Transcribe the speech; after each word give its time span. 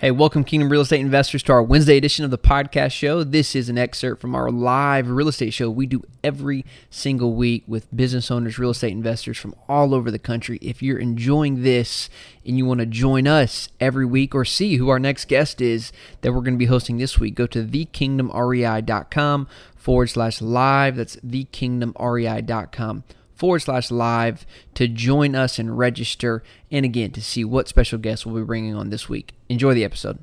Hey, 0.00 0.12
welcome, 0.12 0.44
Kingdom 0.44 0.68
Real 0.68 0.82
Estate 0.82 1.00
investors, 1.00 1.42
to 1.42 1.52
our 1.52 1.60
Wednesday 1.60 1.96
edition 1.96 2.24
of 2.24 2.30
the 2.30 2.38
podcast 2.38 2.92
show. 2.92 3.24
This 3.24 3.56
is 3.56 3.68
an 3.68 3.76
excerpt 3.76 4.20
from 4.20 4.32
our 4.32 4.48
live 4.48 5.08
real 5.10 5.26
estate 5.26 5.52
show 5.52 5.68
we 5.68 5.86
do 5.86 6.04
every 6.22 6.64
single 6.88 7.34
week 7.34 7.64
with 7.66 7.88
business 7.96 8.30
owners, 8.30 8.60
real 8.60 8.70
estate 8.70 8.92
investors 8.92 9.38
from 9.38 9.56
all 9.68 9.92
over 9.96 10.12
the 10.12 10.18
country. 10.20 10.60
If 10.62 10.84
you're 10.84 11.00
enjoying 11.00 11.64
this 11.64 12.08
and 12.46 12.56
you 12.56 12.64
want 12.64 12.78
to 12.78 12.86
join 12.86 13.26
us 13.26 13.70
every 13.80 14.06
week 14.06 14.36
or 14.36 14.44
see 14.44 14.76
who 14.76 14.88
our 14.88 15.00
next 15.00 15.24
guest 15.24 15.60
is 15.60 15.90
that 16.20 16.32
we're 16.32 16.42
going 16.42 16.54
to 16.54 16.58
be 16.58 16.66
hosting 16.66 16.98
this 16.98 17.18
week, 17.18 17.34
go 17.34 17.48
to 17.48 17.64
thekingdomrei.com 17.64 19.48
forward 19.74 20.06
slash 20.06 20.40
live. 20.40 20.94
That's 20.94 21.16
thekingdomrei.com 21.16 23.02
forward 23.38 23.60
slash 23.60 23.90
live 23.90 24.44
to 24.74 24.88
join 24.88 25.36
us 25.36 25.60
and 25.60 25.78
register, 25.78 26.42
and 26.72 26.84
again, 26.84 27.12
to 27.12 27.22
see 27.22 27.44
what 27.44 27.68
special 27.68 27.98
guests 27.98 28.26
we'll 28.26 28.42
be 28.42 28.46
bringing 28.46 28.74
on 28.74 28.90
this 28.90 29.08
week. 29.08 29.32
Enjoy 29.48 29.74
the 29.74 29.84
episode. 29.84 30.18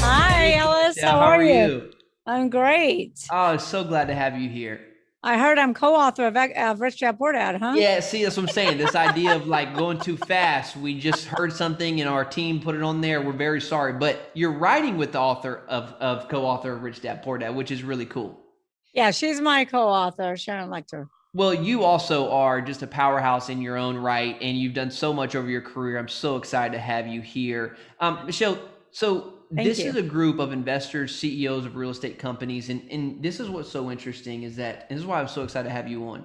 Hi, 0.00 0.52
Ellis. 0.56 0.98
Yeah, 0.98 1.10
how, 1.10 1.18
are, 1.20 1.42
you? 1.42 1.90
I'm 2.26 2.50
great. 2.50 3.18
Oh, 3.32 3.56
so 3.56 3.82
glad 3.82 4.08
to 4.08 4.14
have 4.14 4.38
you 4.38 4.50
here. 4.50 4.87
I 5.28 5.36
heard 5.36 5.58
I'm 5.58 5.74
co-author 5.74 6.26
of, 6.26 6.36
of 6.38 6.80
Rich 6.80 7.00
Dad 7.00 7.18
Poor 7.18 7.32
Dad, 7.32 7.56
huh? 7.56 7.74
Yeah, 7.76 8.00
see, 8.00 8.24
that's 8.24 8.38
what 8.38 8.44
I'm 8.44 8.48
saying. 8.48 8.78
This 8.78 8.94
idea 8.94 9.36
of 9.36 9.46
like 9.46 9.76
going 9.76 9.98
too 9.98 10.16
fast. 10.16 10.74
We 10.74 10.98
just 10.98 11.26
heard 11.26 11.52
something 11.52 12.00
and 12.00 12.08
our 12.08 12.24
team 12.24 12.60
put 12.60 12.74
it 12.74 12.82
on 12.82 13.02
there. 13.02 13.20
We're 13.20 13.32
very 13.32 13.60
sorry. 13.60 13.92
But 13.92 14.30
you're 14.32 14.52
writing 14.52 14.96
with 14.96 15.12
the 15.12 15.20
author 15.20 15.64
of, 15.68 15.92
of 16.00 16.30
co-author 16.30 16.72
of 16.72 16.82
Rich 16.82 17.02
Dad 17.02 17.22
Poor 17.22 17.36
Dad, 17.36 17.54
which 17.54 17.70
is 17.70 17.82
really 17.82 18.06
cool. 18.06 18.40
Yeah, 18.94 19.10
she's 19.10 19.38
my 19.38 19.66
co-author, 19.66 20.34
Sharon 20.38 20.70
Lechter. 20.70 21.10
Well, 21.34 21.52
you 21.52 21.84
also 21.84 22.30
are 22.30 22.62
just 22.62 22.82
a 22.82 22.86
powerhouse 22.86 23.50
in 23.50 23.60
your 23.60 23.76
own 23.76 23.98
right, 23.98 24.34
and 24.40 24.56
you've 24.56 24.72
done 24.72 24.90
so 24.90 25.12
much 25.12 25.36
over 25.36 25.50
your 25.50 25.60
career. 25.60 25.98
I'm 25.98 26.08
so 26.08 26.36
excited 26.36 26.72
to 26.72 26.80
have 26.80 27.06
you 27.06 27.20
here. 27.20 27.76
Um, 28.00 28.24
Michelle, 28.24 28.58
so 28.92 29.34
Thank 29.54 29.66
this 29.68 29.78
you. 29.78 29.86
is 29.86 29.96
a 29.96 30.02
group 30.02 30.38
of 30.38 30.52
investors, 30.52 31.14
CEOs 31.16 31.64
of 31.64 31.76
real 31.76 31.90
estate 31.90 32.18
companies, 32.18 32.68
and, 32.68 32.82
and 32.90 33.22
this 33.22 33.40
is 33.40 33.48
what's 33.48 33.70
so 33.70 33.90
interesting 33.90 34.42
is 34.42 34.56
that, 34.56 34.86
and 34.88 34.96
this 34.98 35.02
is 35.02 35.06
why 35.06 35.20
I'm 35.20 35.28
so 35.28 35.42
excited 35.42 35.68
to 35.68 35.74
have 35.74 35.88
you 35.88 36.06
on. 36.08 36.24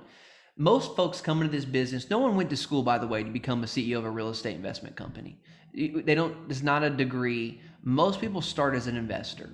Most 0.57 0.95
folks 0.95 1.21
come 1.21 1.41
into 1.41 1.51
this 1.51 1.65
business, 1.65 2.09
no 2.09 2.19
one 2.19 2.35
went 2.35 2.49
to 2.49 2.57
school, 2.57 2.83
by 2.83 2.97
the 2.97 3.07
way, 3.07 3.23
to 3.23 3.29
become 3.29 3.63
a 3.63 3.67
CEO 3.67 3.97
of 3.97 4.05
a 4.05 4.09
real 4.09 4.29
estate 4.29 4.55
investment 4.55 4.95
company. 4.95 5.39
They 5.73 6.13
don't, 6.15 6.35
it's 6.49 6.61
not 6.61 6.83
a 6.83 6.89
degree. 6.89 7.61
Most 7.83 8.21
people 8.21 8.41
start 8.41 8.75
as 8.75 8.87
an 8.87 8.95
investor. 8.95 9.49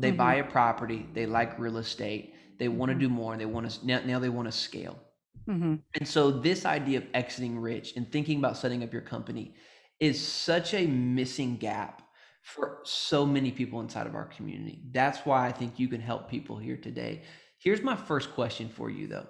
They 0.00 0.12
Mhm. 0.12 0.16
buy 0.16 0.34
a 0.36 0.44
property, 0.44 1.06
they 1.14 1.26
like 1.26 1.58
real 1.58 1.76
estate, 1.76 2.34
they 2.58 2.68
want 2.68 2.90
to 2.90 2.98
do 2.98 3.08
more, 3.08 3.32
and 3.32 3.40
they 3.40 3.46
want 3.46 3.70
to, 3.70 3.86
now, 3.86 4.00
now 4.04 4.18
they 4.18 4.30
want 4.30 4.48
to 4.48 4.52
scale. 4.52 4.98
hmm 5.46 5.76
And 5.94 6.08
so, 6.08 6.30
this 6.30 6.64
idea 6.64 6.98
of 6.98 7.06
exiting 7.14 7.58
rich 7.58 7.94
and 7.96 8.10
thinking 8.10 8.38
about 8.38 8.56
setting 8.56 8.82
up 8.82 8.92
your 8.92 9.02
company 9.02 9.54
is 10.00 10.20
such 10.26 10.72
a 10.74 10.86
missing 10.86 11.56
gap 11.56 12.02
for 12.42 12.80
so 12.84 13.26
many 13.26 13.50
people 13.50 13.80
inside 13.80 14.06
of 14.06 14.14
our 14.14 14.26
community. 14.26 14.82
That's 14.92 15.18
why 15.26 15.46
I 15.46 15.52
think 15.52 15.78
you 15.78 15.88
can 15.88 16.00
help 16.00 16.28
people 16.28 16.58
here 16.58 16.76
today. 16.76 17.22
Here's 17.58 17.82
my 17.82 17.96
first 17.96 18.34
question 18.34 18.68
for 18.68 18.90
you, 18.90 19.06
though. 19.06 19.26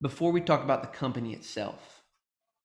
Before 0.00 0.30
we 0.30 0.40
talk 0.40 0.62
about 0.62 0.82
the 0.82 0.98
company 0.98 1.32
itself, 1.32 2.02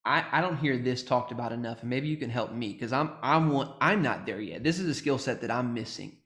I, 0.06 0.26
I 0.32 0.42
don't 0.42 0.58
hear 0.58 0.78
this 0.78 1.04
talked 1.04 1.32
about 1.32 1.52
enough, 1.52 1.82
and 1.82 1.90
maybe 1.90 2.08
you 2.08 2.18
can 2.18 2.30
help 2.30 2.54
me 2.54 2.74
because 2.74 2.92
I'm 2.92 3.12
I'm 3.22 3.52
one, 3.52 3.74
I'm 3.80 4.02
not 4.02 4.26
there 4.26 4.42
yet. 4.42 4.64
This 4.64 4.80
is 4.80 4.88
a 4.88 4.96
skill 4.96 5.18
set 5.18 5.42
that 5.42 5.52
I'm 5.52 5.74
missing. 5.74 6.18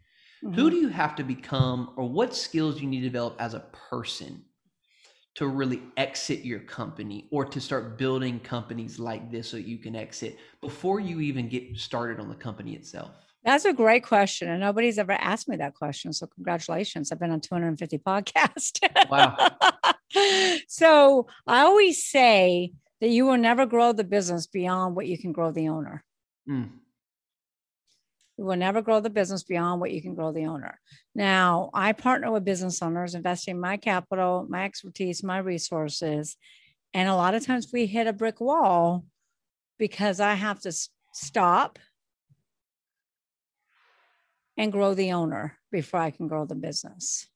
Who 0.42 0.50
mm-hmm. 0.50 0.70
do 0.70 0.76
you 0.78 0.88
have 0.90 1.16
to 1.16 1.24
become, 1.24 1.94
or 1.98 2.10
what 2.10 2.36
skills 2.36 2.76
do 2.76 2.82
you 2.82 2.88
need 2.88 3.02
to 3.02 3.10
develop 3.10 3.36
as 3.40 3.54
a 3.54 3.68
person 3.90 4.46
to 5.36 5.48
really 5.48 5.82
exit 5.98 6.46
your 6.46 6.60
company 6.60 7.28
or 7.30 7.46
to 7.46 7.60
start 7.60 7.98
building 7.98 8.40
companies 8.40 9.00
like 9.00 9.32
this 9.32 9.50
so 9.50 9.58
you 9.58 9.78
can 9.78 9.96
exit 9.96 10.38
before 10.62 11.00
you 11.00 11.20
even 11.20 11.48
get 11.50 11.78
started 11.78 12.20
on 12.20 12.30
the 12.30 12.36
company 12.36 12.74
itself? 12.74 13.12
That's 13.44 13.66
a 13.66 13.74
great 13.74 14.04
question, 14.04 14.50
and 14.50 14.60
nobody's 14.60 14.98
ever 14.98 15.12
asked 15.12 15.48
me 15.48 15.58
that 15.58 15.76
question. 15.76 16.12
So 16.14 16.26
congratulations! 16.26 17.12
I've 17.12 17.20
been 17.20 17.32
on 17.32 17.42
250 17.42 17.98
podcasts. 18.08 18.80
Wow. 19.08 19.38
so 20.68 21.28
I 21.46 21.62
always 21.62 22.04
say 22.04 22.72
that 23.02 23.10
you 23.10 23.26
will 23.26 23.38
never 23.38 23.68
grow 23.68 23.94
the 23.94 24.04
business 24.04 24.48
beyond 24.48 24.96
what 24.96 25.06
you 25.06 25.18
can 25.18 25.32
grow 25.32 25.52
the 25.52 25.68
owner. 25.68 26.04
Mm, 26.50 26.70
You 28.38 28.44
will 28.44 28.58
never 28.58 28.82
grow 28.82 29.00
the 29.00 29.10
business 29.10 29.44
beyond 29.44 29.80
what 29.80 29.92
you 29.92 30.02
can 30.02 30.14
grow 30.14 30.32
the 30.32 30.46
owner. 30.46 30.80
Now, 31.14 31.70
I 31.74 31.94
partner 31.94 32.32
with 32.32 32.44
business 32.44 32.82
owners, 32.82 33.16
investing 33.16 33.60
my 33.60 33.78
capital, 33.78 34.46
my 34.50 34.66
expertise, 34.66 35.24
my 35.24 35.38
resources. 35.38 36.36
And 36.94 37.08
a 37.08 37.16
lot 37.16 37.34
of 37.34 37.46
times 37.46 37.70
we 37.72 37.86
hit 37.86 38.08
a 38.08 38.14
brick 38.14 38.42
wall 38.42 39.06
because 39.80 40.20
I 40.20 40.34
have 40.34 40.60
to 40.62 40.74
stop 41.14 41.80
and 44.58 44.72
grow 44.72 44.94
the 44.94 45.14
owner 45.14 45.58
before 45.72 46.00
I 46.00 46.12
can 46.12 46.28
grow 46.28 46.46
the 46.46 46.56
business. 46.56 47.28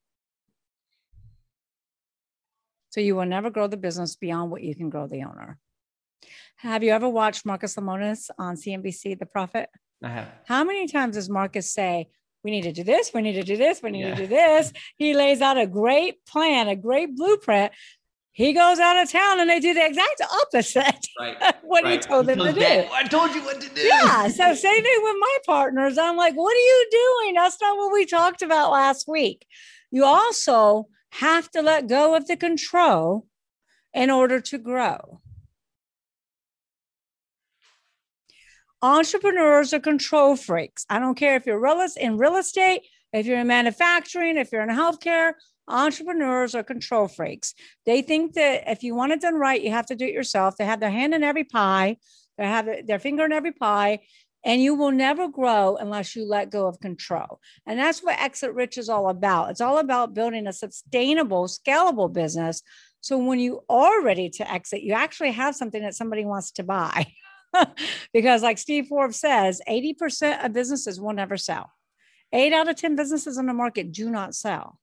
So 2.90 3.02
you 3.02 3.16
will 3.16 3.26
never 3.26 3.50
grow 3.50 3.68
the 3.68 3.78
business 3.78 4.16
beyond 4.16 4.52
what 4.52 4.64
you 4.64 4.76
can 4.76 4.90
grow 4.90 5.08
the 5.08 5.24
owner. 5.24 5.58
Have 6.58 6.84
you 6.84 6.92
ever 6.92 7.08
watched 7.08 7.46
Marcus 7.46 7.76
Lemonis 7.76 8.30
on 8.38 8.56
CNBC, 8.56 9.18
The 9.20 9.26
Profit? 9.26 9.70
I 10.04 10.10
have. 10.10 10.28
How 10.46 10.64
many 10.64 10.88
times 10.88 11.16
does 11.16 11.30
Marcus 11.30 11.72
say, 11.74 12.08
we 12.44 12.52
need 12.52 12.62
to 12.64 12.72
do 12.72 12.84
this, 12.84 13.12
we 13.14 13.22
need 13.22 13.34
to 13.34 13.44
do 13.44 13.58
this, 13.58 13.82
we 13.84 13.92
need 13.92 14.02
Yeah. 14.06 14.16
to 14.16 14.22
do 14.22 14.28
this? 14.28 14.72
He 14.98 15.14
lays 15.14 15.42
out 15.42 15.58
a 15.58 15.68
great 15.68 16.26
plan, 16.26 16.68
a 16.70 16.76
great 16.76 17.16
blueprint. 17.16 17.74
He 18.32 18.54
goes 18.54 18.80
out 18.80 18.96
of 19.02 19.12
town 19.12 19.42
and 19.42 19.50
they 19.50 19.60
do 19.60 19.74
the 19.74 19.86
exact 19.86 20.22
opposite 20.32 21.06
Right. 21.20 21.38
what 21.64 21.86
he 21.86 21.98
told 21.98 22.28
them 22.28 22.38
to 22.40 22.54
do. 22.54 22.62
I 22.94 23.04
told 23.10 23.36
you 23.36 23.42
what 23.44 23.60
to 23.60 23.70
do. 23.70 23.82
Yeah. 23.82 24.30
So 24.30 24.54
same 24.54 24.82
thing 24.84 25.00
with 25.04 25.16
my 25.20 25.38
partners. 25.46 25.98
I'm 25.98 26.16
like, 26.16 26.36
what 26.36 26.56
are 26.56 26.60
you 26.60 26.88
doing? 26.92 27.34
That's 27.36 27.60
not 27.60 27.76
what 27.78 27.92
we 27.92 28.06
talked 28.06 28.42
about 28.42 28.72
last 28.72 29.08
week. 29.10 29.46
You 29.92 30.06
also 30.06 30.88
have 31.14 31.52
to 31.52 31.62
let 31.62 31.88
go 31.88 32.16
of 32.16 32.28
the 32.28 32.38
control 32.38 33.28
in 33.94 34.10
order 34.10 34.40
to 34.40 34.58
grow. 34.58 35.20
Entrepreneurs 38.81 39.73
are 39.73 39.79
control 39.79 40.38
freaks. 40.38 40.85
I 40.90 41.00
don't 41.00 41.16
care 41.16 41.35
if 41.35 41.45
you're 41.45 41.59
real 41.59 41.85
in 41.97 42.17
real 42.17 42.38
estate, 42.38 42.84
if 43.12 43.25
you're 43.25 43.40
in 43.40 43.47
manufacturing, 43.47 44.38
if 44.38 44.51
you're 44.53 44.62
in 44.62 44.69
healthcare, 44.69 45.34
entrepreneurs 45.67 46.56
are 46.56 46.63
control 46.63 47.09
freaks. 47.09 47.53
They 47.85 48.01
think 48.01 48.34
that 48.35 48.72
if 48.72 48.81
you 48.81 48.95
want 48.95 49.12
it 49.12 49.22
done 49.22 49.35
right, 49.35 49.62
you 49.62 49.72
have 49.72 49.88
to 49.88 49.95
do 49.95 50.06
it 50.06 50.13
yourself. 50.13 50.56
They 50.57 50.66
have 50.66 50.79
their 50.79 50.91
hand 50.91 51.13
in 51.13 51.23
every 51.23 51.44
pie, 51.44 51.97
they 52.38 52.45
have 52.45 52.66
their- 52.66 52.84
their 52.84 53.00
finger 53.00 53.25
in 53.25 53.34
every 53.34 53.51
pie, 53.51 54.00
and 54.45 54.62
you 54.62 54.75
will 54.75 54.91
never 54.91 55.28
grow 55.28 55.75
unless 55.75 56.16
you 56.16 56.25
let 56.25 56.50
go 56.50 56.66
of 56.66 56.79
control. 56.79 57.41
And 57.66 57.78
that's 57.78 58.01
what 58.01 58.19
Exit 58.19 58.53
Rich 58.53 58.78
is 58.78 58.88
all 58.88 59.09
about. 59.09 59.51
It's 59.51 59.62
all 59.62 59.79
about 59.79 60.13
building 60.13 60.47
a 60.47 60.53
sustainable, 60.53 61.47
scalable 61.47 62.12
business. 62.12 62.63
So 63.01 63.18
when 63.18 63.39
you 63.39 63.66
are 63.69 64.01
ready 64.01 64.29
to 64.29 64.50
exit, 64.50 64.84
you 64.84 64.94
actually 64.94 65.31
have 65.31 65.56
something 65.56 65.81
that 65.81 65.95
somebody 65.95 66.23
wants 66.23 66.51
to 66.51 66.63
buy. 66.63 67.07
because, 68.14 68.42
like 68.42 68.58
Steve 68.58 68.88
Forbes 68.88 69.20
says, 69.20 69.62
80% 69.68 70.46
of 70.46 70.54
businesses 70.54 71.00
will 71.00 71.14
never 71.14 71.38
sell. 71.38 71.72
Eight 72.32 72.54
out 72.54 72.70
of 72.70 72.76
10 72.76 72.96
businesses 72.96 73.38
in 73.38 73.48
the 73.48 73.54
market 73.54 73.92
do 73.92 74.10
not 74.10 74.36
sell. 74.36 74.80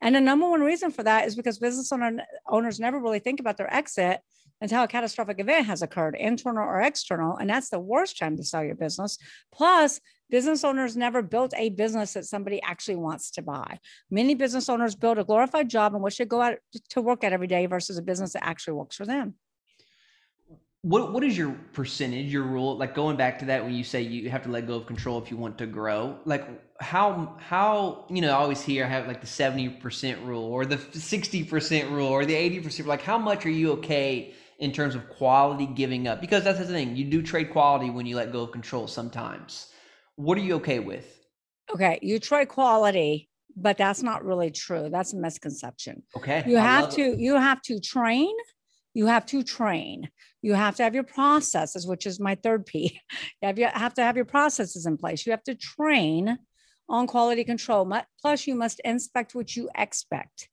And 0.00 0.14
the 0.14 0.20
number 0.20 0.48
one 0.48 0.60
reason 0.60 0.90
for 0.90 1.02
that 1.02 1.26
is 1.26 1.36
because 1.36 1.58
business 1.58 1.92
owner, 1.92 2.24
owners 2.46 2.80
never 2.80 2.98
really 2.98 3.18
think 3.18 3.40
about 3.40 3.56
their 3.56 3.72
exit 3.72 4.20
until 4.60 4.82
a 4.82 4.88
catastrophic 4.88 5.38
event 5.38 5.66
has 5.66 5.82
occurred, 5.82 6.16
internal 6.18 6.64
or 6.64 6.80
external. 6.80 7.36
And 7.36 7.50
that's 7.50 7.70
the 7.70 7.78
worst 7.78 8.18
time 8.18 8.36
to 8.36 8.44
sell 8.44 8.64
your 8.64 8.74
business. 8.74 9.18
Plus, 9.52 10.00
business 10.30 10.64
owners 10.64 10.96
never 10.96 11.22
built 11.22 11.52
a 11.56 11.70
business 11.70 12.14
that 12.14 12.26
somebody 12.26 12.60
actually 12.62 12.96
wants 12.96 13.30
to 13.32 13.42
buy. 13.42 13.78
Many 14.10 14.34
business 14.34 14.68
owners 14.68 14.94
build 14.94 15.18
a 15.18 15.24
glorified 15.24 15.68
job 15.68 15.94
in 15.94 16.02
which 16.02 16.18
they 16.18 16.24
go 16.24 16.40
out 16.40 16.58
to 16.90 17.02
work 17.02 17.24
at 17.24 17.32
every 17.32 17.46
day 17.46 17.66
versus 17.66 17.98
a 17.98 18.02
business 18.02 18.32
that 18.32 18.44
actually 18.44 18.74
works 18.74 18.96
for 18.96 19.06
them. 19.06 19.34
What 20.82 21.12
what 21.12 21.24
is 21.24 21.36
your 21.36 21.52
percentage, 21.72 22.32
your 22.32 22.44
rule? 22.44 22.76
Like 22.76 22.94
going 22.94 23.16
back 23.16 23.40
to 23.40 23.46
that 23.46 23.64
when 23.64 23.74
you 23.74 23.82
say 23.82 24.02
you 24.02 24.30
have 24.30 24.44
to 24.44 24.48
let 24.48 24.66
go 24.66 24.76
of 24.76 24.86
control 24.86 25.20
if 25.20 25.30
you 25.30 25.36
want 25.36 25.58
to 25.58 25.66
grow. 25.66 26.18
Like 26.24 26.46
how 26.80 27.36
how 27.40 28.06
you 28.08 28.20
know 28.20 28.30
I 28.30 28.34
always 28.34 28.62
hear 28.62 28.84
I 28.84 28.88
have 28.88 29.08
like 29.08 29.20
the 29.20 29.26
seventy 29.26 29.68
percent 29.68 30.20
rule 30.22 30.44
or 30.44 30.64
the 30.64 30.78
sixty 30.92 31.42
percent 31.42 31.90
rule 31.90 32.06
or 32.06 32.24
the 32.24 32.34
eighty 32.34 32.60
percent. 32.60 32.88
Like 32.88 33.02
how 33.02 33.18
much 33.18 33.44
are 33.44 33.50
you 33.50 33.72
okay 33.72 34.34
in 34.60 34.70
terms 34.72 34.94
of 34.94 35.08
quality 35.08 35.66
giving 35.66 36.06
up? 36.06 36.20
Because 36.20 36.44
that's 36.44 36.60
the 36.60 36.64
thing. 36.64 36.96
You 36.96 37.04
do 37.06 37.22
trade 37.22 37.50
quality 37.50 37.90
when 37.90 38.06
you 38.06 38.16
let 38.16 38.30
go 38.30 38.42
of 38.42 38.52
control 38.52 38.86
sometimes. 38.86 39.72
What 40.14 40.38
are 40.38 40.42
you 40.42 40.54
okay 40.56 40.78
with? 40.78 41.18
Okay, 41.74 41.98
you 42.02 42.20
try 42.20 42.44
quality, 42.44 43.28
but 43.56 43.78
that's 43.78 44.02
not 44.02 44.24
really 44.24 44.52
true. 44.52 44.88
That's 44.90 45.12
a 45.12 45.16
misconception. 45.16 46.04
Okay. 46.16 46.44
You 46.46 46.58
I 46.58 46.62
have 46.62 46.90
to 46.90 47.02
it. 47.02 47.18
you 47.18 47.34
have 47.34 47.60
to 47.62 47.80
train. 47.80 48.32
You 48.98 49.06
have 49.06 49.26
to 49.26 49.44
train. 49.44 50.10
You 50.42 50.54
have 50.54 50.74
to 50.76 50.82
have 50.82 50.92
your 50.98 51.04
processes, 51.04 51.86
which 51.86 52.04
is 52.04 52.18
my 52.18 52.34
third 52.34 52.66
P. 52.66 53.00
You 53.40 53.46
have, 53.46 53.58
you 53.60 53.68
have 53.72 53.94
to 53.94 54.02
have 54.02 54.16
your 54.16 54.24
processes 54.24 54.86
in 54.86 54.96
place. 54.96 55.24
You 55.24 55.30
have 55.30 55.44
to 55.44 55.54
train 55.54 56.36
on 56.88 57.06
quality 57.06 57.44
control. 57.44 57.88
Plus, 58.20 58.48
you 58.48 58.56
must 58.56 58.80
inspect 58.84 59.36
what 59.36 59.54
you 59.54 59.70
expect. 59.76 60.48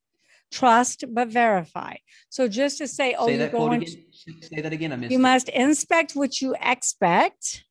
trust 0.52 1.04
but 1.10 1.28
verify. 1.28 1.96
So 2.30 2.48
just 2.48 2.78
to 2.78 2.88
say, 2.88 3.16
oh, 3.18 3.28
Say 3.28 3.38
you're 3.38 3.50
going, 3.50 3.84
again. 3.84 4.06
Say 4.42 4.62
that 4.62 4.74
again. 4.74 4.92
I 4.92 4.96
missed 4.96 5.12
you 5.12 5.18
it. 5.18 5.22
must 5.22 5.50
inspect 5.50 6.16
what 6.16 6.42
you 6.42 6.56
expect, 6.62 7.64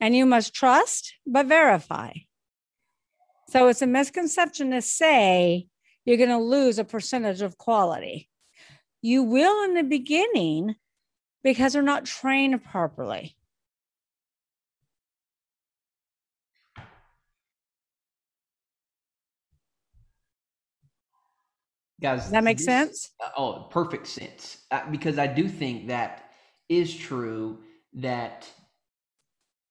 and 0.00 0.14
you 0.14 0.26
must 0.26 0.54
trust 0.54 1.14
but 1.26 1.46
verify. 1.46 2.12
So 3.48 3.68
it's 3.68 3.82
a 3.82 3.86
misconception 3.86 4.70
to 4.70 4.80
say 4.80 5.66
you're 6.04 6.16
going 6.16 6.28
to 6.30 6.38
lose 6.38 6.78
a 6.78 6.84
percentage 6.84 7.42
of 7.42 7.58
quality. 7.58 8.28
You 9.04 9.22
will 9.22 9.62
in 9.64 9.74
the 9.74 9.82
beginning 9.82 10.76
because 11.42 11.74
they're 11.74 11.82
not 11.82 12.06
trained 12.06 12.64
properly. 12.64 13.36
Guys, 22.00 22.22
Does 22.22 22.30
that 22.30 22.44
make 22.44 22.56
this- 22.56 22.64
sense? 22.64 23.10
Oh, 23.36 23.68
perfect 23.70 24.06
sense. 24.06 24.64
Uh, 24.70 24.90
because 24.90 25.18
I 25.18 25.26
do 25.26 25.48
think 25.48 25.88
that 25.88 26.30
is 26.70 26.96
true 26.96 27.62
that 27.92 28.48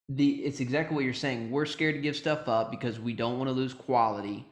the 0.10 0.46
it's 0.46 0.60
exactly 0.60 0.94
what 0.94 1.06
you're 1.06 1.14
saying. 1.16 1.50
We're 1.50 1.66
scared 1.66 1.96
to 1.96 2.02
give 2.02 2.16
stuff 2.16 2.48
up 2.48 2.70
because 2.70 3.00
we 3.00 3.14
don't 3.14 3.40
want 3.40 3.48
to 3.48 3.54
lose 3.54 3.74
quality. 3.74 4.48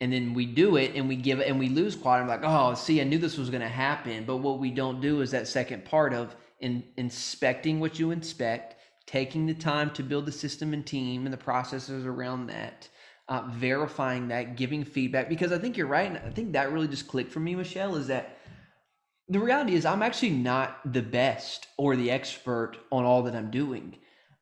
And 0.00 0.12
then 0.12 0.32
we 0.32 0.46
do 0.46 0.76
it 0.76 0.92
and 0.94 1.08
we 1.08 1.16
give 1.16 1.40
and 1.40 1.58
we 1.58 1.68
lose 1.68 1.96
quality. 1.96 2.22
I'm 2.22 2.28
like, 2.28 2.40
oh, 2.44 2.74
see, 2.74 3.00
I 3.00 3.04
knew 3.04 3.18
this 3.18 3.36
was 3.36 3.50
going 3.50 3.62
to 3.62 3.68
happen. 3.68 4.24
But 4.24 4.36
what 4.36 4.60
we 4.60 4.70
don't 4.70 5.00
do 5.00 5.22
is 5.22 5.32
that 5.32 5.48
second 5.48 5.84
part 5.84 6.14
of 6.14 6.36
in, 6.60 6.84
inspecting 6.96 7.80
what 7.80 7.98
you 7.98 8.12
inspect, 8.12 8.76
taking 9.06 9.46
the 9.46 9.54
time 9.54 9.90
to 9.90 10.02
build 10.02 10.26
the 10.26 10.32
system 10.32 10.72
and 10.72 10.86
team 10.86 11.26
and 11.26 11.32
the 11.32 11.38
processes 11.38 12.06
around 12.06 12.46
that, 12.46 12.88
uh, 13.28 13.48
verifying 13.50 14.28
that, 14.28 14.56
giving 14.56 14.84
feedback. 14.84 15.28
Because 15.28 15.50
I 15.50 15.58
think 15.58 15.76
you're 15.76 15.88
right. 15.88 16.08
And 16.08 16.18
I 16.18 16.30
think 16.30 16.52
that 16.52 16.72
really 16.72 16.88
just 16.88 17.08
clicked 17.08 17.32
for 17.32 17.40
me, 17.40 17.56
Michelle, 17.56 17.96
is 17.96 18.06
that 18.06 18.38
the 19.28 19.40
reality 19.40 19.74
is 19.74 19.84
I'm 19.84 20.02
actually 20.02 20.30
not 20.30 20.80
the 20.90 21.02
best 21.02 21.66
or 21.76 21.96
the 21.96 22.10
expert 22.10 22.76
on 22.92 23.04
all 23.04 23.24
that 23.24 23.34
I'm 23.34 23.50
doing. 23.50 23.96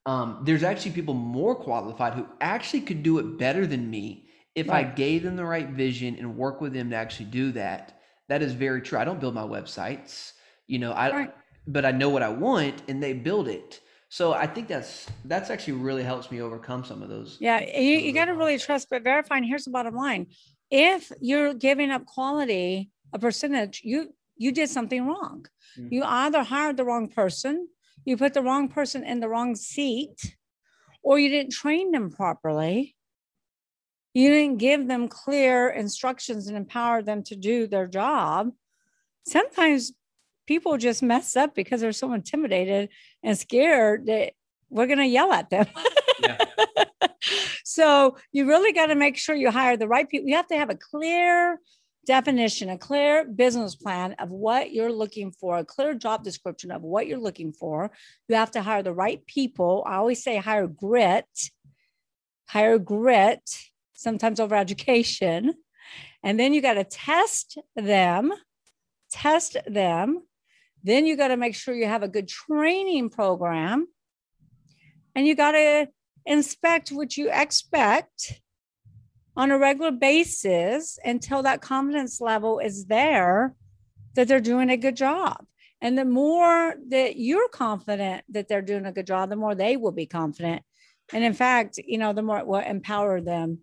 Um, 0.04 0.42
there's 0.44 0.62
actually 0.62 0.92
people 0.92 1.14
more 1.14 1.54
qualified 1.56 2.14
who 2.14 2.26
actually 2.40 2.82
could 2.82 3.02
do 3.02 3.18
it 3.18 3.38
better 3.38 3.66
than 3.66 3.90
me 3.90 4.25
if 4.56 4.70
I 4.70 4.82
Right. 4.82 4.96
gave 4.96 5.22
them 5.22 5.36
the 5.36 5.44
right 5.44 5.68
vision 5.68 6.16
and 6.18 6.36
work 6.36 6.60
with 6.60 6.72
them 6.72 6.90
to 6.90 6.96
actually 6.96 7.26
do 7.26 7.52
that. 7.52 8.00
That 8.28 8.42
is 8.42 8.54
very 8.54 8.80
true. 8.80 8.98
I 8.98 9.04
don't 9.04 9.20
build 9.20 9.34
my 9.34 9.42
websites, 9.42 10.32
you 10.66 10.78
know, 10.80 10.92
I 10.92 11.10
Right. 11.12 11.34
but 11.68 11.84
I 11.84 11.90
know 11.90 12.08
what 12.08 12.22
I 12.22 12.28
want 12.28 12.82
and 12.88 13.02
they 13.02 13.12
build 13.12 13.48
it. 13.48 13.80
So 14.08 14.32
I 14.32 14.46
think 14.46 14.66
that's 14.66 15.06
that's 15.26 15.50
actually 15.50 15.74
really 15.74 16.02
helps 16.02 16.30
me 16.30 16.40
overcome 16.40 16.84
some 16.84 17.02
of 17.02 17.08
those. 17.08 17.36
Yeah, 17.40 17.60
you, 17.60 17.98
you 17.98 18.12
got 18.12 18.26
to 18.26 18.34
really 18.34 18.58
trust 18.58 18.88
but 18.88 19.02
verify. 19.02 19.36
And 19.36 19.44
here's 19.44 19.64
the 19.64 19.70
bottom 19.70 19.94
line: 19.94 20.28
if 20.70 21.12
you're 21.20 21.54
giving 21.54 21.90
up 21.90 22.06
quality, 22.06 22.90
a 23.12 23.18
percentage, 23.18 23.82
you 23.84 24.14
you 24.36 24.52
did 24.52 24.70
something 24.70 25.06
wrong. 25.06 25.46
Mm. 25.78 25.92
You 25.92 26.02
either 26.04 26.42
hired 26.42 26.76
the 26.76 26.84
wrong 26.84 27.08
person, 27.08 27.68
you 28.04 28.16
put 28.16 28.32
the 28.32 28.42
wrong 28.42 28.68
person 28.68 29.04
in 29.04 29.20
the 29.20 29.28
wrong 29.28 29.54
seat, 29.54 30.36
or 31.02 31.18
you 31.18 31.28
didn't 31.28 31.52
train 31.52 31.92
them 31.92 32.10
properly. 32.10 32.95
You 34.16 34.30
didn't 34.30 34.56
give 34.56 34.88
them 34.88 35.08
clear 35.08 35.68
instructions 35.68 36.46
and 36.46 36.56
empower 36.56 37.02
them 37.02 37.22
to 37.24 37.36
do 37.36 37.66
their 37.66 37.86
job. 37.86 38.50
Sometimes 39.28 39.92
people 40.46 40.78
just 40.78 41.02
mess 41.02 41.36
up 41.36 41.54
because 41.54 41.82
they're 41.82 41.92
so 41.92 42.14
intimidated 42.14 42.88
and 43.22 43.36
scared 43.36 44.06
that 44.06 44.32
we're 44.70 44.86
going 44.86 45.00
to 45.00 45.04
yell 45.04 45.32
at 45.32 45.50
them. 45.50 45.66
Yeah. 46.18 46.38
so 47.64 48.16
you 48.32 48.46
really 48.46 48.72
got 48.72 48.86
to 48.86 48.94
make 48.94 49.18
sure 49.18 49.34
you 49.34 49.50
hire 49.50 49.76
the 49.76 49.86
right 49.86 50.08
people. 50.08 50.26
You 50.26 50.36
have 50.36 50.46
to 50.46 50.56
have 50.56 50.70
a 50.70 50.74
clear 50.74 51.60
definition, 52.06 52.70
a 52.70 52.78
clear 52.78 53.26
business 53.26 53.76
plan 53.76 54.14
of 54.18 54.30
what 54.30 54.72
you're 54.72 54.90
looking 54.90 55.30
for, 55.30 55.58
a 55.58 55.64
clear 55.64 55.92
job 55.92 56.24
description 56.24 56.70
of 56.70 56.80
what 56.80 57.06
you're 57.06 57.18
looking 57.18 57.52
for. 57.52 57.90
You 58.30 58.36
have 58.36 58.52
to 58.52 58.62
hire 58.62 58.82
the 58.82 58.94
right 58.94 59.26
people. 59.26 59.84
I 59.86 59.96
always 59.96 60.24
say 60.24 60.38
hire 60.38 60.66
grit, 60.66 61.28
hire 62.46 62.78
grit, 62.78 63.42
sometimes 63.96 64.38
over 64.38 64.54
education. 64.54 65.54
And 66.22 66.38
then 66.38 66.54
you 66.54 66.62
got 66.62 66.74
to 66.74 66.84
test 66.84 67.58
them, 67.74 68.32
test 69.10 69.56
them. 69.66 70.22
Then 70.82 71.06
you 71.06 71.16
got 71.16 71.28
to 71.28 71.36
make 71.36 71.54
sure 71.54 71.74
you 71.74 71.86
have 71.86 72.02
a 72.02 72.08
good 72.08 72.28
training 72.28 73.10
program. 73.10 73.86
And 75.14 75.26
you 75.26 75.34
got 75.34 75.52
to 75.52 75.88
inspect 76.26 76.90
what 76.90 77.16
you 77.16 77.30
expect 77.32 78.40
on 79.36 79.50
a 79.50 79.58
regular 79.58 79.90
basis 79.90 80.98
until 81.04 81.42
that 81.42 81.60
confidence 81.60 82.20
level 82.20 82.58
is 82.58 82.86
there 82.86 83.54
that 84.14 84.28
they're 84.28 84.40
doing 84.40 84.70
a 84.70 84.76
good 84.76 84.96
job. 84.96 85.44
And 85.80 85.96
the 85.96 86.04
more 86.04 86.74
that 86.88 87.16
you're 87.16 87.48
confident 87.48 88.24
that 88.30 88.48
they're 88.48 88.62
doing 88.62 88.86
a 88.86 88.92
good 88.92 89.06
job, 89.06 89.28
the 89.28 89.36
more 89.36 89.54
they 89.54 89.76
will 89.76 89.92
be 89.92 90.06
confident. 90.06 90.62
And 91.12 91.22
in 91.22 91.34
fact, 91.34 91.78
you 91.78 91.98
know, 91.98 92.12
the 92.12 92.22
more 92.22 92.38
it 92.38 92.46
will 92.46 92.60
empower 92.60 93.20
them 93.20 93.60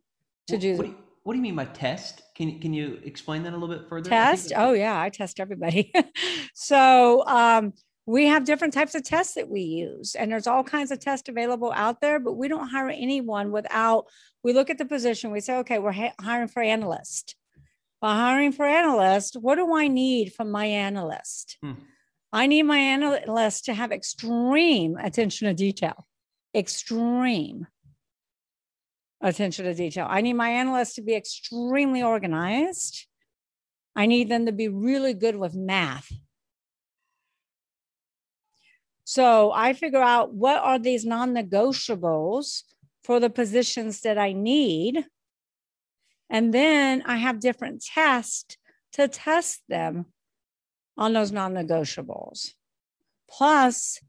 to 0.48 0.54
What- 0.56 0.62
do 0.62 0.76
What 0.78 0.84
do, 0.84 0.90
you, 0.90 0.98
what 1.24 1.34
do 1.34 1.38
you 1.38 1.44
mean 1.44 1.56
by 1.56 1.66
test? 1.66 2.22
Can 2.36 2.60
can 2.60 2.74
you 2.74 3.00
explain 3.04 3.44
that 3.44 3.54
a 3.54 3.58
little 3.58 3.74
bit 3.74 3.88
further? 3.88 4.10
Test. 4.10 4.52
Oh 4.56 4.74
yeah, 4.74 5.00
I 5.00 5.10
test 5.10 5.40
everybody. 5.40 5.94
so 6.54 7.26
um, 7.28 7.74
we 8.06 8.26
have 8.26 8.44
different 8.44 8.74
types 8.74 8.94
of 8.96 9.04
tests 9.04 9.36
that 9.36 9.50
we 9.50 9.62
use, 9.62 10.16
and 10.16 10.30
there's 10.32 10.48
all 10.48 10.64
kinds 10.64 10.92
of 10.92 11.00
tests 11.00 11.30
available 11.30 11.72
out 11.74 12.02
there. 12.02 12.20
But 12.20 12.34
we 12.34 12.48
don't 12.50 12.68
hire 12.68 12.90
anyone 12.90 13.52
without. 13.52 14.08
We 14.44 14.52
look 14.52 14.70
at 14.70 14.78
the 14.78 14.86
position. 14.86 15.32
We 15.32 15.40
say, 15.40 15.58
okay, 15.60 15.80
we're 15.80 15.94
ha- 15.94 16.14
hiring 16.20 16.50
for 16.50 16.62
analyst. 16.62 17.36
By 18.02 18.16
hiring 18.16 18.52
for 18.52 18.66
analyst, 18.66 19.38
what 19.40 19.56
do 19.56 19.74
I 19.74 19.88
need 19.88 20.34
from 20.34 20.52
my 20.52 20.66
analyst? 20.66 21.58
Hmm. 21.62 21.74
I 22.34 22.48
need 22.48 22.64
my 22.64 22.80
analyst 22.80 23.66
to 23.66 23.74
have 23.74 23.94
extreme 23.94 24.98
attention 24.98 25.48
to 25.48 25.54
detail. 25.54 26.06
Extreme 26.54 27.68
attention 29.24 29.66
to 29.66 29.74
detail. 29.74 30.06
I 30.10 30.22
need 30.22 30.34
my 30.34 30.50
analysts 30.50 30.96
to 30.96 31.02
be 31.02 31.16
extremely 31.16 32.04
organized. 32.04 33.08
I 33.96 34.06
need 34.06 34.30
them 34.30 34.46
to 34.46 34.52
be 34.52 34.68
really 34.68 35.14
good 35.14 35.36
with 35.36 35.56
math. 35.56 36.12
So 39.06 39.52
I 39.52 39.74
figure 39.74 40.02
out 40.02 40.34
what 40.34 40.62
are 40.62 40.80
these 40.80 41.06
non 41.06 41.34
negotiables 41.34 42.64
for 43.04 43.20
the 43.20 43.30
positions 43.30 44.02
that 44.02 44.18
I 44.18 44.34
need. 44.34 45.06
And 46.30 46.54
then 46.54 47.04
I 47.06 47.18
have 47.18 47.40
different 47.40 47.84
tests 47.84 48.58
to 48.94 49.08
test 49.08 49.62
them 49.70 50.06
on 50.98 51.14
those 51.14 51.32
non 51.32 51.54
negotiables. 51.54 52.54
Plus, 53.30 54.00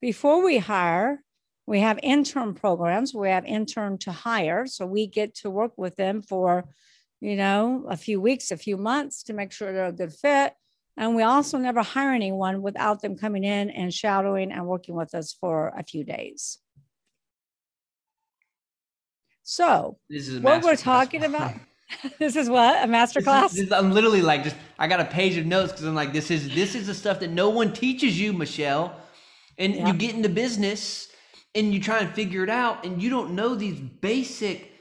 before 0.00 0.44
we 0.44 0.58
hire, 0.58 1.22
we 1.66 1.80
have 1.80 1.98
intern 2.02 2.54
programs. 2.54 3.12
We 3.14 3.28
have 3.28 3.44
intern 3.44 3.98
to 3.98 4.12
hire. 4.12 4.66
So 4.66 4.86
we 4.86 5.06
get 5.06 5.34
to 5.36 5.50
work 5.50 5.72
with 5.76 5.96
them 5.96 6.22
for, 6.22 6.64
you 7.20 7.34
know, 7.36 7.86
a 7.88 7.96
few 7.96 8.20
weeks, 8.20 8.50
a 8.52 8.56
few 8.56 8.76
months 8.76 9.24
to 9.24 9.32
make 9.32 9.50
sure 9.52 9.72
they're 9.72 9.86
a 9.86 9.92
good 9.92 10.12
fit. 10.12 10.54
And 10.96 11.14
we 11.16 11.22
also 11.24 11.58
never 11.58 11.82
hire 11.82 12.12
anyone 12.12 12.62
without 12.62 13.02
them 13.02 13.16
coming 13.18 13.44
in 13.44 13.68
and 13.70 13.92
shadowing 13.92 14.52
and 14.52 14.66
working 14.66 14.94
with 14.94 15.14
us 15.14 15.32
for 15.38 15.68
a 15.76 15.82
few 15.82 16.04
days. 16.04 16.58
So 19.42 19.98
This 20.08 20.28
is 20.28 20.40
what 20.40 20.62
we're 20.64 20.76
talking 20.76 21.24
about, 21.24 21.54
this 22.18 22.34
is 22.34 22.48
what 22.50 22.82
a 22.82 22.86
master 22.86 23.20
This 23.20 23.22
is- 23.22 23.24
class. 23.28 23.52
this 23.52 23.60
is- 23.66 23.72
I'm 23.72 23.92
literally 23.92 24.22
like 24.22 24.42
just 24.44 24.56
I 24.78 24.88
got 24.88 25.00
a 25.00 25.04
page 25.04 25.36
of 25.36 25.46
notes 25.46 25.72
because 25.72 25.84
I'm 25.86 25.94
like 25.94 26.12
this 26.12 26.30
is 26.30 26.52
this 26.54 26.74
is 26.74 26.86
the 26.86 26.94
stuff 26.94 27.20
that 27.20 27.30
no 27.30 27.48
one 27.50 27.72
teaches 27.72 28.18
you, 28.20 28.32
Michelle. 28.32 28.96
And 29.58 29.74
Yeah. 29.74 29.86
you 29.88 29.94
get 29.94 30.14
into 30.14 30.28
business 30.28 31.08
and 31.56 31.72
you 31.72 31.80
try 31.80 32.00
and 32.00 32.14
figure 32.14 32.44
it 32.44 32.50
out, 32.50 32.84
and 32.84 33.02
you 33.02 33.10
don't 33.10 33.34
know 33.34 33.54
these 33.54 33.80
basic 33.80 34.72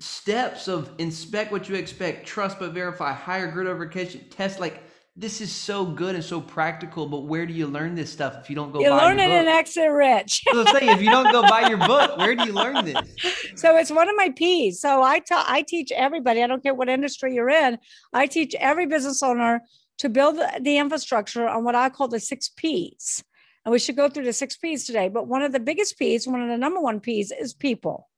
steps 0.00 0.66
of 0.66 0.90
inspect 0.98 1.52
what 1.52 1.68
you 1.68 1.76
expect, 1.76 2.26
trust 2.26 2.58
but 2.58 2.72
verify, 2.72 3.12
hire 3.12 3.50
grid 3.50 3.66
over 3.66 3.84
education, 3.84 4.24
test. 4.30 4.58
Like 4.58 4.82
this 5.14 5.40
is 5.40 5.52
so 5.52 5.84
good 5.84 6.14
and 6.14 6.24
so 6.24 6.40
practical, 6.40 7.06
but 7.06 7.24
where 7.24 7.46
do 7.46 7.52
you 7.52 7.66
learn 7.66 7.94
this 7.94 8.10
stuff 8.10 8.36
if 8.40 8.48
you 8.48 8.56
don't 8.56 8.72
go 8.72 8.80
You 8.80 8.90
learn 8.90 9.20
it 9.20 9.30
in? 9.30 9.46
Exit 9.46 9.90
Rich. 9.90 10.42
So 10.50 10.64
I'm 10.66 10.88
if 10.88 11.02
you 11.02 11.10
don't 11.10 11.30
go 11.30 11.42
buy 11.42 11.68
your 11.68 11.78
book, 11.86 12.16
where 12.16 12.34
do 12.34 12.44
you 12.44 12.52
learn 12.52 12.84
this? 12.84 13.14
so 13.54 13.76
it's 13.76 13.90
one 13.90 14.08
of 14.08 14.16
my 14.16 14.30
P's. 14.34 14.80
So 14.80 15.02
I 15.02 15.20
ta- 15.20 15.44
I 15.46 15.62
teach 15.62 15.92
everybody, 15.92 16.42
I 16.42 16.46
don't 16.46 16.62
care 16.62 16.74
what 16.74 16.88
industry 16.88 17.34
you're 17.34 17.50
in, 17.50 17.78
I 18.14 18.26
teach 18.26 18.54
every 18.58 18.86
business 18.86 19.22
owner 19.22 19.60
to 19.98 20.08
build 20.08 20.40
the 20.60 20.78
infrastructure 20.78 21.46
on 21.46 21.64
what 21.64 21.74
I 21.74 21.90
call 21.90 22.08
the 22.08 22.18
six 22.18 22.48
P's. 22.48 23.22
And 23.64 23.72
we 23.72 23.78
should 23.78 23.96
go 23.96 24.08
through 24.08 24.24
the 24.24 24.32
six 24.32 24.56
P's 24.56 24.84
today. 24.84 25.08
But 25.08 25.26
one 25.26 25.42
of 25.42 25.52
the 25.52 25.60
biggest 25.60 25.98
P's, 25.98 26.26
one 26.26 26.42
of 26.42 26.48
the 26.48 26.58
number 26.58 26.80
one 26.80 27.00
P's 27.00 27.32
is 27.32 27.54
people. 27.54 28.08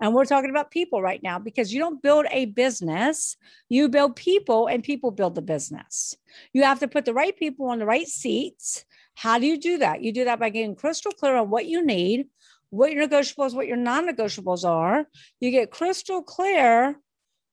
And 0.00 0.14
we're 0.14 0.24
talking 0.24 0.50
about 0.50 0.70
people 0.70 1.02
right 1.02 1.22
now 1.22 1.38
because 1.38 1.72
you 1.72 1.78
don't 1.78 2.02
build 2.02 2.24
a 2.30 2.46
business, 2.46 3.36
you 3.68 3.88
build 3.88 4.16
people 4.16 4.66
and 4.66 4.82
people 4.82 5.10
build 5.10 5.34
the 5.34 5.42
business. 5.42 6.16
You 6.54 6.62
have 6.62 6.80
to 6.80 6.88
put 6.88 7.04
the 7.04 7.12
right 7.12 7.36
people 7.36 7.66
on 7.66 7.78
the 7.78 7.86
right 7.86 8.08
seats. 8.08 8.86
How 9.14 9.38
do 9.38 9.46
you 9.46 9.58
do 9.58 9.78
that? 9.78 10.02
You 10.02 10.12
do 10.12 10.24
that 10.24 10.40
by 10.40 10.48
getting 10.48 10.74
crystal 10.74 11.12
clear 11.12 11.36
on 11.36 11.50
what 11.50 11.66
you 11.66 11.84
need, 11.84 12.28
what 12.70 12.92
your 12.92 13.06
negotiables, 13.06 13.54
what 13.54 13.66
your 13.66 13.76
non 13.76 14.08
negotiables 14.08 14.64
are. 14.64 15.06
You 15.38 15.50
get 15.50 15.70
crystal 15.70 16.22
clear 16.22 16.96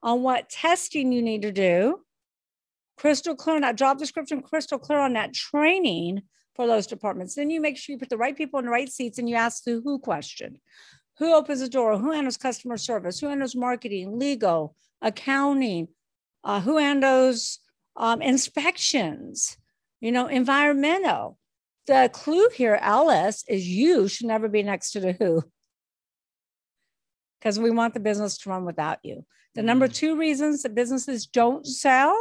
on 0.02 0.22
what 0.22 0.50
testing 0.50 1.12
you 1.12 1.22
need 1.22 1.42
to 1.42 1.52
do, 1.52 2.00
crystal 2.96 3.36
clear 3.36 3.58
on 3.58 3.64
that 3.64 3.76
job 3.76 3.98
description, 3.98 4.42
crystal 4.42 4.80
clear 4.80 5.00
on 5.00 5.14
that 5.14 5.34
training 5.34 6.22
for 6.58 6.68
those 6.68 6.88
departments. 6.88 7.36
Then 7.36 7.50
you 7.50 7.62
make 7.62 7.78
sure 7.78 7.94
you 7.94 8.00
put 8.00 8.10
the 8.10 8.18
right 8.18 8.36
people 8.36 8.60
in 8.60 8.66
the 8.66 8.72
right 8.72 8.92
seats 8.92 9.20
and 9.20 9.30
you 9.30 9.36
ask 9.36 9.64
the 9.64 9.80
who 9.84 10.00
question. 10.00 10.60
Who 11.20 11.34
opens 11.34 11.62
the 11.62 11.70
door? 11.70 11.98
Who 11.98 12.12
handles 12.12 12.36
customer 12.36 12.78
service? 12.78 13.20
Who 13.20 13.28
handles 13.28 13.56
marketing, 13.56 14.20
legal, 14.20 14.76
accounting? 15.02 15.88
Uh, 16.44 16.60
who 16.60 16.78
handles 16.78 17.60
um, 17.96 18.22
inspections? 18.22 19.58
You 20.02 20.12
know, 20.12 20.28
environmental. 20.28 21.38
The 21.86 22.10
clue 22.12 22.50
here, 22.50 22.78
Alice, 22.82 23.46
is 23.48 23.68
you 23.68 24.08
should 24.08 24.28
never 24.28 24.50
be 24.50 24.62
next 24.64 24.92
to 24.92 25.00
the 25.00 25.14
who 25.14 25.44
because 27.40 27.60
we 27.60 27.70
want 27.70 27.94
the 27.94 28.00
business 28.00 28.38
to 28.40 28.50
run 28.50 28.66
without 28.66 28.98
you. 29.04 29.26
The 29.56 29.62
number 29.62 29.88
Mm. 29.88 29.94
two 29.94 30.18
reasons 30.18 30.64
that 30.64 30.76
businesses 30.76 31.28
don't 31.28 31.66
sell 31.66 32.16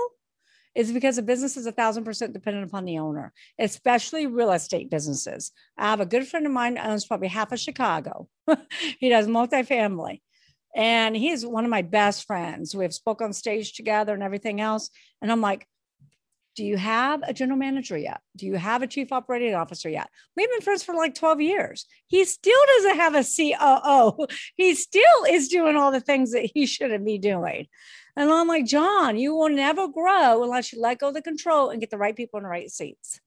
is 0.76 0.92
because 0.92 1.16
a 1.16 1.22
business 1.22 1.56
is 1.56 1.64
a 1.64 1.72
thousand 1.72 2.04
percent 2.04 2.34
dependent 2.34 2.68
upon 2.68 2.84
the 2.84 2.98
owner, 2.98 3.32
especially 3.58 4.26
real 4.26 4.52
estate 4.52 4.90
businesses. 4.90 5.50
I 5.78 5.86
have 5.86 6.00
a 6.00 6.06
good 6.06 6.28
friend 6.28 6.44
of 6.44 6.52
mine 6.52 6.78
owns 6.78 7.06
probably 7.06 7.28
half 7.28 7.50
of 7.50 7.58
Chicago. 7.58 8.28
he 9.00 9.08
does 9.08 9.26
multifamily. 9.26 10.20
And 10.74 11.16
he's 11.16 11.46
one 11.46 11.64
of 11.64 11.70
my 11.70 11.80
best 11.80 12.26
friends. 12.26 12.74
We've 12.74 12.92
spoke 12.92 13.22
on 13.22 13.32
stage 13.32 13.72
together 13.72 14.12
and 14.12 14.22
everything 14.22 14.60
else. 14.60 14.90
And 15.22 15.32
I'm 15.32 15.40
like, 15.40 15.66
do 16.56 16.64
you 16.64 16.76
have 16.76 17.22
a 17.22 17.32
general 17.32 17.58
manager 17.58 17.96
yet? 17.96 18.20
Do 18.36 18.44
you 18.44 18.56
have 18.56 18.82
a 18.82 18.86
chief 18.86 19.12
operating 19.12 19.54
officer 19.54 19.88
yet? 19.88 20.08
We've 20.36 20.50
been 20.50 20.60
friends 20.60 20.82
for 20.82 20.94
like 20.94 21.14
12 21.14 21.40
years. 21.40 21.86
He 22.06 22.24
still 22.26 22.60
doesn't 22.76 22.96
have 22.96 23.14
a 23.14 23.24
COO. 23.24 24.26
He 24.56 24.74
still 24.74 25.24
is 25.28 25.48
doing 25.48 25.76
all 25.76 25.90
the 25.90 26.00
things 26.00 26.32
that 26.32 26.50
he 26.52 26.66
shouldn't 26.66 27.04
be 27.06 27.18
doing. 27.18 27.66
And 28.16 28.30
I'm 28.30 28.48
like, 28.48 28.64
John, 28.64 29.18
you 29.18 29.34
will 29.34 29.50
never 29.50 29.88
grow 29.88 30.42
unless 30.42 30.72
you 30.72 30.80
let 30.80 30.98
go 30.98 31.08
of 31.08 31.14
the 31.14 31.22
control 31.22 31.68
and 31.68 31.80
get 31.80 31.90
the 31.90 31.98
right 31.98 32.16
people 32.16 32.38
in 32.38 32.44
the 32.44 32.48
right 32.48 32.70
seats. 32.70 33.20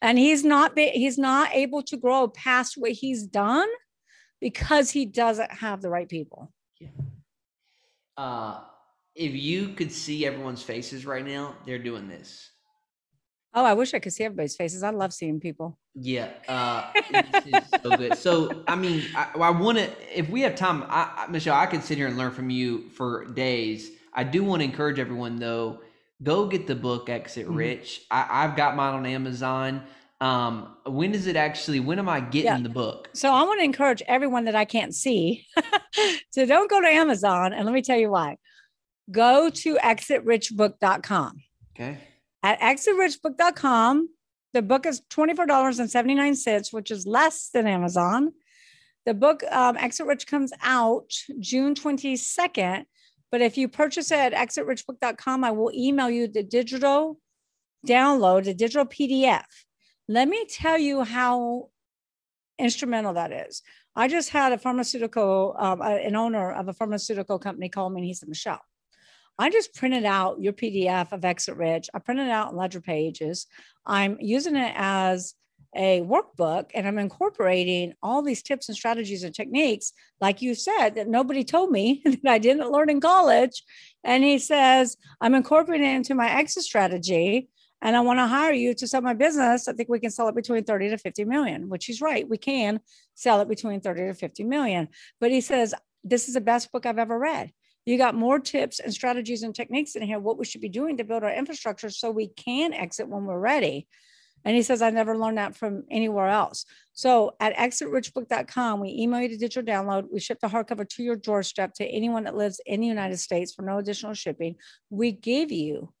And 0.00 0.18
he's 0.18 0.44
not 0.44 0.74
be, 0.74 0.88
he's 0.88 1.18
not 1.18 1.50
able 1.52 1.82
to 1.82 1.96
grow 1.96 2.28
past 2.28 2.74
what 2.76 2.92
he's 2.92 3.24
done 3.24 3.68
because 4.40 4.90
he 4.90 5.04
doesn't 5.04 5.50
have 5.50 5.82
the 5.82 5.90
right 5.90 6.08
people. 6.08 6.52
Uh, 8.16 8.60
if 9.14 9.34
you 9.34 9.70
could 9.70 9.92
see 9.92 10.24
everyone's 10.24 10.62
faces 10.62 11.04
right 11.04 11.24
now, 11.24 11.56
they're 11.66 11.78
doing 11.78 12.08
this. 12.08 12.50
Oh, 13.58 13.64
I 13.64 13.72
wish 13.72 13.94
I 13.94 13.98
could 14.00 14.12
see 14.12 14.22
everybody's 14.22 14.54
faces. 14.54 14.82
I 14.82 14.90
love 14.90 15.14
seeing 15.14 15.40
people. 15.40 15.78
Yeah, 15.94 16.28
uh, 16.46 16.92
this 17.10 17.46
is 17.46 17.64
so 17.82 17.96
good. 17.96 18.14
So, 18.18 18.62
I 18.68 18.76
mean, 18.76 19.02
I, 19.16 19.28
I 19.40 19.50
want 19.50 19.78
to. 19.78 19.90
If 20.16 20.28
we 20.28 20.42
have 20.42 20.54
time, 20.54 20.82
I, 20.88 21.24
I, 21.24 21.26
Michelle, 21.30 21.56
I 21.58 21.64
could 21.64 21.82
sit 21.82 21.96
here 21.96 22.06
and 22.06 22.18
learn 22.18 22.32
from 22.32 22.50
you 22.50 22.90
for 22.90 23.24
days. 23.24 23.90
I 24.12 24.24
do 24.24 24.44
want 24.44 24.60
to 24.60 24.64
encourage 24.64 24.98
everyone, 24.98 25.36
though. 25.36 25.80
Go 26.22 26.46
get 26.46 26.66
the 26.66 26.74
book 26.74 27.08
"Exit 27.08 27.46
Mhm. 27.48 27.56
Rich." 27.56 28.02
I, 28.10 28.26
I've 28.44 28.56
got 28.56 28.76
mine 28.76 28.92
on 28.92 29.06
Amazon. 29.06 29.84
Um, 30.20 30.76
when 30.84 31.14
is 31.14 31.26
it 31.26 31.36
actually? 31.36 31.80
When 31.80 31.98
am 31.98 32.10
I 32.10 32.20
getting 32.20 32.44
Yeah. 32.52 32.60
the 32.62 32.68
book? 32.68 33.08
So 33.14 33.32
I 33.32 33.42
want 33.44 33.60
to 33.60 33.64
encourage 33.64 34.02
everyone 34.06 34.44
that 34.44 34.54
I 34.54 34.66
can't 34.66 34.94
see 34.94 35.46
to 36.32 36.44
don't 36.44 36.68
go 36.68 36.78
to 36.82 36.88
Amazon. 36.88 37.54
And 37.54 37.64
let 37.64 37.72
me 37.72 37.80
tell 37.80 37.98
you 37.98 38.10
why. 38.10 38.36
Go 39.10 39.48
to 39.48 39.76
exitrichbook.com. 39.76 41.40
Okay. 41.74 41.98
At 42.46 42.60
exitrichbook.com, 42.60 44.08
the 44.52 44.62
book 44.62 44.86
is 44.86 45.00
$24.79, 45.10 46.72
which 46.72 46.92
is 46.92 47.04
less 47.04 47.48
than 47.48 47.66
Amazon. 47.66 48.34
The 49.04 49.14
book 49.14 49.42
um, 49.50 49.76
Exit 49.76 50.06
Rich 50.06 50.28
comes 50.28 50.52
out 50.62 51.10
June 51.40 51.74
22nd. 51.74 52.84
But 53.32 53.40
if 53.40 53.58
you 53.58 53.66
purchase 53.66 54.12
it 54.12 54.20
at 54.20 54.32
exitrichbook.com, 54.32 55.42
I 55.42 55.50
will 55.50 55.72
email 55.74 56.08
you 56.08 56.28
the 56.28 56.44
digital 56.44 57.18
download, 57.84 58.44
the 58.44 58.54
digital 58.54 58.86
PDF. 58.86 59.42
Let 60.06 60.28
me 60.28 60.46
tell 60.48 60.78
you 60.78 61.02
how 61.02 61.70
instrumental 62.60 63.14
that 63.14 63.32
is. 63.32 63.60
I 63.96 64.06
just 64.06 64.30
had 64.30 64.52
a 64.52 64.58
pharmaceutical, 64.58 65.56
um, 65.58 65.82
an 65.82 66.14
owner 66.14 66.52
of 66.52 66.68
a 66.68 66.72
pharmaceutical 66.72 67.40
company 67.40 67.68
call 67.70 67.90
me 67.90 68.02
and 68.02 68.06
he 68.06 68.14
said, 68.14 68.28
Michelle, 68.28 68.60
I 69.38 69.50
just 69.50 69.74
printed 69.74 70.04
out 70.04 70.40
your 70.40 70.52
PDF 70.52 71.12
of 71.12 71.24
Exit 71.24 71.56
Rich. 71.56 71.90
I 71.92 71.98
printed 71.98 72.28
it 72.28 72.32
out 72.32 72.56
ledger 72.56 72.80
pages. 72.80 73.46
I'm 73.84 74.16
using 74.20 74.56
it 74.56 74.72
as 74.76 75.34
a 75.74 76.00
workbook 76.02 76.70
and 76.74 76.86
I'm 76.86 76.98
incorporating 76.98 77.92
all 78.02 78.22
these 78.22 78.42
tips 78.42 78.68
and 78.68 78.76
strategies 78.76 79.24
and 79.24 79.34
techniques, 79.34 79.92
like 80.20 80.40
you 80.40 80.54
said, 80.54 80.94
that 80.94 81.08
nobody 81.08 81.44
told 81.44 81.70
me 81.70 82.02
that 82.04 82.32
I 82.32 82.38
didn't 82.38 82.72
learn 82.72 82.88
in 82.88 83.00
college. 83.00 83.62
And 84.02 84.24
he 84.24 84.38
says, 84.38 84.96
I'm 85.20 85.34
incorporating 85.34 85.86
it 85.86 85.96
into 85.96 86.14
my 86.14 86.30
exit 86.30 86.62
strategy 86.62 87.50
and 87.82 87.94
I 87.94 88.00
want 88.00 88.18
to 88.18 88.26
hire 88.26 88.52
you 88.52 88.74
to 88.74 88.86
sell 88.86 89.02
my 89.02 89.12
business. 89.12 89.68
I 89.68 89.74
think 89.74 89.88
we 89.88 90.00
can 90.00 90.10
sell 90.10 90.28
it 90.28 90.34
between 90.34 90.64
30 90.64 90.90
to 90.90 90.98
50 90.98 91.24
million, 91.24 91.68
which 91.68 91.84
he's 91.84 92.00
right. 92.00 92.28
We 92.28 92.38
can 92.38 92.80
sell 93.14 93.40
it 93.40 93.48
between 93.48 93.80
30 93.80 94.06
to 94.06 94.14
50 94.14 94.44
million. 94.44 94.88
But 95.20 95.30
he 95.30 95.42
says, 95.42 95.74
This 96.02 96.28
is 96.28 96.34
the 96.34 96.40
best 96.40 96.72
book 96.72 96.86
I've 96.86 96.98
ever 96.98 97.18
read. 97.18 97.52
You 97.86 97.96
got 97.96 98.16
more 98.16 98.40
tips 98.40 98.80
and 98.80 98.92
strategies 98.92 99.42
and 99.42 99.54
techniques 99.54 99.94
in 99.94 100.02
here, 100.02 100.18
what 100.18 100.38
we 100.38 100.44
should 100.44 100.60
be 100.60 100.68
doing 100.68 100.96
to 100.96 101.04
build 101.04 101.22
our 101.22 101.32
infrastructure 101.32 101.88
so 101.88 102.10
we 102.10 102.26
can 102.28 102.72
exit 102.72 103.08
when 103.08 103.24
we're 103.24 103.38
ready. 103.38 103.86
And 104.44 104.54
he 104.54 104.62
says, 104.62 104.82
I 104.82 104.90
never 104.90 105.16
learned 105.16 105.38
that 105.38 105.56
from 105.56 105.84
anywhere 105.90 106.28
else. 106.28 106.66
So 106.92 107.34
at 107.40 107.56
exitrichbook.com, 107.56 108.80
we 108.80 108.90
email 108.90 109.20
you 109.20 109.28
the 109.28 109.38
digital 109.38 109.62
download. 109.62 110.06
We 110.12 110.20
ship 110.20 110.38
the 110.40 110.48
hardcover 110.48 110.88
to 110.88 111.02
your 111.02 111.16
doorstep 111.16 111.74
to 111.74 111.84
anyone 111.84 112.24
that 112.24 112.36
lives 112.36 112.60
in 112.66 112.80
the 112.80 112.86
United 112.86 113.18
States 113.18 113.54
for 113.54 113.62
no 113.62 113.78
additional 113.78 114.14
shipping. 114.14 114.56
We 114.90 115.12
give 115.12 115.50
you 115.50 115.92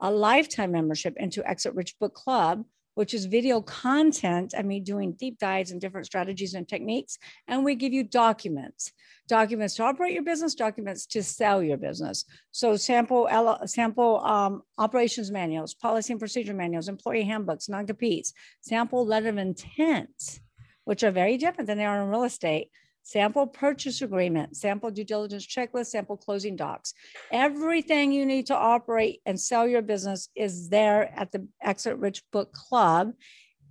a 0.00 0.10
lifetime 0.10 0.72
membership 0.72 1.14
into 1.16 1.46
Exit 1.48 1.74
Rich 1.74 1.96
Book 1.98 2.14
Club, 2.14 2.64
which 2.94 3.14
is 3.14 3.26
video 3.26 3.60
content. 3.60 4.54
I 4.56 4.62
mean, 4.62 4.84
doing 4.84 5.12
deep 5.12 5.38
dives 5.38 5.70
and 5.70 5.80
different 5.80 6.06
strategies 6.06 6.54
and 6.54 6.66
techniques. 6.66 7.18
And 7.48 7.64
we 7.64 7.74
give 7.74 7.92
you 7.92 8.04
documents, 8.04 8.92
documents 9.28 9.74
to 9.76 9.84
operate 9.84 10.14
your 10.14 10.22
business, 10.22 10.54
documents 10.54 11.06
to 11.06 11.22
sell 11.22 11.62
your 11.62 11.76
business. 11.76 12.24
So 12.52 12.76
sample 12.76 13.28
sample 13.66 14.24
um, 14.24 14.62
operations 14.78 15.30
manuals, 15.30 15.74
policy 15.74 16.12
and 16.12 16.20
procedure 16.20 16.54
manuals, 16.54 16.88
employee 16.88 17.24
handbooks, 17.24 17.68
non-competes, 17.68 18.32
sample 18.60 19.04
letter 19.04 19.28
of 19.28 19.38
intent, 19.38 20.40
which 20.84 21.02
are 21.02 21.10
very 21.10 21.36
different 21.36 21.66
than 21.66 21.78
they 21.78 21.86
are 21.86 22.02
in 22.02 22.08
real 22.08 22.24
estate. 22.24 22.68
Sample 23.06 23.46
purchase 23.46 24.00
agreement, 24.00 24.56
sample 24.56 24.90
due 24.90 25.04
diligence 25.04 25.46
checklist, 25.46 25.86
sample 25.88 26.16
closing 26.16 26.56
docs. 26.56 26.94
Everything 27.30 28.12
you 28.12 28.24
need 28.24 28.46
to 28.46 28.56
operate 28.56 29.20
and 29.26 29.38
sell 29.38 29.68
your 29.68 29.82
business 29.82 30.30
is 30.34 30.70
there 30.70 31.12
at 31.14 31.30
the 31.30 31.46
Exit 31.62 31.98
Rich 31.98 32.22
Book 32.32 32.52
Club. 32.52 33.12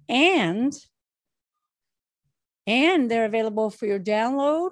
And 0.08 0.72
and 2.68 3.10
they're 3.10 3.26
available 3.26 3.72
for 3.72 3.88
your 3.88 4.00
download 4.00 4.70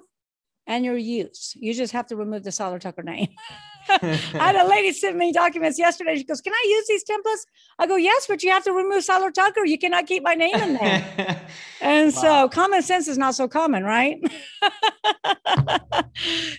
and 0.66 0.84
your 0.84 0.96
use. 0.96 1.54
You 1.58 1.74
just 1.74 1.92
have 1.92 2.06
to 2.08 2.16
remove 2.16 2.44
the 2.44 2.52
Solar 2.52 2.78
Tucker 2.78 3.02
name. 3.02 3.28
I 3.88 3.98
had 4.38 4.54
a 4.54 4.68
lady 4.68 4.92
send 4.92 5.18
me 5.18 5.32
documents 5.32 5.76
yesterday. 5.78 6.16
She 6.16 6.24
goes, 6.24 6.40
Can 6.40 6.52
I 6.52 6.64
use 6.68 6.86
these 6.86 7.04
templates? 7.04 7.40
I 7.80 7.86
go, 7.88 7.96
Yes, 7.96 8.26
but 8.28 8.42
you 8.42 8.50
have 8.50 8.62
to 8.64 8.72
remove 8.72 9.02
Solar 9.02 9.32
Tucker. 9.32 9.66
You 9.66 9.76
cannot 9.76 10.06
keep 10.06 10.22
my 10.22 10.34
name 10.34 10.54
in 10.54 10.74
there. 10.74 11.38
And 11.80 12.14
Wow. 12.14 12.20
so 12.22 12.48
common 12.48 12.80
sense 12.82 13.08
is 13.08 13.18
not 13.18 13.34
so 13.34 13.48
common, 13.48 13.82
right? 13.82 14.16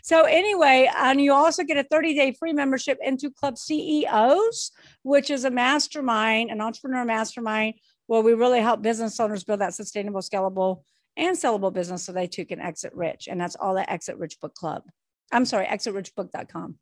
so 0.03 0.23
anyway, 0.23 0.89
and 0.97 1.21
you 1.21 1.31
also 1.31 1.63
get 1.63 1.77
a 1.77 1.87
30-day 1.87 2.33
free 2.33 2.51
membership 2.51 2.97
into 3.01 3.31
Club 3.31 3.57
CEOs, 3.57 4.71
which 5.03 5.29
is 5.29 5.45
a 5.45 5.49
mastermind, 5.49 6.51
an 6.51 6.59
entrepreneur 6.59 7.05
mastermind, 7.05 7.75
where 8.07 8.19
we 8.19 8.33
really 8.33 8.59
help 8.59 8.81
business 8.81 9.17
owners 9.17 9.45
build 9.45 9.61
that 9.61 9.73
sustainable, 9.73 10.19
scalable, 10.19 10.81
and 11.17 11.37
sellable 11.37 11.73
business 11.73 12.03
so 12.03 12.11
they 12.11 12.27
too 12.27 12.45
can 12.45 12.59
exit 12.59 12.93
rich. 12.95 13.27
And 13.29 13.39
that's 13.39 13.55
all 13.55 13.77
at 13.77 13.89
Exit 13.89 14.17
Rich 14.17 14.39
Book 14.39 14.55
Club. 14.55 14.83
I'm 15.31 15.45
sorry, 15.45 15.65
exitrichbook.com. 15.65 16.77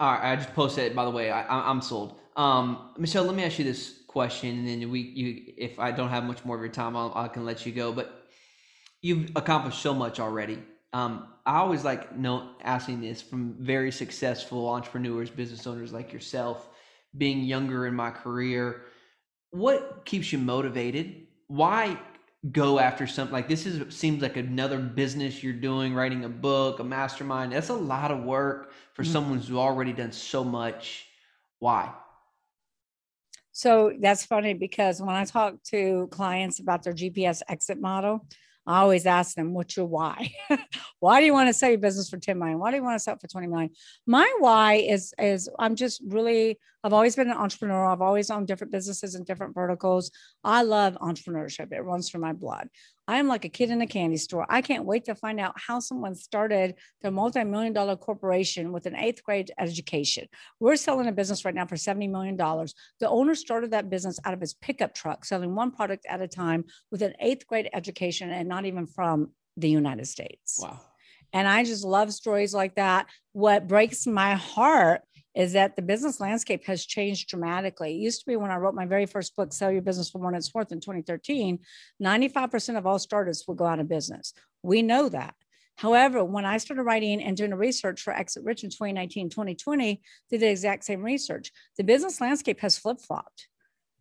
All 0.00 0.12
right, 0.12 0.32
I 0.32 0.36
just 0.36 0.54
posted 0.54 0.84
it. 0.84 0.94
By 0.94 1.04
the 1.04 1.10
way, 1.10 1.30
I, 1.30 1.70
I'm 1.70 1.80
sold. 1.80 2.18
Um, 2.36 2.90
Michelle, 2.98 3.24
let 3.24 3.34
me 3.34 3.44
ask 3.44 3.58
you 3.58 3.64
this 3.64 4.02
question, 4.06 4.58
and 4.58 4.68
then 4.68 4.90
we, 4.90 5.00
you, 5.00 5.54
if 5.56 5.78
I 5.78 5.90
don't 5.90 6.10
have 6.10 6.24
much 6.24 6.44
more 6.44 6.56
of 6.56 6.62
your 6.62 6.72
time, 6.72 6.96
I'll, 6.96 7.12
I 7.14 7.28
can 7.28 7.44
let 7.44 7.64
you 7.64 7.72
go. 7.72 7.92
But 7.92 8.26
you've 9.02 9.30
accomplished 9.34 9.80
so 9.80 9.94
much 9.94 10.20
already. 10.20 10.58
Um, 10.92 11.28
I 11.44 11.58
always 11.58 11.84
like 11.84 12.16
know 12.16 12.50
asking 12.62 13.00
this 13.00 13.22
from 13.22 13.56
very 13.58 13.90
successful 13.90 14.68
entrepreneurs, 14.68 15.30
business 15.30 15.66
owners 15.66 15.92
like 15.92 16.12
yourself. 16.12 16.68
Being 17.16 17.40
younger 17.40 17.86
in 17.86 17.94
my 17.94 18.10
career, 18.10 18.82
what 19.50 20.04
keeps 20.04 20.32
you 20.32 20.38
motivated? 20.38 21.26
Why 21.48 21.98
go 22.52 22.78
after 22.78 23.06
something 23.06 23.32
like 23.32 23.48
this? 23.48 23.66
Is 23.66 23.94
seems 23.94 24.22
like 24.22 24.36
another 24.36 24.78
business 24.78 25.42
you're 25.42 25.52
doing, 25.52 25.94
writing 25.94 26.24
a 26.24 26.28
book, 26.28 26.80
a 26.80 26.84
mastermind. 26.84 27.52
That's 27.52 27.68
a 27.70 27.74
lot 27.74 28.10
of 28.10 28.22
work 28.24 28.72
for 28.94 29.02
Mhm. 29.02 29.06
someone 29.06 29.38
who's 29.38 29.50
already 29.52 29.92
done 29.92 30.12
so 30.12 30.44
much. 30.44 31.06
Why? 31.58 31.94
So 33.52 33.92
that's 34.00 34.24
funny 34.26 34.54
because 34.54 35.00
when 35.00 35.14
I 35.16 35.24
talk 35.24 35.62
to 35.64 36.08
clients 36.10 36.60
about 36.60 36.82
their 36.82 36.92
GPS 36.92 37.42
exit 37.48 37.80
model, 37.80 38.26
I 38.66 38.80
always 38.80 39.06
ask 39.06 39.36
them, 39.36 39.54
what's 39.54 39.76
your 39.76 39.86
why? 39.86 40.32
why 41.00 41.20
do 41.20 41.26
you 41.26 41.32
want 41.32 41.48
to 41.48 41.54
sell 41.54 41.70
your 41.70 41.78
business 41.78 42.10
for 42.10 42.18
10 42.18 42.38
million? 42.38 42.58
Why 42.58 42.70
do 42.70 42.76
you 42.76 42.82
want 42.82 42.96
to 42.96 43.02
sell 43.02 43.14
it 43.14 43.20
for 43.20 43.28
20 43.28 43.46
million? 43.46 43.70
My 44.06 44.30
why 44.38 44.74
is, 44.74 45.14
is 45.18 45.48
I'm 45.58 45.76
just 45.76 46.02
really, 46.06 46.58
I've 46.82 46.92
always 46.92 47.14
been 47.14 47.30
an 47.30 47.36
entrepreneur. 47.36 47.86
I've 47.86 48.02
always 48.02 48.30
owned 48.30 48.48
different 48.48 48.72
businesses 48.72 49.14
and 49.14 49.24
different 49.24 49.54
verticals. 49.54 50.10
I 50.42 50.62
love 50.62 50.98
entrepreneurship. 51.00 51.72
It 51.72 51.80
runs 51.80 52.10
through 52.10 52.22
my 52.22 52.32
blood. 52.32 52.68
I 53.08 53.18
am 53.18 53.28
like 53.28 53.44
a 53.44 53.48
kid 53.48 53.70
in 53.70 53.80
a 53.80 53.86
candy 53.86 54.16
store. 54.16 54.46
I 54.48 54.62
can't 54.62 54.84
wait 54.84 55.04
to 55.04 55.14
find 55.14 55.38
out 55.38 55.54
how 55.56 55.78
someone 55.78 56.14
started 56.14 56.74
their 57.02 57.10
multi-million 57.10 57.72
dollar 57.72 57.96
corporation 57.96 58.72
with 58.72 58.86
an 58.86 58.96
eighth 58.96 59.22
grade 59.22 59.52
education. 59.58 60.26
We're 60.58 60.76
selling 60.76 61.06
a 61.06 61.12
business 61.12 61.44
right 61.44 61.54
now 61.54 61.66
for 61.66 61.76
$70 61.76 62.10
million. 62.10 62.36
The 62.36 63.08
owner 63.08 63.34
started 63.34 63.70
that 63.70 63.90
business 63.90 64.18
out 64.24 64.34
of 64.34 64.40
his 64.40 64.54
pickup 64.54 64.94
truck, 64.94 65.24
selling 65.24 65.54
one 65.54 65.70
product 65.70 66.04
at 66.08 66.20
a 66.20 66.28
time 66.28 66.64
with 66.90 67.02
an 67.02 67.14
eighth 67.20 67.46
grade 67.46 67.68
education 67.72 68.30
and 68.30 68.48
not 68.48 68.64
even 68.64 68.86
from 68.86 69.30
the 69.56 69.70
United 69.70 70.06
States. 70.06 70.58
Wow. 70.60 70.80
And 71.32 71.46
I 71.46 71.64
just 71.64 71.84
love 71.84 72.12
stories 72.12 72.54
like 72.54 72.74
that. 72.76 73.06
What 73.32 73.68
breaks 73.68 74.06
my 74.06 74.34
heart 74.34 75.02
is 75.36 75.52
that 75.52 75.76
the 75.76 75.82
business 75.82 76.18
landscape 76.18 76.64
has 76.64 76.86
changed 76.86 77.28
dramatically. 77.28 77.92
It 77.92 77.98
used 77.98 78.20
to 78.20 78.26
be 78.26 78.36
when 78.36 78.50
I 78.50 78.56
wrote 78.56 78.74
my 78.74 78.86
very 78.86 79.04
first 79.04 79.36
book, 79.36 79.52
Sell 79.52 79.70
Your 79.70 79.82
Business 79.82 80.08
for 80.08 80.18
More 80.18 80.30
Than 80.30 80.38
It's 80.38 80.54
Worth 80.54 80.72
in 80.72 80.80
2013, 80.80 81.58
95% 82.02 82.78
of 82.78 82.86
all 82.86 82.98
startups 82.98 83.46
would 83.46 83.58
go 83.58 83.66
out 83.66 83.78
of 83.78 83.86
business. 83.86 84.32
We 84.62 84.80
know 84.80 85.10
that. 85.10 85.34
However, 85.76 86.24
when 86.24 86.46
I 86.46 86.56
started 86.56 86.84
writing 86.84 87.22
and 87.22 87.36
doing 87.36 87.50
the 87.50 87.56
research 87.56 88.00
for 88.00 88.14
Exit 88.14 88.44
Rich 88.44 88.64
in 88.64 88.70
2019, 88.70 89.28
2020, 89.28 90.00
did 90.30 90.40
the 90.40 90.48
exact 90.48 90.84
same 90.84 91.02
research. 91.02 91.52
The 91.76 91.84
business 91.84 92.18
landscape 92.18 92.60
has 92.60 92.78
flip 92.78 92.98
flopped. 92.98 93.48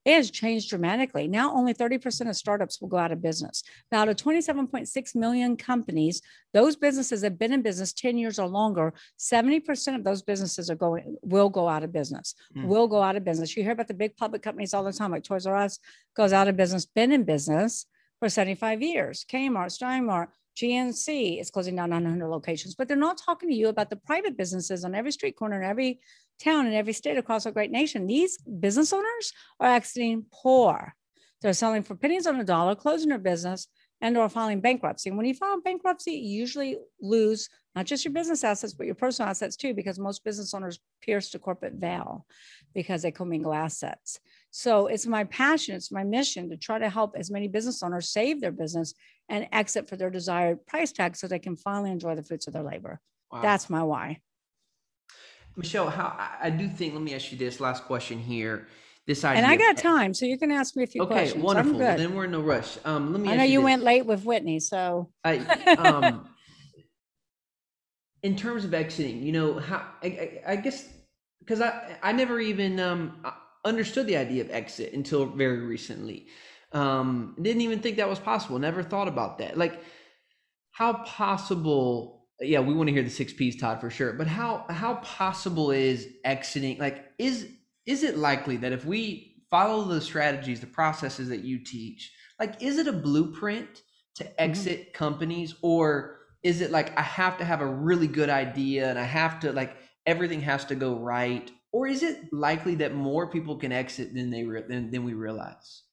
It 0.05 0.13
has 0.13 0.29
changed 0.29 0.69
dramatically. 0.69 1.27
Now, 1.27 1.51
only 1.53 1.73
30% 1.73 2.29
of 2.29 2.35
startups 2.35 2.79
will 2.79 2.87
go 2.87 2.97
out 2.97 3.11
of 3.11 3.23
business. 3.23 3.63
Now, 3.91 4.01
out 4.01 4.09
of 4.09 4.17
27.6 4.17 5.15
million 5.15 5.57
companies, 5.57 6.21
those 6.53 6.75
businesses 6.75 7.23
have 7.23 7.39
been 7.39 7.51
in 7.51 7.63
business 7.63 7.91
10 7.91 8.19
years 8.19 8.37
or 8.37 8.47
longer. 8.47 8.93
70% 9.19 9.95
of 9.95 10.03
those 10.03 10.21
businesses 10.21 10.69
are 10.69 10.75
going 10.75 11.17
will 11.23 11.49
go 11.49 11.67
out 11.67 11.83
of 11.83 11.91
business. 11.91 12.35
Hmm. 12.53 12.67
Will 12.67 12.87
go 12.87 13.01
out 13.01 13.15
of 13.15 13.25
business. 13.25 13.57
You 13.57 13.63
hear 13.63 13.71
about 13.71 13.87
the 13.87 13.95
big 13.95 14.15
public 14.15 14.43
companies 14.43 14.75
all 14.75 14.83
the 14.83 14.93
time, 14.93 15.11
like 15.11 15.23
Toys 15.23 15.47
R 15.47 15.55
Us 15.55 15.79
goes 16.15 16.33
out 16.33 16.47
of 16.47 16.55
business, 16.55 16.85
been 16.85 17.11
in 17.11 17.23
business 17.23 17.87
for 18.19 18.29
75 18.29 18.81
years. 18.81 19.25
Kmart, 19.29 19.77
Steinmart, 19.77 20.27
GNC 20.55 21.39
is 21.39 21.51
closing 21.51 21.75
down 21.75 21.89
900 21.89 22.27
locations, 22.27 22.75
but 22.75 22.87
they're 22.87 22.97
not 22.97 23.17
talking 23.17 23.49
to 23.49 23.55
you 23.55 23.67
about 23.67 23.89
the 23.89 23.95
private 23.95 24.37
businesses 24.37 24.85
on 24.85 24.95
every 24.95 25.11
street 25.11 25.35
corner 25.35 25.61
in 25.61 25.69
every 25.69 25.99
town 26.39 26.67
in 26.67 26.73
every 26.73 26.93
state 26.93 27.17
across 27.17 27.45
our 27.45 27.51
great 27.51 27.71
nation. 27.71 28.07
These 28.07 28.37
business 28.39 28.93
owners 28.93 29.33
are 29.59 29.73
exiting 29.73 30.25
poor. 30.31 30.95
They're 31.41 31.53
selling 31.53 31.83
for 31.83 31.95
pennies 31.95 32.27
on 32.27 32.39
a 32.39 32.43
dollar, 32.43 32.75
closing 32.75 33.09
their 33.09 33.19
business, 33.19 33.67
and 34.05 34.15
or 34.17 34.29
filing 34.29 34.59
bankruptcy. 34.59 35.09
When 35.09 35.25
you 35.25 35.33
file 35.33 35.59
bankruptcy, 35.61 36.11
you 36.11 36.39
usually 36.39 36.77
lose 37.01 37.49
not 37.75 37.87
just 37.87 38.05
your 38.05 38.13
business 38.13 38.43
assets, 38.43 38.71
but 38.71 38.85
your 38.85 38.93
personal 38.93 39.31
assets 39.31 39.55
too, 39.55 39.73
because 39.73 39.97
most 39.97 40.23
business 40.23 40.53
owners 40.53 40.79
pierce 41.01 41.31
the 41.31 41.39
corporate 41.39 41.73
veil 41.73 42.27
because 42.75 43.01
they 43.01 43.09
commingle 43.09 43.51
assets. 43.51 44.19
So 44.51 44.85
it's 44.85 45.07
my 45.07 45.23
passion, 45.23 45.75
it's 45.75 45.91
my 45.91 46.03
mission 46.03 46.51
to 46.51 46.57
try 46.57 46.77
to 46.77 46.87
help 46.87 47.15
as 47.17 47.31
many 47.31 47.47
business 47.47 47.81
owners 47.81 48.07
save 48.09 48.41
their 48.41 48.51
business 48.51 48.93
and 49.27 49.47
exit 49.51 49.89
for 49.89 49.95
their 49.95 50.11
desired 50.11 50.67
price 50.67 50.91
tag 50.91 51.15
so 51.15 51.27
they 51.27 51.39
can 51.39 51.55
finally 51.55 51.89
enjoy 51.89 52.13
the 52.13 52.21
fruits 52.21 52.45
of 52.45 52.53
their 52.53 52.61
labor. 52.61 53.01
Wow. 53.31 53.41
That's 53.41 53.71
my 53.71 53.81
why. 53.81 54.19
Michelle, 55.55 55.89
how 55.89 56.15
I 56.39 56.51
do 56.51 56.67
think. 56.67 56.93
Let 56.93 57.01
me 57.01 57.15
ask 57.15 57.31
you 57.31 57.39
this 57.39 57.59
last 57.59 57.85
question 57.85 58.19
here. 58.19 58.67
This 59.07 59.23
idea. 59.23 59.43
And 59.43 59.51
I 59.51 59.55
got 59.55 59.77
time, 59.77 60.15
so 60.15 60.25
you 60.25 60.37
can 60.37 60.51
ask 60.51 60.75
me 60.75 60.83
a 60.83 60.87
few 60.87 61.03
Okay, 61.03 61.13
questions. 61.13 61.43
wonderful. 61.43 61.73
Well, 61.77 61.91
good. 61.91 61.99
Then 61.99 62.15
we're 62.15 62.25
in 62.25 62.31
no 62.31 62.41
rush. 62.41 62.77
Um, 62.85 63.11
let 63.11 63.21
me. 63.21 63.29
I 63.29 63.37
know 63.37 63.43
you 63.43 63.61
went 63.61 63.83
late 63.83 64.05
with 64.05 64.25
Whitney, 64.25 64.59
so 64.59 65.11
I, 65.23 65.37
um, 65.77 66.27
in 68.23 68.35
terms 68.35 68.65
of 68.65 68.73
exiting, 68.73 69.21
you 69.21 69.31
know, 69.31 69.59
how 69.59 69.87
I, 70.01 70.07
I, 70.07 70.41
I 70.53 70.55
guess 70.55 70.89
because 71.39 71.61
I 71.61 71.97
I 72.01 72.11
never 72.13 72.39
even 72.39 72.79
um 72.79 73.19
uh, 73.23 73.31
understood 73.63 74.07
the 74.07 74.17
idea 74.17 74.43
of 74.43 74.49
exit 74.49 74.93
until 74.93 75.27
very 75.27 75.59
recently. 75.59 76.27
Um, 76.71 77.35
didn't 77.39 77.61
even 77.61 77.79
think 77.79 77.97
that 77.97 78.09
was 78.09 78.19
possible. 78.19 78.57
Never 78.57 78.81
thought 78.81 79.07
about 79.07 79.37
that. 79.37 79.55
Like, 79.55 79.81
how 80.71 80.93
possible? 80.93 82.25
Yeah, 82.41 82.59
we 82.61 82.73
want 82.73 82.87
to 82.87 82.93
hear 82.93 83.03
the 83.03 83.09
six 83.11 83.31
P's, 83.33 83.55
Todd, 83.55 83.79
for 83.79 83.91
sure. 83.91 84.13
But 84.13 84.25
how 84.25 84.65
how 84.69 84.95
possible 84.95 85.69
is 85.69 86.07
exiting? 86.23 86.79
Like, 86.79 87.05
is 87.19 87.47
is 87.85 88.03
it 88.03 88.17
likely 88.17 88.57
that 88.57 88.71
if 88.71 88.85
we 88.85 89.43
follow 89.49 89.83
the 89.83 90.01
strategies, 90.01 90.59
the 90.59 90.67
processes 90.67 91.29
that 91.29 91.43
you 91.43 91.63
teach, 91.63 92.11
like, 92.39 92.61
is 92.61 92.77
it 92.77 92.87
a 92.87 92.93
blueprint 92.93 93.81
to 94.15 94.23
mm-hmm. 94.23 94.33
exit 94.37 94.93
companies, 94.93 95.55
or 95.61 96.19
is 96.43 96.61
it 96.61 96.71
like 96.71 96.97
I 96.97 97.03
have 97.03 97.37
to 97.37 97.45
have 97.45 97.61
a 97.61 97.67
really 97.67 98.07
good 98.07 98.29
idea 98.29 98.89
and 98.89 98.99
I 98.99 99.03
have 99.03 99.39
to 99.41 99.51
like 99.51 99.77
everything 100.05 100.41
has 100.41 100.65
to 100.65 100.75
go 100.75 100.95
right, 100.95 101.49
or 101.71 101.87
is 101.87 102.03
it 102.03 102.31
likely 102.31 102.75
that 102.75 102.93
more 102.93 103.27
people 103.27 103.57
can 103.57 103.71
exit 103.71 104.13
than 104.13 104.29
they 104.29 104.43
re- 104.43 104.63
than, 104.67 104.91
than 104.91 105.03
we 105.03 105.13
realize? 105.13 105.83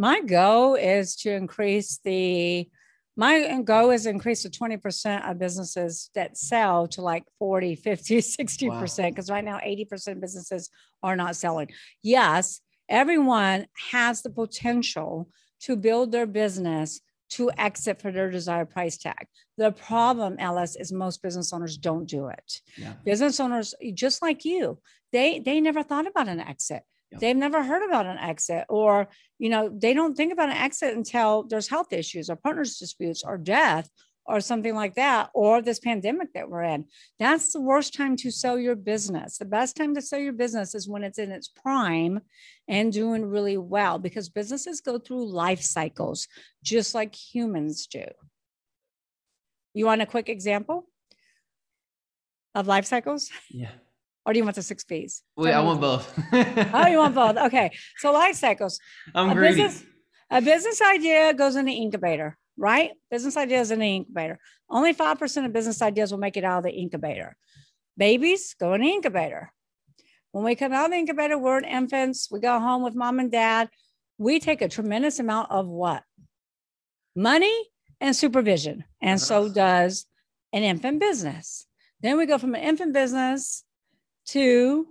my 0.00 0.22
goal 0.22 0.76
is 0.76 1.14
to 1.14 1.30
increase 1.30 2.00
the 2.04 2.66
my 3.20 3.60
goal 3.62 3.90
is 3.90 4.06
increase 4.06 4.42
to 4.42 4.50
20% 4.50 5.30
of 5.30 5.38
businesses 5.38 6.10
that 6.14 6.36
sell 6.36 6.88
to 6.88 7.02
like 7.02 7.24
40 7.38 7.76
50 7.76 8.18
60% 8.40 9.08
because 9.10 9.30
right 9.30 9.44
now 9.44 9.58
80% 9.58 10.12
of 10.12 10.20
businesses 10.20 10.70
are 11.02 11.16
not 11.16 11.36
selling. 11.36 11.68
Yes 12.02 12.60
everyone 12.90 13.66
has 13.92 14.20
the 14.20 14.30
potential 14.30 15.30
to 15.60 15.76
build 15.76 16.12
their 16.12 16.26
business 16.26 17.00
to 17.30 17.50
exit 17.56 18.02
for 18.02 18.10
their 18.10 18.28
desired 18.28 18.68
price 18.70 18.98
tag. 18.98 19.28
The 19.56 19.70
problem 19.70 20.36
ellis 20.38 20.74
is 20.74 20.92
most 20.92 21.22
business 21.22 21.52
owners 21.52 21.76
don't 21.76 22.06
do 22.06 22.26
it. 22.26 22.60
Yeah. 22.76 22.94
business 23.04 23.38
owners 23.38 23.74
just 23.94 24.20
like 24.20 24.44
you 24.44 24.78
they 25.12 25.38
they 25.38 25.60
never 25.60 25.82
thought 25.82 26.08
about 26.08 26.28
an 26.28 26.40
exit 26.40 26.82
They've 27.18 27.36
never 27.36 27.62
heard 27.62 27.82
about 27.82 28.06
an 28.06 28.18
exit 28.18 28.66
or 28.68 29.08
you 29.38 29.48
know 29.48 29.68
they 29.68 29.94
don't 29.94 30.16
think 30.16 30.32
about 30.32 30.50
an 30.50 30.56
exit 30.56 30.96
until 30.96 31.44
there's 31.44 31.68
health 31.68 31.92
issues 31.92 32.30
or 32.30 32.36
partners 32.36 32.78
disputes 32.78 33.24
or 33.24 33.36
death 33.36 33.88
or 34.26 34.40
something 34.40 34.74
like 34.74 34.94
that 34.94 35.28
or 35.34 35.60
this 35.60 35.80
pandemic 35.80 36.32
that 36.34 36.48
we're 36.48 36.62
in. 36.62 36.84
That's 37.18 37.52
the 37.52 37.60
worst 37.60 37.94
time 37.94 38.16
to 38.16 38.30
sell 38.30 38.58
your 38.58 38.76
business. 38.76 39.38
The 39.38 39.44
best 39.44 39.76
time 39.76 39.94
to 39.94 40.02
sell 40.02 40.20
your 40.20 40.32
business 40.32 40.74
is 40.74 40.88
when 40.88 41.02
it's 41.02 41.18
in 41.18 41.32
its 41.32 41.48
prime 41.48 42.20
and 42.68 42.92
doing 42.92 43.24
really 43.24 43.56
well 43.56 43.98
because 43.98 44.28
businesses 44.28 44.80
go 44.80 44.98
through 44.98 45.32
life 45.32 45.62
cycles 45.62 46.28
just 46.62 46.94
like 46.94 47.14
humans 47.14 47.86
do. 47.86 48.04
You 49.74 49.86
want 49.86 50.02
a 50.02 50.06
quick 50.06 50.28
example 50.28 50.86
of 52.54 52.66
life 52.66 52.86
cycles? 52.86 53.30
Yeah. 53.50 53.70
Or 54.24 54.32
do 54.32 54.38
you 54.38 54.44
want 54.44 54.56
the 54.56 54.62
six 54.62 54.84
P's? 54.84 55.22
Wait, 55.36 55.52
I 55.52 55.60
want 55.60 55.80
both. 55.80 56.18
Oh, 56.74 56.86
you 56.86 56.98
want 56.98 57.14
both? 57.14 57.36
Okay. 57.46 57.70
So 57.98 58.12
life 58.12 58.36
cycles. 58.36 58.78
I'm 59.14 59.30
a 59.30 59.34
greedy. 59.34 59.62
business, 59.62 59.84
a 60.30 60.42
business 60.42 60.80
idea 60.82 61.34
goes 61.34 61.56
in 61.56 61.64
the 61.64 61.72
incubator, 61.72 62.36
right? 62.56 62.90
Business 63.10 63.36
ideas 63.36 63.70
in 63.70 63.78
the 63.80 63.96
incubator. 63.96 64.38
Only 64.68 64.94
5% 64.94 65.46
of 65.46 65.52
business 65.52 65.82
ideas 65.82 66.10
will 66.10 66.18
make 66.18 66.36
it 66.36 66.44
out 66.44 66.58
of 66.58 66.64
the 66.64 66.70
incubator. 66.72 67.36
Babies 67.96 68.54
go 68.58 68.74
in 68.74 68.82
the 68.82 68.88
incubator. 68.88 69.52
When 70.32 70.44
we 70.44 70.54
come 70.54 70.72
out 70.72 70.86
of 70.86 70.90
the 70.92 70.98
incubator, 70.98 71.36
we're 71.36 71.58
infants. 71.60 72.28
We 72.30 72.38
go 72.40 72.60
home 72.60 72.82
with 72.82 72.94
mom 72.94 73.18
and 73.18 73.32
dad. 73.32 73.68
We 74.18 74.38
take 74.38 74.62
a 74.62 74.68
tremendous 74.68 75.18
amount 75.18 75.50
of 75.50 75.66
what? 75.66 76.04
Money 77.16 77.68
and 78.00 78.14
supervision. 78.14 78.84
And 79.02 79.20
so 79.20 79.48
does 79.48 80.06
an 80.52 80.62
infant 80.62 81.00
business. 81.00 81.66
Then 82.00 82.16
we 82.16 82.26
go 82.26 82.38
from 82.38 82.54
an 82.54 82.60
infant 82.62 82.92
business 82.92 83.64
to 84.30 84.86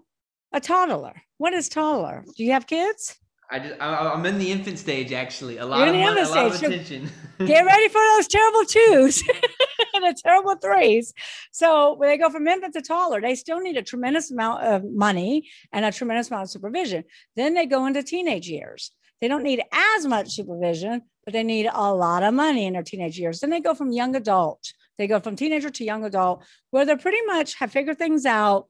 a 0.54 0.60
toddler. 0.60 1.22
What 1.38 1.54
is 1.54 1.70
toddler? 1.70 2.26
Do 2.36 2.44
you 2.44 2.52
have 2.52 2.68
kids? 2.68 3.16
I 3.52 3.60
just 3.60 3.82
I, 3.82 4.12
I'm 4.14 4.26
in 4.26 4.38
the 4.38 4.52
infant 4.52 4.78
stage 4.78 5.12
actually. 5.12 5.58
A 5.58 5.62
You're 5.62 5.70
lot 5.70 5.88
in 5.88 5.90
of 5.90 5.96
the 5.96 6.02
money, 6.02 6.20
a 6.20 6.22
infant 6.22 6.38
lot 6.38 6.46
of 6.48 6.58
stage. 6.58 6.72
attention. 6.72 7.10
Get 7.48 7.66
ready 7.66 7.88
for 7.88 8.02
those 8.16 8.28
terrible 8.28 8.66
twos 8.66 9.24
and 9.96 10.04
the 10.04 10.16
terrible 10.24 10.56
threes. 10.56 11.14
So 11.52 11.96
when 11.96 12.10
they 12.10 12.18
go 12.18 12.30
from 12.30 12.48
infant 12.48 12.74
to 12.76 12.82
toddler, 12.82 13.22
they 13.22 13.36
still 13.36 13.60
need 13.60 13.78
a 13.78 13.82
tremendous 13.82 14.30
amount 14.30 14.64
of 14.64 14.84
money 14.84 15.50
and 15.72 15.84
a 15.84 15.92
tremendous 15.92 16.30
amount 16.30 16.44
of 16.44 16.50
supervision. 16.52 17.06
Then 17.36 17.54
they 17.56 17.66
go 17.66 17.86
into 17.86 18.04
teenage 18.04 18.48
years. 18.48 18.92
They 19.22 19.28
don't 19.28 19.44
need 19.44 19.64
as 19.72 20.06
much 20.06 20.30
supervision, 20.30 21.02
but 21.26 21.34
they 21.34 21.44
need 21.44 21.70
a 21.74 21.94
lot 21.94 22.24
of 22.24 22.34
money 22.34 22.66
in 22.66 22.74
their 22.74 22.84
teenage 22.84 23.18
years. 23.18 23.40
Then 23.40 23.50
they 23.50 23.60
go 23.60 23.74
from 23.74 23.92
young 23.92 24.16
adult. 24.16 24.74
They 24.98 25.08
go 25.08 25.20
from 25.20 25.36
teenager 25.36 25.70
to 25.70 25.84
young 25.84 26.06
adult, 26.06 26.44
where 26.72 26.86
they're 26.86 26.98
pretty 26.98 27.22
much 27.26 27.56
have 27.56 27.72
figured 27.72 27.98
things 27.98 28.26
out. 28.26 28.68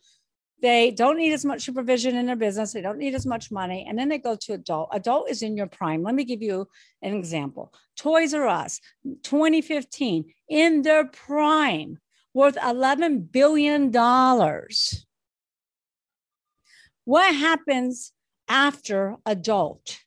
They 0.61 0.91
don't 0.91 1.17
need 1.17 1.31
as 1.31 1.45
much 1.45 1.61
supervision 1.61 2.17
in 2.17 2.25
their 2.25 2.35
business. 2.35 2.73
They 2.73 2.81
don't 2.81 2.97
need 2.97 3.15
as 3.15 3.25
much 3.25 3.49
money. 3.49 3.85
And 3.87 3.97
then 3.97 4.09
they 4.09 4.17
go 4.17 4.35
to 4.35 4.53
adult. 4.53 4.89
Adult 4.91 5.29
is 5.29 5.41
in 5.41 5.55
your 5.55 5.67
prime. 5.67 6.03
Let 6.03 6.15
me 6.15 6.25
give 6.25 6.41
you 6.41 6.67
an 7.01 7.13
example. 7.13 7.73
Toys 7.95 8.33
R 8.33 8.47
Us, 8.47 8.81
2015, 9.23 10.25
in 10.49 10.81
their 10.81 11.05
prime, 11.05 11.99
worth 12.33 12.55
$11 12.55 13.31
billion. 13.31 13.91
What 17.05 17.35
happens 17.35 18.11
after 18.47 19.15
adult? 19.25 19.99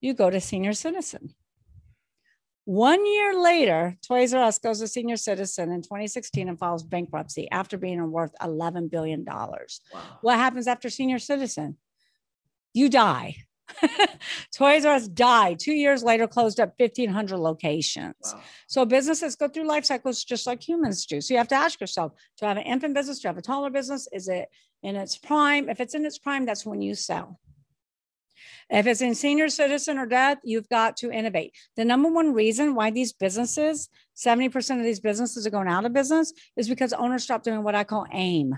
You 0.00 0.14
go 0.14 0.30
to 0.30 0.40
senior 0.40 0.72
citizen. 0.72 1.34
One 2.64 3.04
year 3.06 3.40
later, 3.40 3.96
Toys 4.06 4.34
R 4.34 4.42
Us 4.42 4.58
goes 4.58 4.80
to 4.80 4.88
senior 4.88 5.16
citizen 5.16 5.72
in 5.72 5.82
2016 5.82 6.48
and 6.48 6.58
files 6.58 6.82
bankruptcy 6.82 7.50
after 7.50 7.78
being 7.78 8.10
worth 8.10 8.32
$11 8.40 8.90
billion. 8.90 9.24
Wow. 9.24 9.78
What 10.20 10.36
happens 10.36 10.66
after 10.66 10.90
senior 10.90 11.18
citizen? 11.18 11.78
You 12.74 12.88
die. 12.88 13.36
Toys 14.54 14.84
R 14.84 14.94
Us 14.94 15.08
died. 15.08 15.58
Two 15.58 15.72
years 15.72 16.02
later, 16.02 16.26
closed 16.26 16.60
up 16.60 16.74
1,500 16.76 17.38
locations. 17.38 18.14
Wow. 18.22 18.40
So 18.66 18.84
businesses 18.84 19.36
go 19.36 19.48
through 19.48 19.66
life 19.66 19.86
cycles 19.86 20.22
just 20.22 20.46
like 20.46 20.66
humans 20.66 21.06
do. 21.06 21.20
So 21.20 21.34
you 21.34 21.38
have 21.38 21.48
to 21.48 21.54
ask 21.54 21.80
yourself, 21.80 22.12
do 22.38 22.46
I 22.46 22.50
have 22.50 22.58
an 22.58 22.64
infant 22.64 22.94
business? 22.94 23.20
Do 23.20 23.28
I 23.28 23.30
have 23.30 23.38
a 23.38 23.42
taller 23.42 23.70
business? 23.70 24.06
Is 24.12 24.28
it 24.28 24.48
in 24.82 24.96
its 24.96 25.16
prime? 25.16 25.68
If 25.68 25.80
it's 25.80 25.94
in 25.94 26.04
its 26.04 26.18
prime, 26.18 26.44
that's 26.44 26.66
when 26.66 26.82
you 26.82 26.94
sell. 26.94 27.40
If 28.70 28.86
it's 28.86 29.02
in 29.02 29.16
senior 29.16 29.48
citizen 29.48 29.98
or 29.98 30.06
death, 30.06 30.38
you've 30.44 30.68
got 30.68 30.96
to 30.98 31.10
innovate. 31.10 31.54
The 31.76 31.84
number 31.84 32.08
one 32.08 32.32
reason 32.32 32.76
why 32.76 32.92
these 32.92 33.12
businesses, 33.12 33.88
70% 34.16 34.78
of 34.78 34.84
these 34.84 35.00
businesses 35.00 35.44
are 35.44 35.50
going 35.50 35.66
out 35.66 35.84
of 35.84 35.92
business 35.92 36.32
is 36.56 36.68
because 36.68 36.92
owners 36.92 37.24
stop 37.24 37.42
doing 37.42 37.64
what 37.64 37.74
I 37.74 37.82
call 37.82 38.06
AIM. 38.12 38.56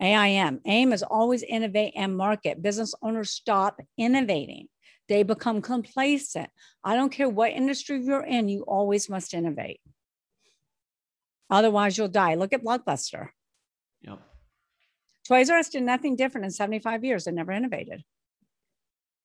AIM. 0.00 0.60
AIM 0.66 0.92
is 0.92 1.04
always 1.04 1.44
innovate 1.44 1.92
and 1.94 2.16
market. 2.16 2.60
Business 2.60 2.92
owners 3.02 3.30
stop 3.30 3.80
innovating. 3.96 4.66
They 5.08 5.22
become 5.22 5.62
complacent. 5.62 6.50
I 6.82 6.96
don't 6.96 7.12
care 7.12 7.28
what 7.28 7.52
industry 7.52 8.02
you're 8.02 8.24
in, 8.24 8.48
you 8.48 8.62
always 8.62 9.08
must 9.08 9.32
innovate. 9.32 9.80
Otherwise, 11.48 11.96
you'll 11.96 12.08
die. 12.08 12.34
Look 12.34 12.52
at 12.52 12.64
Blockbuster. 12.64 13.28
Yep. 14.00 14.18
Toys 15.28 15.50
R 15.50 15.58
Us 15.58 15.68
did 15.68 15.84
nothing 15.84 16.16
different 16.16 16.46
in 16.46 16.50
75 16.50 17.04
years. 17.04 17.24
They 17.24 17.30
never 17.30 17.52
innovated. 17.52 18.02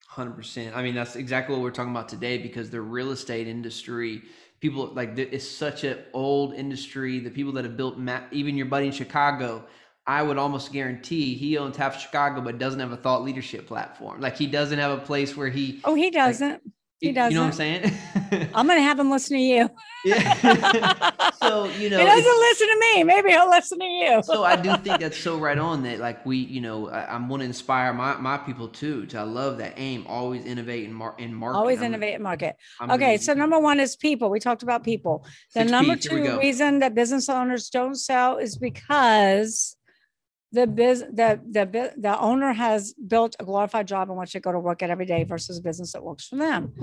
Hundred 0.09 0.31
percent. 0.31 0.75
I 0.75 0.81
mean, 0.81 0.95
that's 0.95 1.15
exactly 1.15 1.53
what 1.53 1.61
we're 1.61 1.69
talking 1.71 1.91
about 1.91 2.07
today 2.09 2.37
because 2.37 2.69
the 2.69 2.81
real 2.81 3.11
estate 3.11 3.47
industry, 3.47 4.23
people 4.61 4.87
like 4.93 5.17
it's 5.17 5.47
such 5.47 5.83
an 5.83 5.99
old 6.13 6.53
industry. 6.53 7.19
The 7.19 7.29
people 7.29 7.51
that 7.53 7.65
have 7.65 7.75
built, 7.75 7.97
even 8.31 8.55
your 8.55 8.67
buddy 8.67 8.87
in 8.87 8.93
Chicago, 8.93 9.67
I 10.07 10.23
would 10.23 10.37
almost 10.37 10.71
guarantee 10.71 11.35
he 11.35 11.57
owns 11.57 11.75
half 11.75 11.99
Chicago, 12.01 12.39
but 12.39 12.57
doesn't 12.57 12.79
have 12.79 12.93
a 12.93 12.97
thought 12.97 13.23
leadership 13.23 13.67
platform. 13.67 14.21
Like 14.21 14.37
he 14.37 14.47
doesn't 14.47 14.79
have 14.79 14.97
a 14.97 15.01
place 15.01 15.35
where 15.35 15.49
he. 15.49 15.81
Oh, 15.83 15.93
he 15.93 16.09
doesn't. 16.09 16.63
He 16.99 17.07
you- 17.07 17.13
doesn't. 17.13 17.31
You 17.31 17.38
know 17.38 17.43
what 17.43 17.47
I'm 17.47 17.53
saying? 17.53 18.49
I'm 18.55 18.65
going 18.67 18.77
to 18.79 18.83
have 18.83 18.99
him 18.99 19.10
listen 19.10 19.38
to 19.38 19.41
you. 19.43 19.69
yeah. 20.05 21.31
so 21.41 21.65
you 21.65 21.89
know, 21.89 21.97
he 21.99 22.05
doesn't 22.05 22.39
listen 22.39 22.67
to 22.67 22.79
me. 22.95 23.03
Maybe 23.03 23.29
he'll 23.31 23.49
listen 23.49 23.79
to 23.79 23.86
you. 23.86 24.21
so 24.23 24.43
I 24.43 24.55
do 24.55 24.75
think 24.77 24.99
that's 24.99 25.17
so 25.17 25.38
right 25.38 25.57
on 25.57 25.83
that 25.83 25.99
like 25.99 26.25
we 26.25 26.38
you 26.38 26.62
know 26.62 26.89
I, 26.89 27.13
I'm 27.13 27.29
want 27.29 27.41
to 27.41 27.45
inspire 27.45 27.93
my 27.93 28.17
my 28.17 28.38
people 28.38 28.67
too 28.67 29.05
to 29.07 29.19
I 29.19 29.23
love 29.23 29.57
that 29.60 29.73
aim 29.77 30.05
always 30.07 30.45
innovate 30.45 30.86
and 30.86 30.93
mar- 30.95 31.15
and 31.19 31.36
market 31.36 31.57
Always 31.57 31.77
I'm- 31.79 31.88
innovate 31.93 32.15
and 32.15 32.23
market. 32.23 32.55
I'm 32.79 32.91
Okay, 32.91 33.05
gonna- 33.15 33.19
so 33.19 33.33
number 33.33 33.60
one 33.60 33.79
is 33.79 33.95
people. 33.95 34.29
We 34.29 34.39
talked 34.39 34.63
about 34.63 34.83
people. 34.83 35.25
The 35.55 35.63
number 35.65 35.95
Ps, 35.95 36.05
two 36.07 36.38
reason 36.38 36.79
that 36.79 36.93
business 36.95 37.29
owners 37.29 37.69
don't 37.69 37.95
sell 37.95 38.38
is 38.38 38.57
because 38.57 39.76
the 40.51 40.65
biz 40.65 41.01
the 41.01 41.41
the 41.51 41.93
the 41.97 42.19
owner 42.19 42.53
has 42.53 42.93
built 42.93 43.36
a 43.39 43.43
glorified 43.43 43.88
job 43.88 44.10
in 44.10 44.15
which 44.15 44.33
they 44.33 44.39
go 44.39 44.51
to 44.51 44.60
work 44.60 44.81
at 44.81 44.89
every 44.89 45.05
day 45.05 45.23
versus 45.23 45.57
a 45.60 45.62
business 45.62 45.91
that 45.91 46.03
works 46.03 46.27
for 46.27 46.38
them. 46.38 46.73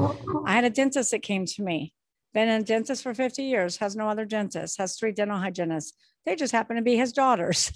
I 0.44 0.52
had 0.52 0.64
a 0.64 0.70
dentist 0.70 1.10
that 1.12 1.22
came 1.22 1.46
to 1.46 1.62
me, 1.62 1.94
been 2.34 2.48
a 2.48 2.62
dentist 2.62 3.02
for 3.02 3.14
50 3.14 3.42
years, 3.42 3.78
has 3.78 3.96
no 3.96 4.08
other 4.08 4.26
dentist, 4.26 4.78
has 4.78 4.96
three 4.96 5.12
dental 5.12 5.38
hygienists. 5.38 5.94
They 6.26 6.36
just 6.36 6.52
happen 6.52 6.76
to 6.76 6.82
be 6.82 6.96
his 6.96 7.12
daughters. 7.12 7.72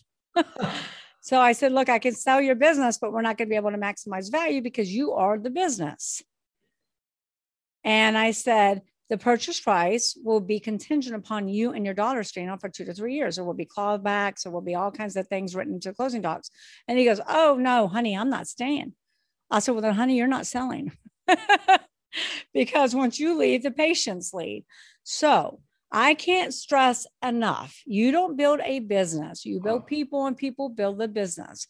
so 1.21 1.41
I 1.41 1.53
said, 1.53 1.73
look, 1.73 1.89
I 1.89 1.99
can 1.99 2.15
sell 2.15 2.41
your 2.41 2.55
business, 2.55 2.99
but 2.99 3.13
we're 3.13 3.23
not 3.23 3.39
going 3.39 3.49
to 3.49 3.51
be 3.51 3.57
able 3.57 3.71
to 3.71 3.79
maximize 3.79 4.31
value 4.31 4.63
because 4.63 4.93
you 4.93 5.13
are 5.13 5.39
the 5.39 5.51
business. 5.51 6.23
And 7.85 8.19
I 8.19 8.33
said, 8.33 8.83
the 9.09 9.19
purchase 9.19 9.59
price 9.59 10.17
will 10.23 10.41
be 10.41 10.61
contingent 10.61 11.17
upon 11.17 11.49
you 11.49 11.73
and 11.73 11.85
your 11.85 11.95
daughter 11.95 12.23
staying 12.23 12.51
on 12.51 12.59
for 12.59 12.69
two 12.69 12.85
to 12.85 12.93
three 12.93 13.15
years. 13.15 13.37
There 13.37 13.45
will 13.45 13.55
be 13.55 13.65
clawbacks, 13.65 14.43
there 14.43 14.53
will 14.53 14.61
be 14.61 14.75
all 14.75 14.91
kinds 14.91 15.17
of 15.17 15.27
things 15.29 15.55
written 15.55 15.75
into 15.75 15.95
closing 15.95 16.21
docs. 16.21 16.51
And 16.87 16.99
he 16.99 17.05
goes, 17.05 17.21
Oh, 17.27 17.57
no, 17.59 17.89
honey, 17.89 18.17
I'm 18.17 18.31
not 18.31 18.49
staying. 18.49 18.93
I 19.51 19.61
said, 19.61 19.73
Well, 19.73 19.83
then, 19.83 19.95
honey, 19.95 20.17
you're 20.17 20.27
not 20.27 20.47
selling. 20.47 20.93
because 22.53 22.95
once 22.95 23.19
you 23.19 23.37
leave, 23.37 23.63
the 23.63 23.71
patients 23.71 24.35
leave. 24.35 24.65
So 25.05 25.61
I 25.91 26.15
can't 26.15 26.53
stress 26.53 27.07
enough. 27.25 27.81
You 27.87 28.13
don't 28.13 28.37
build 28.37 28.61
a 28.63 28.81
business, 28.81 29.47
you 29.47 29.61
build 29.61 29.81
uh-huh. 29.81 29.87
people, 29.87 30.27
and 30.27 30.37
people 30.37 30.69
build 30.69 30.99
the 30.99 31.09
business. 31.09 31.67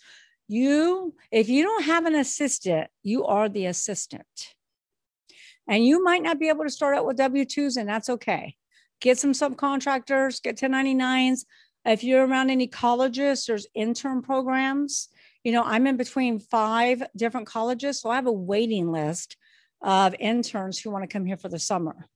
You, 0.49 1.15
if 1.31 1.49
you 1.49 1.63
don't 1.63 1.85
have 1.85 2.07
an 2.07 2.15
assistant, 2.15 2.89
you 3.03 3.27
are 3.27 3.49
the 3.49 3.67
assistant. 3.67 4.27
And 5.69 5.85
you 5.85 6.03
might 6.03 6.23
not 6.23 6.41
be 6.41 6.49
able 6.49 6.65
to 6.65 6.71
start 6.71 6.97
out 6.97 7.07
with 7.07 7.19
W 7.19 7.45
2s, 7.45 7.77
and 7.77 7.89
that's 7.89 8.09
okay. 8.09 8.57
Get 9.01 9.19
some 9.19 9.33
subcontractors, 9.33 10.43
get 10.43 10.57
1099s. 10.57 11.45
If 11.85 12.03
you're 12.03 12.27
around 12.27 12.51
any 12.51 12.67
colleges, 12.67 13.47
there's 13.47 13.67
intern 13.75 14.23
programs. 14.23 15.09
You 15.45 15.53
know, 15.53 15.63
I'm 15.63 15.87
in 15.87 15.97
between 15.97 16.41
five 16.41 17.03
different 17.15 17.47
colleges, 17.47 18.01
so 18.01 18.11
I 18.11 18.17
have 18.17 18.27
a 18.27 18.33
waiting 18.33 18.91
list 18.91 19.37
of 19.83 20.15
interns 20.19 20.81
who 20.81 20.91
want 20.91 21.05
to 21.05 21.13
come 21.13 21.25
here 21.25 21.37
for 21.37 21.49
the 21.49 21.59
summer. 21.59 22.09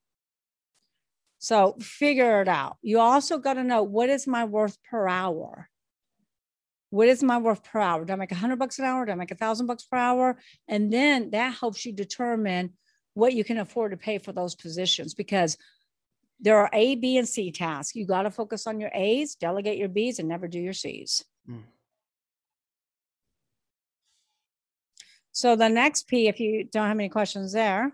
So 1.39 1.77
figure 1.81 2.41
it 2.41 2.49
out. 2.49 2.77
You 2.83 3.01
also 3.01 3.39
got 3.39 3.55
to 3.55 3.65
know 3.65 3.83
what 3.83 4.09
is 4.09 4.27
my 4.27 4.45
worth 4.45 4.79
per 4.89 5.09
hour? 5.09 5.69
What 6.91 7.09
is 7.09 7.23
my 7.23 7.39
worth 7.39 7.65
per 7.65 7.81
hour? 7.81 8.05
Do 8.05 8.13
I 8.13 8.17
make 8.17 8.33
a 8.33 8.37
hundred 8.37 8.59
bucks 8.59 8.79
an 8.79 8.85
hour? 8.85 9.07
Do 9.07 9.13
I 9.13 9.17
make 9.17 9.31
a 9.31 9.37
thousand 9.37 9.67
bucks 9.67 9.85
per 9.85 9.97
hour? 9.97 10.39
And 10.69 10.93
then 10.93 11.31
that 11.31 11.55
helps 11.55 11.85
you 11.85 11.93
determine 11.93 12.75
what 13.15 13.35
you 13.35 13.45
can 13.45 13.59
afford 13.59 13.91
to 13.93 13.97
pay 13.97 14.19
for 14.19 14.33
those 14.33 14.55
positions 14.55 15.15
because 15.15 15.57
there 16.41 16.59
are 16.59 16.71
A, 16.73 16.97
B, 16.97 17.19
and 17.19 17.29
C 17.29 17.53
tasks. 17.53 17.95
You 17.95 18.07
got 18.07 18.23
to 18.23 18.31
focus 18.31 18.67
on 18.67 18.81
your 18.81 18.91
A's, 18.95 19.35
delegate 19.37 19.79
your 19.79 19.89
B's, 19.89 20.19
and 20.19 20.29
never 20.29 20.49
do 20.49 20.59
your 20.59 20.73
C's. 20.73 21.25
Mm. 21.49 21.63
So 25.33 25.57
the 25.57 25.69
next 25.69 26.09
P, 26.09 26.29
if 26.29 26.41
you 26.41 26.65
don't 26.65 26.89
have 26.89 26.99
any 26.99 27.09
questions 27.09 27.53
there, 27.53 27.93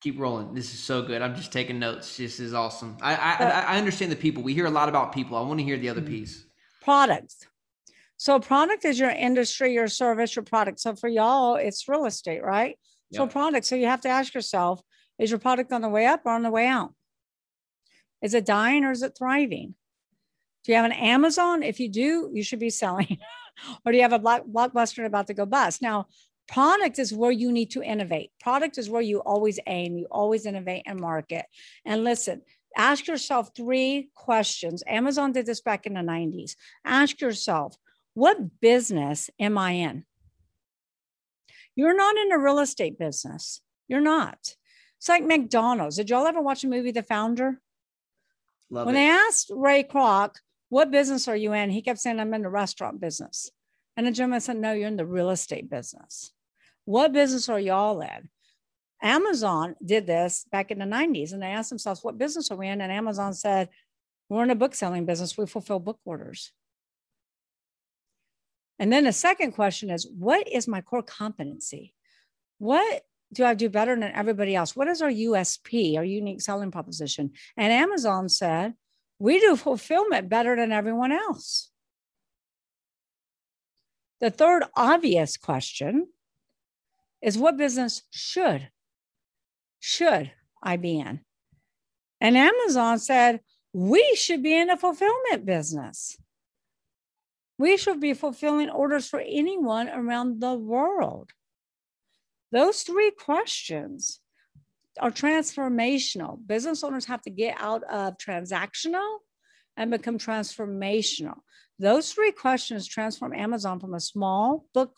keep 0.00 0.18
rolling. 0.18 0.54
This 0.54 0.72
is 0.72 0.80
so 0.82 1.02
good. 1.02 1.22
I'm 1.22 1.34
just 1.34 1.52
taking 1.52 1.78
notes. 1.78 2.16
This 2.16 2.40
is 2.40 2.54
awesome. 2.54 2.96
I 3.02 3.14
I, 3.14 3.32
I 3.44 3.60
I 3.74 3.78
understand 3.78 4.12
the 4.12 4.16
people. 4.16 4.42
We 4.42 4.54
hear 4.54 4.66
a 4.66 4.70
lot 4.70 4.88
about 4.88 5.12
people. 5.12 5.36
I 5.36 5.40
want 5.42 5.58
to 5.60 5.64
hear 5.64 5.76
the 5.78 5.88
other 5.88 6.02
Mhm. 6.02 6.08
piece. 6.08 6.44
products. 6.82 7.46
So 8.18 8.38
product 8.38 8.84
is 8.84 8.98
your 8.98 9.08
industry, 9.10 9.72
your 9.72 9.88
service, 9.88 10.36
your 10.36 10.42
product. 10.44 10.78
So 10.80 10.94
for 10.94 11.08
y'all, 11.08 11.56
it's 11.56 11.88
real 11.88 12.04
estate, 12.04 12.42
right? 12.44 12.78
So 13.16 13.26
product. 13.26 13.66
So 13.66 13.76
you 13.76 13.86
have 13.86 14.00
to 14.02 14.08
ask 14.08 14.34
yourself, 14.34 14.82
is 15.18 15.30
your 15.30 15.38
product 15.38 15.72
on 15.72 15.80
the 15.80 15.88
way 15.88 16.06
up 16.06 16.22
or 16.24 16.32
on 16.32 16.42
the 16.42 16.50
way 16.50 16.66
out? 16.66 16.92
Is 18.22 18.34
it 18.34 18.46
dying 18.46 18.84
or 18.84 18.90
is 18.90 19.02
it 19.02 19.16
thriving? 19.16 19.74
Do 20.64 20.72
you 20.72 20.76
have 20.76 20.86
an 20.86 20.92
Amazon? 20.92 21.62
If 21.62 21.78
you 21.78 21.88
do, 21.88 22.30
you 22.32 22.42
should 22.42 22.58
be 22.58 22.70
selling. 22.82 23.18
or 23.84 23.92
do 23.92 23.96
you 23.96 24.02
have 24.02 24.12
a 24.12 24.18
block, 24.18 24.44
blockbuster 24.50 25.04
about 25.04 25.26
to 25.28 25.34
go 25.34 25.46
bust? 25.46 25.82
Now, 25.82 26.06
product 26.48 26.98
is 26.98 27.12
where 27.12 27.30
you 27.30 27.52
need 27.52 27.70
to 27.72 27.82
innovate. 27.82 28.30
Product 28.40 28.78
is 28.78 28.90
where 28.90 29.02
you 29.02 29.18
always 29.20 29.58
aim, 29.66 29.96
you 29.96 30.06
always 30.10 30.46
innovate 30.46 30.82
and 30.86 31.00
market. 31.00 31.46
And 31.84 32.04
listen, 32.04 32.42
ask 32.76 33.06
yourself 33.06 33.50
three 33.54 34.10
questions. 34.14 34.82
Amazon 34.86 35.32
did 35.32 35.46
this 35.46 35.60
back 35.60 35.86
in 35.86 35.94
the 35.94 36.00
90s. 36.00 36.56
Ask 36.84 37.20
yourself, 37.20 37.76
what 38.14 38.60
business 38.60 39.30
am 39.38 39.58
I 39.58 39.72
in? 39.72 40.04
You're 41.76 41.96
not 41.96 42.16
in 42.16 42.32
a 42.32 42.38
real 42.38 42.58
estate 42.58 42.98
business. 42.98 43.60
You're 43.88 44.00
not. 44.00 44.54
It's 44.98 45.08
like 45.08 45.24
McDonald's. 45.24 45.96
Did 45.96 46.10
y'all 46.10 46.26
ever 46.26 46.40
watch 46.40 46.64
a 46.64 46.68
movie, 46.68 46.90
The 46.90 47.02
Founder? 47.02 47.60
Love 48.70 48.86
when 48.86 48.94
it. 48.94 48.98
they 48.98 49.08
asked 49.08 49.50
Ray 49.54 49.82
Kroc, 49.84 50.36
what 50.68 50.90
business 50.90 51.28
are 51.28 51.36
you 51.36 51.52
in? 51.52 51.70
He 51.70 51.82
kept 51.82 51.98
saying, 51.98 52.18
I'm 52.18 52.34
in 52.34 52.42
the 52.42 52.48
restaurant 52.48 53.00
business. 53.00 53.50
And 53.96 54.06
the 54.06 54.12
gentleman 54.12 54.40
said, 54.40 54.56
No, 54.56 54.72
you're 54.72 54.88
in 54.88 54.96
the 54.96 55.06
real 55.06 55.30
estate 55.30 55.70
business. 55.70 56.32
What 56.84 57.12
business 57.12 57.48
are 57.48 57.60
y'all 57.60 58.00
in? 58.00 58.28
Amazon 59.02 59.76
did 59.84 60.06
this 60.06 60.46
back 60.50 60.70
in 60.70 60.78
the 60.78 60.84
90s 60.84 61.32
and 61.32 61.42
they 61.42 61.48
asked 61.48 61.70
themselves, 61.70 62.02
What 62.02 62.18
business 62.18 62.50
are 62.50 62.56
we 62.56 62.68
in? 62.68 62.80
And 62.80 62.90
Amazon 62.90 63.34
said, 63.34 63.68
We're 64.28 64.42
in 64.42 64.50
a 64.50 64.56
book 64.56 64.74
selling 64.74 65.06
business. 65.06 65.36
We 65.36 65.46
fulfill 65.46 65.78
book 65.78 66.00
orders. 66.04 66.52
And 68.78 68.92
then 68.92 69.04
the 69.04 69.12
second 69.12 69.52
question 69.52 69.90
is, 69.90 70.08
What 70.16 70.48
is 70.48 70.66
my 70.68 70.80
core 70.80 71.02
competency? 71.02 71.94
What 72.58 73.02
do 73.32 73.44
I 73.44 73.54
do 73.54 73.68
better 73.68 73.94
than 73.94 74.12
everybody 74.12 74.54
else? 74.54 74.74
What 74.76 74.88
is 74.88 75.02
our 75.02 75.10
USP, 75.10 75.96
our 75.96 76.04
unique 76.04 76.40
selling 76.40 76.70
proposition? 76.70 77.32
And 77.56 77.72
Amazon 77.72 78.28
said, 78.28 78.74
we 79.18 79.40
do 79.40 79.56
fulfillment 79.68 80.28
better 80.28 80.56
than 80.56 80.72
everyone 80.72 81.12
else. 81.12 81.70
The 84.20 84.30
third 84.30 84.64
obvious 84.76 85.36
question 85.36 86.08
is 87.20 87.36
what 87.36 87.56
business 87.56 88.02
should 88.10 88.68
should 89.80 90.32
I 90.62 90.78
be 90.78 90.98
in? 90.98 91.20
And 92.18 92.38
Amazon 92.38 92.98
said, 92.98 93.40
we 93.74 94.14
should 94.14 94.42
be 94.42 94.58
in 94.58 94.70
a 94.70 94.78
fulfillment 94.78 95.44
business. 95.44 96.16
We 97.58 97.76
should 97.76 98.00
be 98.00 98.14
fulfilling 98.14 98.70
orders 98.70 99.08
for 99.08 99.20
anyone 99.20 99.88
around 99.88 100.40
the 100.40 100.54
world. 100.54 101.30
Those 102.50 102.82
three 102.82 103.10
questions 103.10 104.20
are 105.00 105.10
transformational. 105.10 106.38
Business 106.46 106.84
owners 106.84 107.06
have 107.06 107.22
to 107.22 107.30
get 107.30 107.56
out 107.58 107.82
of 107.84 108.16
transactional 108.18 109.18
and 109.76 109.90
become 109.90 110.18
transformational. 110.18 111.38
Those 111.78 112.12
three 112.12 112.32
questions 112.32 112.86
transform 112.86 113.34
Amazon 113.34 113.80
from 113.80 113.94
a 113.94 114.00
small 114.00 114.66
book 114.72 114.94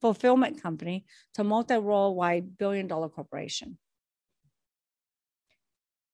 fulfillment 0.00 0.60
company 0.60 1.06
to 1.34 1.44
multi-worldwide 1.44 2.58
billion 2.58 2.88
dollar 2.88 3.08
corporation. 3.08 3.78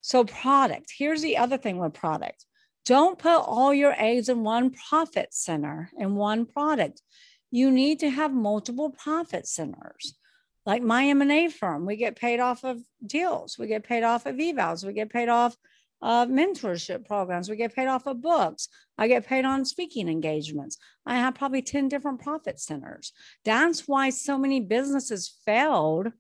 So 0.03 0.25
product, 0.25 0.93
here's 0.97 1.23
the 1.23 1.39
other 1.39 1.57
thing 1.59 1.79
with 1.79 1.95
product. 1.95 2.45
Don't 2.89 3.19
put 3.19 3.37
all 3.37 3.75
your 3.75 3.95
eggs 3.99 4.31
in 4.31 4.43
one 4.43 4.71
profit 4.71 5.35
center 5.35 5.91
in 5.99 6.15
one 6.15 6.47
product. 6.47 7.03
You 7.51 7.71
need 7.71 8.01
to 8.01 8.09
have 8.09 8.33
multiple 8.33 8.89
profit 8.89 9.47
centers. 9.47 10.17
Like 10.65 10.83
my 10.83 11.05
M&A 11.09 11.51
firm, 11.51 11.85
we 11.85 11.97
get 11.97 12.17
paid 12.17 12.41
off 12.41 12.65
of 12.65 12.79
deals. 13.05 13.59
We 13.59 13.67
get 13.67 13.85
paid 13.85 14.05
off 14.05 14.25
of 14.25 14.37
evals. 14.37 14.87
We 14.87 14.95
get 14.95 15.11
paid 15.11 15.29
off 15.29 15.55
of 16.01 16.29
mentorship 16.29 17.07
programs. 17.07 17.51
We 17.51 17.57
get 17.57 17.75
paid 17.75 17.89
off 17.89 18.07
of 18.07 18.23
books. 18.23 18.69
I 18.97 19.07
get 19.07 19.27
paid 19.27 19.45
on 19.45 19.67
speaking 19.67 20.09
engagements. 20.09 20.79
I 21.05 21.17
have 21.17 21.35
probably 21.35 21.61
10 21.61 21.89
different 21.89 22.23
profit 22.23 22.59
centers. 22.59 23.13
That's 23.45 23.87
why 23.87 24.09
so 24.09 24.39
many 24.39 24.61
businesses 24.61 25.37
failed 25.45 26.11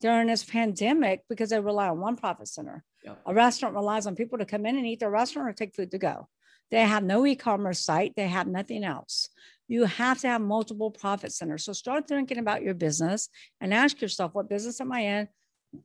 during 0.00 0.28
this 0.28 0.42
pandemic 0.42 1.24
because 1.28 1.50
they 1.50 1.60
rely 1.60 1.90
on 1.90 2.00
one 2.00 2.16
profit 2.16 2.48
center. 2.48 2.82
A 3.26 3.34
restaurant 3.34 3.74
relies 3.74 4.06
on 4.06 4.16
people 4.16 4.38
to 4.38 4.44
come 4.44 4.66
in 4.66 4.76
and 4.76 4.86
eat 4.86 5.00
their 5.00 5.10
restaurant 5.10 5.48
or 5.48 5.52
take 5.52 5.74
food 5.74 5.90
to 5.90 5.98
go. 5.98 6.28
They 6.70 6.80
have 6.80 7.04
no 7.04 7.26
e-commerce 7.26 7.80
site. 7.80 8.14
They 8.16 8.28
have 8.28 8.46
nothing 8.46 8.84
else. 8.84 9.28
You 9.68 9.84
have 9.84 10.20
to 10.20 10.28
have 10.28 10.40
multiple 10.40 10.90
profit 10.90 11.32
centers. 11.32 11.64
So 11.64 11.72
start 11.72 12.08
thinking 12.08 12.38
about 12.38 12.62
your 12.62 12.74
business 12.74 13.28
and 13.60 13.72
ask 13.72 14.00
yourself, 14.00 14.34
what 14.34 14.48
business 14.48 14.80
am 14.80 14.92
I 14.92 15.00
in? 15.00 15.28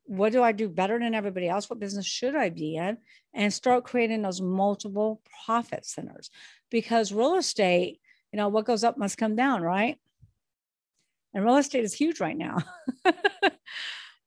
What 0.05 0.31
do 0.31 0.43
I 0.43 0.51
do 0.51 0.69
better 0.69 0.99
than 0.99 1.15
everybody 1.15 1.47
else? 1.47 1.69
What 1.69 1.79
business 1.79 2.05
should 2.05 2.35
I 2.35 2.49
be 2.49 2.75
in? 2.75 2.97
And 3.33 3.53
start 3.53 3.85
creating 3.85 4.21
those 4.21 4.41
multiple 4.41 5.21
profit 5.45 5.85
centers. 5.85 6.29
Because 6.69 7.11
real 7.11 7.35
estate, 7.35 7.99
you 8.31 8.37
know, 8.37 8.49
what 8.49 8.65
goes 8.65 8.83
up 8.83 8.97
must 8.97 9.17
come 9.17 9.35
down, 9.35 9.61
right? 9.61 9.97
And 11.33 11.43
real 11.43 11.57
estate 11.57 11.83
is 11.83 11.93
huge 11.93 12.19
right 12.19 12.37
now. 12.37 12.59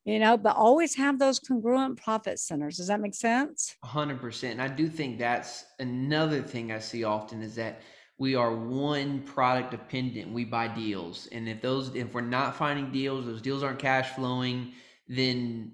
you 0.05 0.19
know, 0.19 0.37
but 0.37 0.57
always 0.57 0.97
have 0.97 1.19
those 1.19 1.39
congruent 1.39 2.03
profit 2.03 2.39
centers. 2.39 2.77
Does 2.77 2.89
that 2.89 3.01
make 3.01 3.15
sense? 3.15 3.77
100%. 3.85 4.51
And 4.51 4.63
I 4.63 4.69
do 4.69 4.89
think 4.89 5.19
that's 5.19 5.65
another 5.79 6.43
thing 6.43 6.73
I 6.73 6.81
see 6.81 7.05
often 7.05 7.43
is 7.43 7.55
that 7.55 7.83
we 8.19 8.35
are 8.35 8.55
one 8.55 9.21
product 9.21 9.71
dependent. 9.71 10.33
We 10.33 10.45
buy 10.45 10.69
deals. 10.69 11.29
And 11.33 11.49
if 11.49 11.61
those, 11.61 11.95
if 11.95 12.15
we're 12.15 12.21
not 12.21 12.57
finding 12.57 12.91
deals, 12.91 13.27
those 13.27 13.43
deals 13.43 13.63
aren't 13.63 13.79
cash 13.79 14.11
flowing, 14.11 14.73
then, 15.09 15.73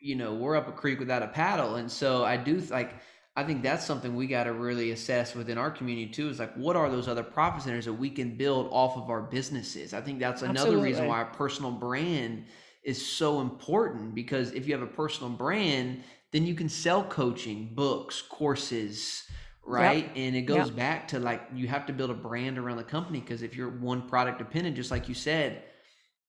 you 0.00 0.16
know, 0.16 0.34
we're 0.34 0.56
up 0.56 0.68
a 0.68 0.72
creek 0.72 0.98
without 0.98 1.22
a 1.22 1.28
paddle. 1.28 1.76
And 1.76 1.90
so 1.90 2.24
I 2.24 2.36
do 2.36 2.58
like, 2.70 2.94
I 3.36 3.44
think 3.44 3.62
that's 3.62 3.84
something 3.84 4.16
we 4.16 4.26
got 4.26 4.44
to 4.44 4.52
really 4.52 4.90
assess 4.90 5.34
within 5.34 5.58
our 5.58 5.70
community 5.70 6.10
too. 6.10 6.28
Is 6.28 6.38
like, 6.38 6.54
what 6.56 6.74
are 6.74 6.90
those 6.90 7.06
other 7.06 7.22
profit 7.22 7.62
centers 7.62 7.84
that 7.84 7.92
we 7.92 8.10
can 8.10 8.36
build 8.36 8.68
off 8.72 8.96
of 8.96 9.10
our 9.10 9.22
businesses? 9.22 9.94
I 9.94 10.00
think 10.00 10.18
that's 10.18 10.42
another 10.42 10.60
Absolutely. 10.60 10.88
reason 10.88 11.06
why 11.06 11.18
our 11.18 11.26
personal 11.26 11.70
brand 11.70 12.46
is 12.88 13.04
so 13.06 13.42
important 13.42 14.14
because 14.14 14.52
if 14.52 14.66
you 14.66 14.72
have 14.72 14.82
a 14.82 14.86
personal 14.86 15.28
brand, 15.28 16.02
then 16.32 16.46
you 16.46 16.54
can 16.54 16.70
sell 16.70 17.04
coaching, 17.04 17.70
books, 17.74 18.22
courses, 18.22 19.24
right? 19.62 20.04
Yep. 20.06 20.12
And 20.16 20.34
it 20.34 20.42
goes 20.42 20.68
yep. 20.68 20.76
back 20.76 21.08
to 21.08 21.18
like 21.18 21.42
you 21.54 21.68
have 21.68 21.84
to 21.86 21.92
build 21.92 22.08
a 22.08 22.14
brand 22.14 22.56
around 22.56 22.78
the 22.78 22.84
company 22.84 23.20
because 23.20 23.42
if 23.42 23.54
you're 23.54 23.68
one 23.68 24.08
product 24.08 24.38
dependent, 24.38 24.74
just 24.74 24.90
like 24.90 25.06
you 25.06 25.14
said, 25.14 25.64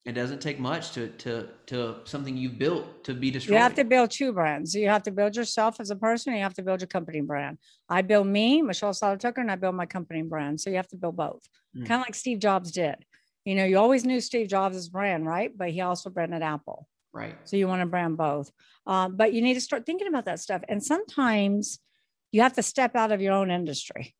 it 0.03 0.11
doesn't 0.11 0.41
take 0.41 0.59
much 0.59 0.91
to 0.91 1.07
to 1.09 1.47
to 1.67 1.95
something 2.03 2.35
you've 2.35 2.59
built 2.59 3.05
to 3.05 3.13
be 3.13 3.31
destroyed. 3.31 3.55
You 3.55 3.61
have 3.61 3.75
to 3.75 3.85
build 3.85 4.11
two 4.11 4.33
brands. 4.33 4.75
You 4.75 4.89
have 4.89 5.03
to 5.03 5.11
build 5.11 5.37
yourself 5.37 5.79
as 5.79 5.91
a 5.91 5.95
person. 5.95 6.33
you 6.33 6.41
have 6.41 6.55
to 6.55 6.63
build 6.63 6.81
your 6.81 6.89
company 6.89 7.21
brand. 7.21 7.57
I 7.87 8.01
build 8.01 8.27
me, 8.27 8.61
Michelle 8.61 8.91
Seidler 8.91 9.33
and 9.37 9.49
I 9.49 9.55
build 9.55 9.75
my 9.75 9.85
company 9.85 10.23
brand. 10.23 10.59
So 10.59 10.69
you 10.69 10.75
have 10.75 10.89
to 10.89 10.97
build 10.97 11.15
both, 11.15 11.47
mm. 11.73 11.85
kind 11.87 12.01
of 12.01 12.07
like 12.07 12.15
Steve 12.15 12.39
Jobs 12.39 12.73
did. 12.73 12.95
You 13.45 13.55
know, 13.55 13.65
you 13.65 13.77
always 13.77 14.05
knew 14.05 14.21
Steve 14.21 14.47
Jobs' 14.47 14.89
brand, 14.89 15.25
right? 15.25 15.51
But 15.55 15.69
he 15.69 15.81
also 15.81 16.09
branded 16.09 16.41
Apple. 16.41 16.87
Right. 17.13 17.35
So 17.43 17.57
you 17.57 17.67
want 17.67 17.81
to 17.81 17.87
brand 17.87 18.17
both. 18.17 18.51
Um, 18.85 19.15
but 19.15 19.33
you 19.33 19.41
need 19.41 19.55
to 19.55 19.61
start 19.61 19.85
thinking 19.85 20.07
about 20.07 20.25
that 20.25 20.39
stuff. 20.39 20.61
And 20.69 20.83
sometimes 20.83 21.79
you 22.31 22.41
have 22.41 22.53
to 22.53 22.63
step 22.63 22.95
out 22.95 23.11
of 23.11 23.21
your 23.21 23.33
own 23.33 23.49
industry. 23.49 24.15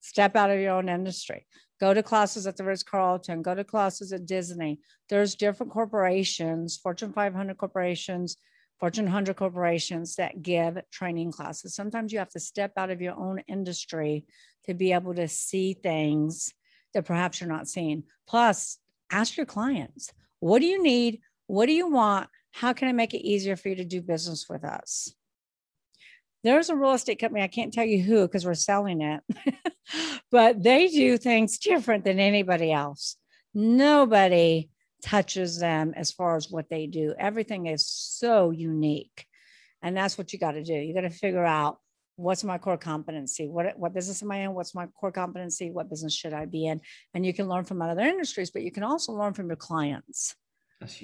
Step 0.00 0.34
out 0.36 0.50
of 0.50 0.58
your 0.58 0.72
own 0.72 0.88
industry. 0.88 1.46
Go 1.80 1.94
to 1.94 2.02
classes 2.02 2.46
at 2.46 2.56
the 2.56 2.64
Ritz 2.64 2.82
Carlton, 2.82 3.42
go 3.42 3.54
to 3.54 3.64
classes 3.64 4.12
at 4.12 4.26
Disney. 4.26 4.80
There's 5.08 5.34
different 5.34 5.72
corporations, 5.72 6.76
Fortune 6.76 7.12
500 7.12 7.56
corporations, 7.56 8.36
Fortune 8.78 9.04
100 9.04 9.36
corporations 9.36 10.16
that 10.16 10.42
give 10.42 10.78
training 10.90 11.32
classes. 11.32 11.74
Sometimes 11.74 12.12
you 12.12 12.18
have 12.18 12.30
to 12.30 12.40
step 12.40 12.72
out 12.76 12.90
of 12.90 13.00
your 13.00 13.14
own 13.14 13.42
industry 13.46 14.24
to 14.64 14.74
be 14.74 14.92
able 14.92 15.14
to 15.14 15.28
see 15.28 15.74
things 15.74 16.52
that 16.94 17.04
perhaps 17.04 17.40
you're 17.40 17.48
not 17.48 17.68
seeing. 17.68 18.04
Plus, 18.26 18.78
ask 19.10 19.36
your 19.36 19.46
clients, 19.46 20.12
what 20.40 20.60
do 20.60 20.66
you 20.66 20.82
need? 20.82 21.20
What 21.46 21.66
do 21.66 21.72
you 21.72 21.88
want? 21.88 22.28
How 22.52 22.72
can 22.72 22.88
I 22.88 22.92
make 22.92 23.14
it 23.14 23.26
easier 23.26 23.56
for 23.56 23.68
you 23.68 23.76
to 23.76 23.84
do 23.84 24.00
business 24.02 24.46
with 24.48 24.64
us? 24.64 25.14
There's 26.42 26.70
a 26.70 26.76
real 26.76 26.92
estate 26.92 27.18
company, 27.18 27.42
I 27.42 27.48
can't 27.48 27.72
tell 27.72 27.84
you 27.84 28.02
who 28.02 28.26
because 28.26 28.46
we're 28.46 28.54
selling 28.54 29.02
it, 29.02 29.22
but 30.30 30.62
they 30.62 30.88
do 30.88 31.18
things 31.18 31.58
different 31.58 32.04
than 32.04 32.18
anybody 32.18 32.72
else. 32.72 33.16
Nobody 33.52 34.70
touches 35.02 35.58
them 35.58 35.92
as 35.96 36.12
far 36.12 36.36
as 36.36 36.50
what 36.50 36.68
they 36.70 36.86
do. 36.86 37.14
Everything 37.18 37.66
is 37.66 37.86
so 37.86 38.50
unique. 38.50 39.26
And 39.82 39.96
that's 39.96 40.16
what 40.16 40.32
you 40.32 40.38
got 40.38 40.52
to 40.52 40.62
do. 40.62 40.74
You 40.74 40.94
got 40.94 41.02
to 41.02 41.10
figure 41.10 41.44
out 41.44 41.78
what's 42.20 42.44
my 42.44 42.58
core 42.58 42.76
competency? 42.76 43.48
What 43.48 43.78
what 43.78 43.94
business 43.94 44.22
am 44.22 44.30
i 44.30 44.36
in? 44.36 44.54
What's 44.54 44.74
my 44.74 44.86
core 44.86 45.12
competency? 45.12 45.70
What 45.70 45.88
business 45.88 46.14
should 46.14 46.32
i 46.32 46.44
be 46.44 46.66
in? 46.66 46.80
And 47.14 47.24
you 47.24 47.32
can 47.32 47.48
learn 47.48 47.64
from 47.64 47.82
other 47.82 48.02
industries 48.02 48.50
but 48.50 48.62
you 48.62 48.70
can 48.70 48.82
also 48.82 49.12
learn 49.12 49.32
from 49.32 49.48
your 49.48 49.56
clients. 49.56 50.34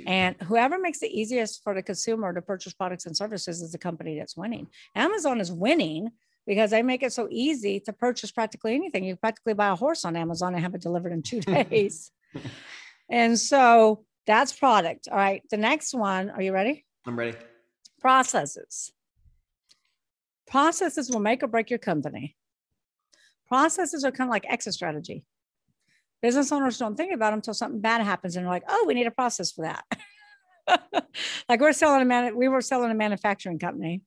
And 0.07 0.37
whoever 0.45 0.79
makes 0.79 1.03
it 1.03 1.11
easiest 1.11 1.63
for 1.63 1.75
the 1.75 1.83
consumer 1.83 2.33
to 2.33 2.41
purchase 2.41 2.73
products 2.73 3.05
and 3.05 3.15
services 3.15 3.61
is 3.61 3.73
the 3.73 3.79
company 3.79 4.19
that's 4.19 4.35
winning. 4.35 4.69
Amazon 4.95 5.39
is 5.39 5.53
winning 5.53 6.13
because 6.47 6.71
they 6.71 6.83
make 6.83 7.03
it 7.03 7.13
so 7.13 7.29
easy 7.31 7.81
to 7.81 7.93
purchase 7.93 8.31
practically 8.31 8.75
anything. 8.75 9.05
You 9.05 9.17
practically 9.17 9.53
buy 9.53 9.69
a 9.69 9.75
horse 9.75 10.07
on 10.07 10.17
amazon 10.17 10.55
and 10.55 10.63
have 10.63 10.75
it 10.75 10.81
delivered 10.81 11.13
in 11.13 11.23
two 11.23 11.41
days. 11.71 12.11
And 13.11 13.39
so 13.39 14.05
that's 14.27 14.53
product. 14.53 15.09
All 15.11 15.17
right. 15.17 15.43
The 15.51 15.57
next 15.57 15.93
one. 15.95 16.31
Are 16.31 16.43
you 16.43 16.53
ready? 16.53 16.85
I'm 17.07 17.19
ready. 17.19 17.37
Processes 18.01 18.93
Processes 20.47 21.11
will 21.11 21.21
make 21.21 21.43
or 21.43 21.49
break 21.49 21.71
your 21.71 21.79
company. 21.79 22.37
Processes 23.49 24.05
are 24.05 24.11
kind 24.11 24.29
of 24.29 24.33
like 24.33 24.47
exit 24.49 24.75
strategy. 24.75 25.25
Business 26.23 26.51
owners 26.51 26.79
don't 26.79 26.97
think 26.97 27.13
about 27.13 27.31
them 27.31 27.39
until 27.39 27.55
something 27.55 27.81
bad 27.81 28.01
happens 28.03 28.37
and 28.37 28.45
they're 28.45 28.53
like, 28.53 28.65
oh, 28.69 28.85
we 28.87 28.95
need 28.95 29.07
a 29.07 29.11
process 29.11 29.53
for 29.53 29.63
that. 29.63 29.85
like 31.49 31.61
we're 31.61 31.73
selling 31.73 32.03
a 32.03 32.05
man, 32.05 32.37
we 32.37 32.49
were 32.49 32.61
selling 32.61 32.91
a 32.91 32.95
manufacturing 32.95 33.59
company 33.59 34.03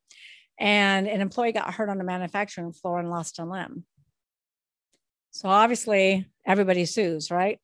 and 0.59 1.07
an 1.07 1.21
employee 1.21 1.53
got 1.53 1.73
hurt 1.73 1.89
on 1.89 1.97
the 1.97 2.03
manufacturing 2.03 2.73
floor 2.73 2.99
and 2.99 3.09
lost 3.09 3.39
a 3.39 3.45
limb. 3.45 3.85
So 5.31 5.47
obviously 5.47 6.25
everybody 6.45 6.85
sues, 6.85 7.31
right? 7.31 7.59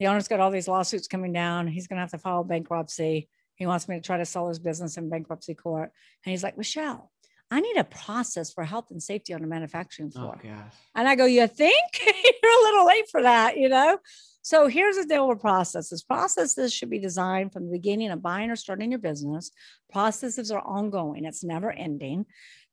The 0.00 0.06
owner's 0.06 0.28
got 0.28 0.40
all 0.40 0.50
these 0.50 0.66
lawsuits 0.66 1.06
coming 1.06 1.32
down. 1.32 1.68
He's 1.68 1.86
going 1.86 1.98
to 1.98 2.00
have 2.00 2.10
to 2.12 2.18
file 2.18 2.42
bankruptcy. 2.42 3.28
He 3.54 3.66
wants 3.66 3.86
me 3.86 3.96
to 3.96 4.00
try 4.00 4.16
to 4.16 4.24
sell 4.24 4.48
his 4.48 4.58
business 4.58 4.96
in 4.96 5.10
bankruptcy 5.10 5.54
court. 5.54 5.92
And 6.24 6.30
he's 6.30 6.42
like, 6.42 6.56
Michelle, 6.56 7.10
I 7.50 7.60
need 7.60 7.76
a 7.76 7.84
process 7.84 8.52
for 8.52 8.64
health 8.64 8.90
and 8.90 9.02
safety 9.02 9.34
on 9.34 9.40
the 9.40 9.48
manufacturing 9.48 10.12
oh, 10.14 10.18
floor. 10.18 10.38
Oh, 10.38 10.48
gosh. 10.48 10.74
And 10.94 11.08
I 11.08 11.16
go, 11.16 11.24
You 11.24 11.46
think? 11.46 11.84
You're 12.42 12.52
a 12.52 12.64
little 12.64 12.86
late 12.86 13.08
for 13.10 13.22
that, 13.22 13.56
you 13.56 13.68
know? 13.68 13.98
So 14.42 14.68
here's 14.68 14.96
the 14.96 15.04
deal 15.04 15.28
with 15.28 15.40
processes. 15.40 16.02
Processes 16.02 16.72
should 16.72 16.90
be 16.90 16.98
designed 16.98 17.52
from 17.52 17.66
the 17.66 17.72
beginning 17.72 18.10
of 18.10 18.22
buying 18.22 18.50
or 18.50 18.56
starting 18.56 18.90
your 18.90 19.00
business. 19.00 19.50
Processes 19.92 20.50
are 20.50 20.62
ongoing, 20.62 21.24
it's 21.24 21.44
never 21.44 21.70
ending. 21.70 22.26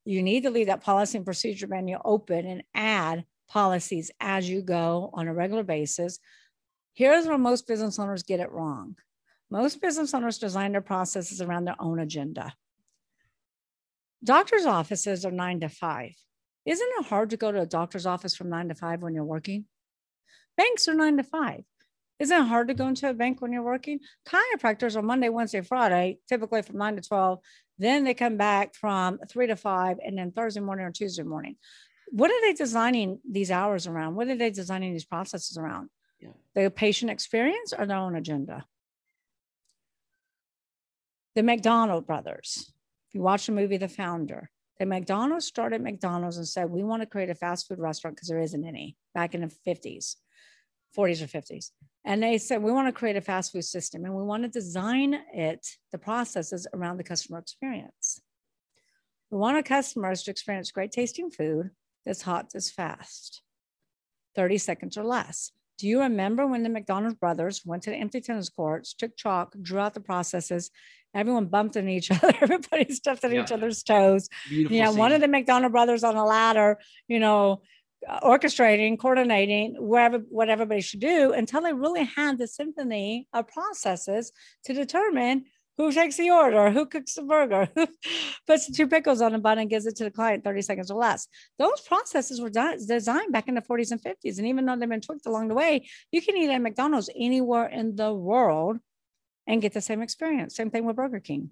You 0.06 0.24
need 0.24 0.44
to 0.44 0.50
leave 0.50 0.68
that 0.68 0.84
policy 0.84 1.18
and 1.18 1.26
procedure 1.26 1.68
menu 1.68 1.98
open 2.06 2.46
and 2.46 2.64
add 2.74 3.26
policies 3.50 4.12
as 4.22 4.50
you 4.50 4.62
go 4.62 5.10
on 5.14 5.28
a 5.28 5.34
regular 5.34 5.64
basis. 5.64 6.20
Here's 6.94 7.28
where 7.28 7.38
most 7.38 7.68
business 7.68 8.00
owners 8.00 8.24
get 8.24 8.40
it 8.40 8.52
wrong. 8.52 8.96
Most 9.50 9.82
business 9.82 10.14
owners 10.14 10.38
design 10.38 10.72
their 10.72 10.82
processes 10.82 11.42
around 11.42 11.66
their 11.66 11.76
own 11.80 12.00
agenda. 12.00 12.54
Doctor's 14.24 14.66
offices 14.66 15.26
are 15.26 15.32
nine 15.32 15.60
to 15.60 15.70
five. 15.70 16.14
Isn't 16.66 16.90
it 17.00 17.06
hard 17.06 17.30
to 17.30 17.38
go 17.38 17.52
to 17.52 17.62
a 17.62 17.66
doctor's 17.66 18.06
office 18.06 18.36
from 18.36 18.50
nine 18.50 18.70
to 18.70 18.76
five 18.76 19.02
when 19.02 19.14
you're 19.14 19.24
working? 19.24 19.66
Banks 20.58 20.88
are 20.88 20.94
nine 20.94 21.18
to 21.18 21.24
five. 21.24 21.64
Isn't 22.20 22.42
it 22.42 22.48
hard 22.48 22.68
to 22.70 22.74
go 22.74 22.88
into 22.88 23.10
a 23.10 23.14
bank 23.14 23.42
when 23.42 23.54
you're 23.54 23.62
working? 23.62 24.00
Chiropractors 24.28 24.96
are 24.96 25.04
Monday, 25.04 25.30
Wednesday, 25.30 25.62
Friday, 25.62 26.18
typically 26.28 26.64
from 26.64 26.78
nine 26.78 26.96
to 26.96 27.02
12. 27.02 27.40
Then 27.78 28.04
they 28.04 28.16
come 28.16 28.38
back 28.38 28.74
from 28.74 29.20
three 29.30 29.48
to 29.48 29.56
five, 29.56 29.98
and 30.04 30.18
then 30.18 30.32
Thursday 30.32 30.62
morning 30.62 30.88
or 30.88 30.92
Tuesday 30.92 31.22
morning. 31.22 31.58
What 32.10 32.32
are 32.32 32.42
they 32.42 32.54
designing 32.54 33.20
these 33.30 33.52
hours 33.52 33.86
around? 33.86 34.16
What 34.16 34.30
are 34.30 34.36
they 34.36 34.50
designing 34.50 34.94
these 34.94 35.06
processes 35.06 35.58
around? 35.58 35.90
Yeah. 36.20 36.30
The 36.56 36.72
patient 36.72 37.12
experience 37.12 37.72
or 37.78 37.86
their 37.86 37.98
own 37.98 38.16
agenda? 38.16 38.66
The 41.36 41.44
McDonald 41.44 42.08
brothers. 42.08 42.74
You 43.18 43.24
watch 43.24 43.48
the 43.48 43.52
movie 43.52 43.78
The 43.78 43.88
Founder, 43.88 44.52
the 44.78 44.86
McDonald's 44.86 45.48
started 45.48 45.82
McDonald's 45.82 46.38
and 46.38 46.48
said, 46.48 46.70
we 46.70 46.84
want 46.84 47.02
to 47.02 47.08
create 47.08 47.32
a 47.32 47.34
fast 47.34 47.68
food 47.68 47.80
restaurant 47.80 48.16
because 48.16 48.28
there 48.28 48.40
isn't 48.40 48.64
any 48.64 48.96
back 49.16 49.34
in 49.34 49.42
the 49.42 49.52
50s, 49.68 50.18
40s 50.96 51.24
or 51.24 51.26
50s. 51.26 51.72
And 52.06 52.22
they 52.22 52.38
said, 52.38 52.62
we 52.62 52.72
want 52.72 52.88
to 52.88 52.92
create 52.92 53.16
a 53.16 53.22
fast 53.22 53.54
food 53.54 53.66
system 53.66 54.06
and 54.06 54.14
we 54.14 54.22
want 54.22 54.44
to 54.44 54.50
design 54.50 55.18
it, 55.34 55.66
the 55.92 55.98
processes 55.98 56.68
around 56.76 56.98
the 56.98 57.04
customer 57.04 57.40
experience. 57.40 58.22
We 59.32 59.40
want 59.40 59.58
our 59.58 59.64
customers 59.64 60.22
to 60.22 60.30
experience 60.30 60.70
great 60.70 60.92
tasting 60.92 61.32
food 61.32 61.72
that's 62.06 62.22
hot, 62.22 62.52
that's 62.54 62.70
fast, 62.70 63.42
30 64.36 64.60
seconds 64.60 64.96
or 64.96 65.04
less. 65.04 65.52
Do 65.80 65.88
you 65.88 66.02
remember 66.02 66.46
when 66.46 66.62
the 66.62 66.70
McDonald's 66.70 67.18
brothers 67.18 67.64
went 67.66 67.82
to 67.84 67.90
the 67.90 67.96
empty 67.96 68.22
tennis 68.22 68.50
courts, 68.50 68.94
took 68.94 69.18
chalk, 69.18 69.56
drew 69.60 69.80
out 69.80 69.96
the 69.96 70.02
processes? 70.02 70.70
Everyone 71.18 71.48
bumped 71.48 71.76
into 71.76 71.92
each 71.92 72.12
other. 72.24 72.32
Everybody 72.42 72.94
stepped 72.94 73.26
on 73.26 73.34
yeah. 73.34 73.44
each 73.44 73.52
other's 73.52 73.84
toes. 73.84 74.30
Beautiful 74.48 74.78
yeah, 74.78 74.90
scene. 74.90 74.98
one 74.98 75.12
of 75.12 75.22
the 75.22 75.28
McDonald 75.28 75.72
brothers 75.72 76.04
on 76.04 76.16
a 76.16 76.26
ladder, 76.26 76.78
you 77.08 77.20
know, 77.20 77.62
uh, 78.08 78.20
orchestrating, 78.22 79.00
coordinating 79.00 79.76
wherever 79.80 80.20
what 80.30 80.50
everybody 80.50 80.82
should 80.82 81.00
do 81.00 81.34
until 81.34 81.62
they 81.62 81.74
really 81.74 82.04
had 82.04 82.38
the 82.38 82.48
symphony 82.48 83.28
of 83.34 83.48
processes 83.48 84.32
to 84.64 84.74
determine 84.74 85.46
who 85.78 85.92
takes 85.92 86.18
the 86.18 86.32
order, 86.32 86.72
who 86.72 86.86
cooks 86.86 87.16
the 87.16 87.22
burger, 87.22 87.70
who 87.76 87.88
puts 88.46 88.68
the 88.68 88.74
two 88.74 88.88
pickles 88.88 89.22
on 89.22 89.36
a 89.36 89.40
bun 89.40 89.60
and 89.60 89.70
gives 89.70 89.86
it 89.86 89.96
to 89.96 90.04
the 90.04 90.12
client 90.12 90.44
30 90.44 90.62
seconds 90.62 90.92
or 90.92 91.00
less. 91.00 91.28
Those 91.60 91.82
processes 91.82 92.42
were 92.42 92.50
done, 92.50 92.78
designed 92.86 93.32
back 93.32 93.48
in 93.48 93.56
the 93.56 93.62
40s 93.62 93.92
and 93.92 94.02
50s. 94.02 94.38
And 94.38 94.48
even 94.48 94.66
though 94.66 94.76
they've 94.76 94.90
been 94.90 95.02
tweaked 95.02 95.28
along 95.28 95.48
the 95.48 95.56
way, 95.56 95.88
you 96.12 96.22
can 96.22 96.36
eat 96.36 96.50
at 96.50 96.62
McDonald's 96.62 97.10
anywhere 97.16 97.68
in 97.68 97.96
the 97.96 98.14
world 98.14 98.78
and 99.48 99.62
get 99.62 99.74
the 99.74 99.82
same 99.82 100.02
experience. 100.02 100.56
Same 100.56 100.70
thing 100.70 100.86
with 100.86 100.96
Burger 100.96 101.20
King. 101.20 101.52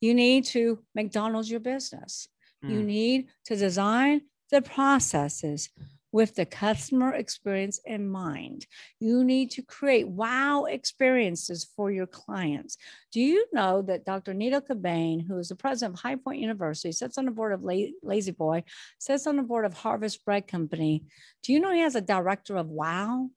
You 0.00 0.14
need 0.14 0.44
to 0.46 0.78
McDonald's 0.94 1.50
your 1.50 1.60
business. 1.60 2.28
Mm. 2.64 2.70
You 2.70 2.80
hmm. 2.80 2.86
need 2.86 3.26
to 3.46 3.56
design 3.56 4.22
the 4.50 4.62
processes 4.62 5.70
with 6.12 6.34
the 6.34 6.44
customer 6.44 7.14
experience 7.14 7.80
in 7.84 8.08
mind. 8.08 8.66
You 8.98 9.22
need 9.22 9.52
to 9.52 9.62
create 9.62 10.08
wow 10.08 10.64
experiences 10.64 11.68
for 11.76 11.90
your 11.90 12.06
clients. 12.06 12.76
Do 13.12 13.20
you 13.20 13.46
know 13.52 13.82
that 13.82 14.04
Dr. 14.04 14.34
Nido 14.34 14.60
Qubein, 14.60 15.26
who 15.26 15.38
is 15.38 15.48
the 15.48 15.54
president 15.54 15.94
of 15.94 16.00
High 16.00 16.16
Point 16.16 16.40
University, 16.40 16.92
sits 16.92 17.16
on 17.16 17.26
the 17.26 17.30
board 17.30 17.52
of 17.52 17.62
La-Z-Boy, 17.62 18.64
sits 18.98 19.26
on 19.26 19.36
the 19.36 19.42
board 19.42 19.64
of 19.64 19.74
Harvest 19.74 20.24
Bread 20.24 20.48
Company? 20.48 21.04
Do 21.42 21.52
you 21.52 21.60
know 21.60 21.72
he 21.72 21.80
has 21.80 21.94
a 21.94 22.00
director 22.00 22.56
of 22.56 22.66
wow 22.66 23.30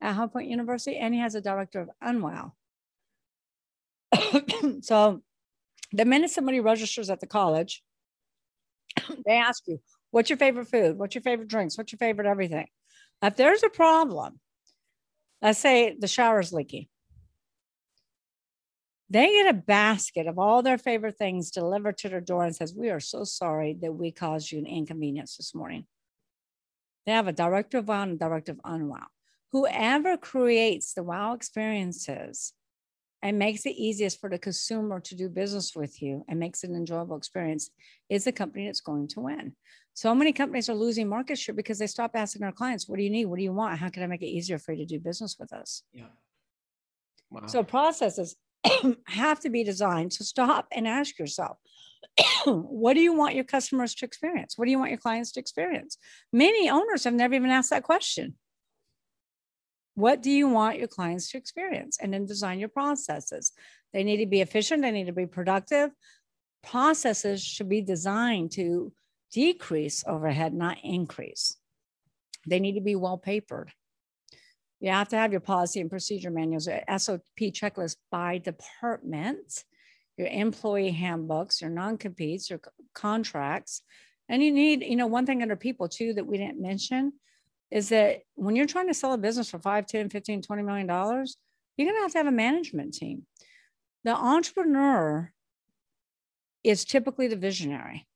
at 0.00 0.14
High 0.14 0.26
Point 0.26 0.48
University 0.48 0.96
and 0.96 1.14
he 1.14 1.20
has 1.20 1.36
a 1.36 1.40
director 1.40 1.80
of 1.80 1.90
unwow? 2.02 2.52
so 4.82 5.22
the 5.92 6.04
minute 6.04 6.30
somebody 6.30 6.60
registers 6.60 7.10
at 7.10 7.20
the 7.20 7.26
college, 7.26 7.82
they 9.26 9.36
ask 9.36 9.62
you, 9.66 9.80
What's 10.10 10.28
your 10.28 10.38
favorite 10.38 10.66
food? 10.66 10.98
What's 10.98 11.14
your 11.14 11.22
favorite 11.22 11.48
drinks? 11.48 11.78
What's 11.78 11.92
your 11.92 11.98
favorite 11.98 12.26
everything? 12.26 12.66
If 13.22 13.36
there's 13.36 13.62
a 13.62 13.68
problem, 13.68 14.40
let's 15.40 15.58
say 15.58 15.96
the 15.98 16.08
shower's 16.08 16.52
leaky, 16.52 16.90
they 19.08 19.26
get 19.26 19.54
a 19.54 19.58
basket 19.58 20.26
of 20.26 20.38
all 20.38 20.62
their 20.62 20.78
favorite 20.78 21.16
things 21.16 21.50
delivered 21.50 21.98
to 21.98 22.08
their 22.08 22.20
door 22.20 22.44
and 22.44 22.54
says, 22.54 22.74
We 22.74 22.90
are 22.90 23.00
so 23.00 23.24
sorry 23.24 23.76
that 23.82 23.92
we 23.92 24.12
caused 24.12 24.50
you 24.50 24.58
an 24.58 24.66
inconvenience 24.66 25.36
this 25.36 25.54
morning. 25.54 25.86
They 27.06 27.12
have 27.12 27.26
a 27.26 27.32
director 27.32 27.78
of 27.78 27.88
wow 27.88 28.02
and 28.02 28.20
of 28.22 28.60
unwow. 28.64 29.06
Whoever 29.52 30.16
creates 30.16 30.94
the 30.94 31.02
wow 31.02 31.34
experiences 31.34 32.52
and 33.22 33.38
makes 33.38 33.66
it 33.66 33.70
easiest 33.70 34.20
for 34.20 34.30
the 34.30 34.38
consumer 34.38 35.00
to 35.00 35.14
do 35.14 35.28
business 35.28 35.74
with 35.76 36.00
you 36.00 36.24
and 36.28 36.38
makes 36.38 36.64
it 36.64 36.70
an 36.70 36.76
enjoyable 36.76 37.16
experience 37.16 37.70
is 38.08 38.24
the 38.24 38.32
company 38.32 38.66
that's 38.66 38.80
going 38.80 39.08
to 39.08 39.20
win. 39.20 39.54
So 39.94 40.14
many 40.14 40.32
companies 40.32 40.68
are 40.70 40.74
losing 40.74 41.08
market 41.08 41.38
share 41.38 41.54
because 41.54 41.78
they 41.78 41.86
stop 41.86 42.12
asking 42.14 42.42
their 42.42 42.52
clients, 42.52 42.88
what 42.88 42.96
do 42.96 43.02
you 43.02 43.10
need? 43.10 43.26
What 43.26 43.36
do 43.36 43.42
you 43.42 43.52
want? 43.52 43.78
How 43.78 43.90
can 43.90 44.02
I 44.02 44.06
make 44.06 44.22
it 44.22 44.26
easier 44.26 44.58
for 44.58 44.72
you 44.72 44.86
to 44.86 44.96
do 44.96 45.00
business 45.00 45.36
with 45.38 45.52
us? 45.52 45.82
Yeah. 45.92 46.04
Wow. 47.30 47.46
So 47.46 47.62
processes 47.62 48.36
have 49.06 49.40
to 49.40 49.50
be 49.50 49.64
designed. 49.64 50.12
So 50.12 50.24
stop 50.24 50.66
and 50.72 50.88
ask 50.88 51.18
yourself, 51.18 51.58
what 52.46 52.94
do 52.94 53.00
you 53.00 53.12
want 53.12 53.34
your 53.34 53.44
customers 53.44 53.94
to 53.96 54.06
experience? 54.06 54.56
What 54.56 54.64
do 54.64 54.70
you 54.70 54.78
want 54.78 54.90
your 54.90 54.98
clients 54.98 55.32
to 55.32 55.40
experience? 55.40 55.98
Many 56.32 56.70
owners 56.70 57.04
have 57.04 57.14
never 57.14 57.34
even 57.34 57.50
asked 57.50 57.70
that 57.70 57.82
question. 57.82 58.34
What 59.94 60.22
do 60.22 60.30
you 60.30 60.48
want 60.48 60.78
your 60.78 60.88
clients 60.88 61.30
to 61.30 61.38
experience? 61.38 61.98
And 62.00 62.12
then 62.12 62.26
design 62.26 62.58
your 62.58 62.68
processes. 62.68 63.52
They 63.92 64.04
need 64.04 64.18
to 64.18 64.26
be 64.26 64.40
efficient, 64.40 64.82
they 64.82 64.90
need 64.90 65.06
to 65.06 65.12
be 65.12 65.26
productive. 65.26 65.90
Processes 66.62 67.42
should 67.42 67.68
be 67.68 67.80
designed 67.80 68.52
to 68.52 68.92
decrease 69.32 70.04
overhead, 70.06 70.52
not 70.52 70.78
increase. 70.82 71.56
They 72.46 72.60
need 72.60 72.74
to 72.74 72.80
be 72.80 72.96
well 72.96 73.18
papered. 73.18 73.72
You 74.80 74.90
have 74.90 75.08
to 75.08 75.16
have 75.16 75.30
your 75.30 75.40
policy 75.40 75.80
and 75.80 75.90
procedure 75.90 76.30
manuals, 76.30 76.66
SOP 76.66 77.22
checklist 77.38 77.96
by 78.10 78.38
department, 78.38 79.64
your 80.16 80.28
employee 80.28 80.90
handbooks, 80.90 81.60
your 81.60 81.70
non-competes, 81.70 82.48
your 82.48 82.60
contracts. 82.94 83.82
And 84.28 84.42
you 84.42 84.52
need, 84.52 84.82
you 84.82 84.96
know, 84.96 85.06
one 85.06 85.26
thing 85.26 85.42
under 85.42 85.56
people 85.56 85.88
too 85.88 86.14
that 86.14 86.26
we 86.26 86.38
didn't 86.38 86.62
mention 86.62 87.12
is 87.70 87.88
that 87.90 88.22
when 88.34 88.56
you're 88.56 88.66
trying 88.66 88.88
to 88.88 88.94
sell 88.94 89.12
a 89.12 89.18
business 89.18 89.50
for 89.50 89.58
5, 89.58 89.86
10, 89.86 90.10
15, 90.10 90.42
20 90.42 90.62
million 90.62 90.86
dollars, 90.86 91.36
you're 91.76 91.86
going 91.86 91.96
to 91.96 92.02
have 92.02 92.12
to 92.12 92.18
have 92.18 92.26
a 92.26 92.32
management 92.32 92.94
team. 92.94 93.26
The 94.04 94.14
entrepreneur 94.14 95.32
is 96.64 96.84
typically 96.84 97.28
the 97.28 97.36
visionary. 97.36 98.06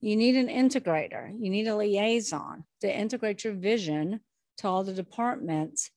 You 0.00 0.16
need 0.16 0.34
an 0.34 0.48
integrator, 0.48 1.32
you 1.38 1.50
need 1.50 1.68
a 1.68 1.76
liaison 1.76 2.64
to 2.80 2.92
integrate 2.92 3.44
your 3.44 3.52
vision 3.52 4.20
to 4.58 4.68
all 4.68 4.82
the 4.82 4.92
departments 4.92 5.90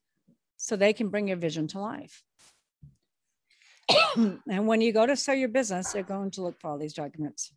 so 0.58 0.76
they 0.76 0.94
can 0.94 1.10
bring 1.10 1.28
your 1.28 1.38
vision 1.38 1.68
to 1.70 1.80
life. 1.80 2.24
and 4.16 4.68
when 4.68 4.82
you 4.82 4.94
go 4.94 5.06
to 5.06 5.16
sell 5.16 5.36
your 5.36 5.50
business, 5.50 5.92
they're 5.92 6.04
going 6.04 6.32
to 6.32 6.42
look 6.42 6.60
for 6.60 6.70
all 6.70 6.78
these 6.78 6.94
documents. 6.94 7.52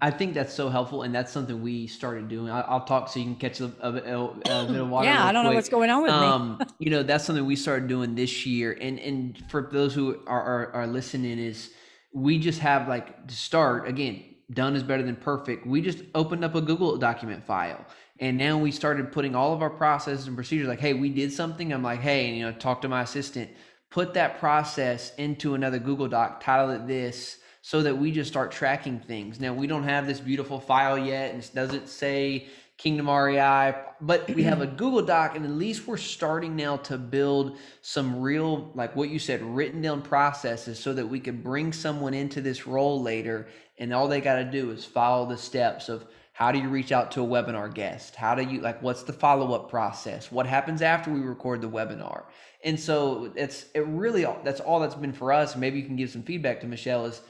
I 0.00 0.10
think 0.10 0.34
that's 0.34 0.54
so 0.54 0.68
helpful, 0.68 1.02
and 1.02 1.14
that's 1.14 1.32
something 1.32 1.60
we 1.60 1.86
started 1.86 2.28
doing. 2.28 2.50
I, 2.50 2.72
will 2.72 2.84
talk 2.84 3.08
so 3.08 3.18
you 3.18 3.26
can 3.26 3.36
catch 3.36 3.60
a, 3.60 3.72
a, 3.80 3.88
a, 3.90 4.66
bit 4.66 4.80
of 4.80 4.88
water. 4.88 5.06
yeah, 5.06 5.24
I 5.24 5.32
don't 5.32 5.42
quick. 5.42 5.50
know 5.50 5.56
what's 5.56 5.68
going 5.68 5.90
on 5.90 6.02
with 6.02 6.12
um, 6.12 6.58
me. 6.58 6.66
you 6.78 6.90
know, 6.90 7.02
that's 7.02 7.24
something 7.24 7.44
we 7.44 7.56
started 7.56 7.88
doing 7.88 8.14
this 8.14 8.46
year, 8.46 8.76
and 8.80 8.98
and 9.00 9.42
for 9.50 9.68
those 9.72 9.94
who 9.94 10.20
are, 10.26 10.42
are, 10.42 10.72
are 10.72 10.86
listening, 10.86 11.38
is 11.38 11.70
we 12.12 12.38
just 12.38 12.60
have 12.60 12.88
like 12.88 13.26
to 13.26 13.34
start 13.34 13.88
again 13.88 14.22
done 14.52 14.74
is 14.74 14.82
better 14.82 15.02
than 15.02 15.16
perfect. 15.16 15.66
We 15.66 15.80
just 15.80 15.98
opened 16.14 16.44
up 16.44 16.54
a 16.54 16.60
Google 16.60 16.96
document 16.96 17.44
file. 17.44 17.84
And 18.20 18.36
now 18.36 18.58
we 18.58 18.70
started 18.70 19.12
putting 19.12 19.34
all 19.34 19.52
of 19.52 19.62
our 19.62 19.70
processes 19.70 20.26
and 20.26 20.36
procedures 20.36 20.68
like, 20.68 20.80
hey, 20.80 20.94
we 20.94 21.08
did 21.08 21.32
something. 21.32 21.72
I'm 21.72 21.82
like, 21.82 22.00
hey, 22.00 22.28
and, 22.28 22.36
you 22.36 22.44
know, 22.44 22.52
talk 22.52 22.82
to 22.82 22.88
my 22.88 23.02
assistant, 23.02 23.50
put 23.90 24.14
that 24.14 24.40
process 24.40 25.14
into 25.16 25.54
another 25.54 25.78
Google 25.78 26.08
Doc, 26.08 26.42
title 26.42 26.70
it 26.70 26.86
this, 26.86 27.38
so 27.68 27.82
that 27.82 27.98
we 27.98 28.10
just 28.10 28.30
start 28.30 28.50
tracking 28.50 28.98
things. 28.98 29.38
Now 29.40 29.52
we 29.52 29.66
don't 29.66 29.82
have 29.82 30.06
this 30.06 30.20
beautiful 30.20 30.58
file 30.58 30.96
yet, 30.96 31.34
and 31.34 31.44
it 31.44 31.50
doesn't 31.54 31.90
say 31.90 32.46
Kingdom 32.78 33.10
REI, 33.10 33.74
but 34.00 34.26
we 34.30 34.42
have 34.44 34.62
a 34.62 34.66
Google 34.80 35.02
Doc, 35.02 35.36
and 35.36 35.44
at 35.44 35.50
least 35.50 35.86
we're 35.86 35.98
starting 35.98 36.56
now 36.56 36.78
to 36.78 36.96
build 36.96 37.58
some 37.82 38.22
real, 38.22 38.72
like 38.74 38.96
what 38.96 39.10
you 39.10 39.18
said, 39.18 39.42
written 39.42 39.82
down 39.82 40.00
processes 40.00 40.78
so 40.78 40.94
that 40.94 41.06
we 41.06 41.20
can 41.20 41.42
bring 41.42 41.74
someone 41.74 42.14
into 42.14 42.40
this 42.40 42.66
role 42.66 43.02
later, 43.02 43.48
and 43.76 43.92
all 43.92 44.08
they 44.08 44.22
got 44.22 44.36
to 44.36 44.44
do 44.44 44.70
is 44.70 44.86
follow 44.86 45.26
the 45.26 45.36
steps 45.36 45.90
of 45.90 46.06
how 46.32 46.50
do 46.50 46.58
you 46.58 46.70
reach 46.70 46.90
out 46.90 47.10
to 47.10 47.22
a 47.22 47.26
webinar 47.26 47.74
guest? 47.74 48.16
How 48.16 48.34
do 48.34 48.44
you 48.44 48.62
like 48.62 48.82
what's 48.82 49.02
the 49.02 49.12
follow-up 49.12 49.68
process? 49.68 50.32
What 50.32 50.46
happens 50.46 50.80
after 50.80 51.10
we 51.10 51.20
record 51.20 51.60
the 51.60 51.68
webinar? 51.68 52.22
And 52.64 52.80
so 52.80 53.30
it's 53.36 53.66
it 53.74 53.84
really 53.86 54.24
that's 54.42 54.60
all 54.60 54.80
that's 54.80 54.94
been 54.94 55.12
for 55.12 55.34
us. 55.34 55.54
Maybe 55.54 55.78
you 55.78 55.84
can 55.84 55.96
give 55.96 56.08
some 56.08 56.22
feedback 56.22 56.62
to 56.62 56.66
Michelle 56.66 57.04
is 57.04 57.20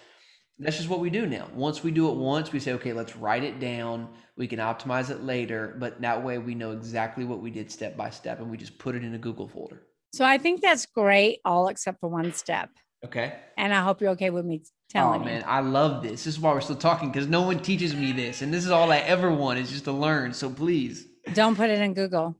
that's 0.59 0.77
just 0.77 0.89
what 0.89 1.01
we 1.01 1.11
do 1.11 1.27
now. 1.27 1.49
Once 1.55 1.85
we 1.85 1.91
do 1.91 2.09
it 2.11 2.17
once, 2.17 2.53
we 2.53 2.59
say, 2.59 2.73
okay, 2.73 2.93
let's 2.93 3.17
write 3.17 3.45
it 3.45 3.61
down. 3.61 4.09
We 4.37 4.49
can 4.49 4.59
optimize 4.59 5.11
it 5.11 5.23
later, 5.23 5.77
but 5.79 6.01
that 6.01 6.23
way 6.23 6.39
we 6.39 6.55
know 6.55 6.73
exactly 6.73 7.25
what 7.25 7.41
we 7.41 7.51
did 7.51 7.71
step 7.71 7.97
by 7.97 8.11
step 8.11 8.41
and 8.41 8.51
we 8.51 8.57
just 8.57 8.79
put 8.79 8.95
it 8.95 9.05
in 9.05 9.15
a 9.15 9.19
Google 9.19 9.49
folder. 9.49 9.83
So 10.13 10.25
I 10.25 10.39
think 10.39 10.61
that's 10.61 10.87
great, 10.87 11.41
all 11.45 11.69
except 11.69 12.01
for 12.01 12.09
one 12.09 12.33
step. 12.33 12.71
Okay. 13.05 13.35
And 13.57 13.73
I 13.73 13.83
hope 13.83 14.01
you're 14.01 14.11
okay 14.13 14.31
with 14.31 14.45
me 14.45 14.63
telling 14.89 15.23
oh, 15.23 15.25
man, 15.25 15.45
I 15.47 15.61
love 15.61 16.03
this. 16.03 16.25
This 16.25 16.35
is 16.35 16.41
why 16.41 16.53
we're 16.53 16.61
still 16.61 16.77
talking 16.77 17.11
because 17.13 17.29
no 17.29 17.43
one 17.43 17.61
teaches 17.61 17.95
me 17.95 18.13
this. 18.13 18.43
And 18.43 18.53
this 18.53 18.65
is 18.65 18.71
all 18.71 18.91
I 18.91 18.99
ever 18.99 19.33
want 19.33 19.61
is 19.61 19.71
just 19.71 19.85
to 19.85 19.93
learn. 19.93 20.33
So 20.33 20.51
please. 20.51 21.07
Don't 21.35 21.57
put 21.57 21.71
it 21.71 21.79
in 21.79 21.95
Google. 21.95 22.37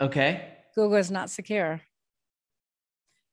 Okay. 0.00 0.54
Google 0.74 0.96
is 0.96 1.10
not 1.10 1.28
secure. 1.28 1.82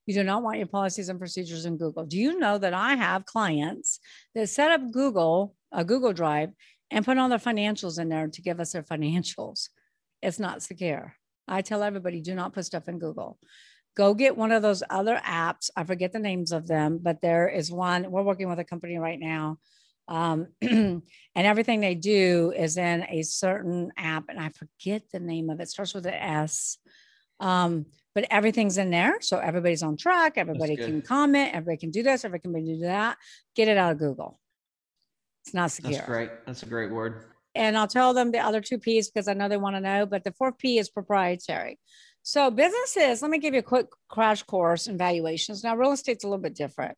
You 0.06 0.14
do 0.14 0.22
not 0.22 0.42
want 0.42 0.58
your 0.58 0.68
policies 0.68 1.08
and 1.08 1.18
procedures 1.18 1.66
in 1.66 1.76
Google. 1.76 2.06
Do 2.06 2.16
you 2.16 2.38
know 2.38 2.58
that 2.58 2.72
I 2.72 2.94
have 2.94 3.26
clients 3.26 3.98
that 4.34 4.48
set 4.48 4.70
up 4.70 4.92
Google, 4.92 5.54
a 5.72 5.84
Google 5.84 6.12
Drive, 6.12 6.50
and 6.90 7.04
put 7.04 7.18
all 7.18 7.28
their 7.28 7.38
financials 7.38 7.98
in 7.98 8.08
there 8.08 8.28
to 8.28 8.42
give 8.42 8.60
us 8.60 8.72
their 8.72 8.84
financials? 8.84 9.68
It's 10.22 10.38
not 10.38 10.62
secure. 10.62 11.16
I 11.48 11.62
tell 11.62 11.82
everybody 11.82 12.20
do 12.20 12.34
not 12.34 12.52
put 12.54 12.66
stuff 12.66 12.88
in 12.88 12.98
Google. 12.98 13.38
go 13.96 14.14
get 14.14 14.36
one 14.36 14.52
of 14.52 14.62
those 14.62 14.82
other 14.90 15.20
apps. 15.24 15.70
I 15.76 15.84
forget 15.84 16.12
the 16.12 16.18
names 16.18 16.52
of 16.52 16.66
them, 16.66 17.00
but 17.02 17.20
there 17.20 17.48
is 17.48 17.72
one. 17.72 18.10
We're 18.10 18.22
working 18.22 18.48
with 18.48 18.58
a 18.58 18.64
company 18.64 18.98
right 18.98 19.18
now. 19.18 19.58
Um, 20.08 20.48
and 20.60 21.02
everything 21.34 21.80
they 21.80 21.94
do 21.94 22.52
is 22.56 22.76
in 22.76 23.04
a 23.08 23.22
certain 23.22 23.90
app, 23.96 24.24
and 24.28 24.38
I 24.38 24.50
forget 24.50 25.02
the 25.12 25.18
name 25.18 25.50
of 25.50 25.60
it. 25.60 25.64
it 25.64 25.70
starts 25.70 25.94
with 25.94 26.06
an 26.06 26.14
S. 26.14 26.78
Um, 27.40 27.86
but 28.16 28.24
everything's 28.30 28.78
in 28.78 28.88
there. 28.88 29.18
So 29.20 29.36
everybody's 29.36 29.82
on 29.82 29.98
track. 29.98 30.38
Everybody 30.38 30.74
can 30.74 31.02
comment. 31.02 31.50
Everybody 31.52 31.76
can 31.76 31.90
do 31.90 32.02
this. 32.02 32.24
Everybody 32.24 32.64
can 32.64 32.78
do 32.78 32.86
that. 32.86 33.18
Get 33.54 33.68
it 33.68 33.76
out 33.76 33.92
of 33.92 33.98
Google. 33.98 34.40
It's 35.44 35.52
not 35.52 35.70
secure. 35.70 35.92
That's 35.92 36.06
great. 36.06 36.30
That's 36.46 36.62
a 36.62 36.66
great 36.66 36.90
word. 36.90 37.26
And 37.54 37.76
I'll 37.76 37.86
tell 37.86 38.14
them 38.14 38.32
the 38.32 38.38
other 38.38 38.62
two 38.62 38.78
P's 38.78 39.10
because 39.10 39.28
I 39.28 39.34
know 39.34 39.50
they 39.50 39.58
want 39.58 39.76
to 39.76 39.80
know. 39.80 40.06
But 40.06 40.24
the 40.24 40.32
fourth 40.32 40.56
P 40.56 40.78
is 40.78 40.88
proprietary. 40.88 41.78
So 42.22 42.50
businesses, 42.50 43.20
let 43.20 43.30
me 43.30 43.38
give 43.38 43.52
you 43.52 43.60
a 43.60 43.62
quick 43.62 43.88
crash 44.08 44.42
course 44.44 44.86
in 44.86 44.96
valuations. 44.96 45.62
Now, 45.62 45.76
real 45.76 45.92
estate's 45.92 46.24
a 46.24 46.26
little 46.26 46.42
bit 46.42 46.54
different, 46.54 46.96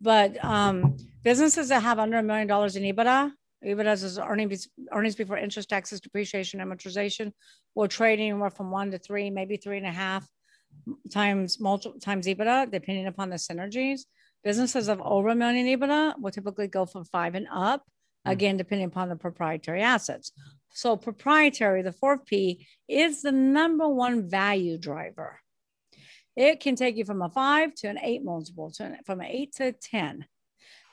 but 0.00 0.42
um, 0.44 0.96
businesses 1.24 1.70
that 1.70 1.82
have 1.82 1.98
under 1.98 2.18
a 2.18 2.22
million 2.22 2.46
dollars 2.46 2.76
in 2.76 2.84
EBITDA, 2.84 3.32
EBITDA 3.64 3.92
is 4.04 4.18
earnings, 4.20 4.68
earnings 4.92 5.16
before 5.16 5.36
interest, 5.36 5.68
taxes, 5.68 6.00
depreciation, 6.00 6.60
amortization, 6.60 7.32
will 7.74 7.88
trade 7.88 8.20
anywhere 8.20 8.50
from 8.50 8.70
one 8.70 8.92
to 8.92 8.98
three, 8.98 9.30
maybe 9.30 9.56
three 9.56 9.76
and 9.76 9.86
a 9.86 9.90
half 9.90 10.24
times 11.10 11.60
multiple 11.60 11.98
times 12.00 12.26
EBITDA, 12.26 12.70
depending 12.70 13.06
upon 13.06 13.30
the 13.30 13.36
synergies. 13.36 14.02
Businesses 14.42 14.88
of 14.88 15.00
over 15.02 15.28
a 15.28 15.34
million 15.34 15.66
EBITDA 15.66 16.14
will 16.18 16.30
typically 16.30 16.68
go 16.68 16.86
from 16.86 17.04
five 17.04 17.34
and 17.34 17.46
up, 17.52 17.84
hmm. 18.24 18.30
again, 18.30 18.56
depending 18.56 18.86
upon 18.86 19.08
the 19.08 19.16
proprietary 19.16 19.82
assets. 19.82 20.32
So 20.72 20.96
proprietary, 20.96 21.82
the 21.82 21.92
fourth 21.92 22.24
P, 22.26 22.66
is 22.88 23.22
the 23.22 23.32
number 23.32 23.88
one 23.88 24.28
value 24.28 24.78
driver. 24.78 25.40
It 26.36 26.60
can 26.60 26.76
take 26.76 26.96
you 26.96 27.04
from 27.04 27.22
a 27.22 27.28
five 27.28 27.74
to 27.76 27.88
an 27.88 27.98
eight 28.02 28.24
multiple, 28.24 28.70
to 28.72 28.96
from 29.04 29.20
an 29.20 29.26
eight 29.26 29.54
to 29.56 29.72
10. 29.72 30.24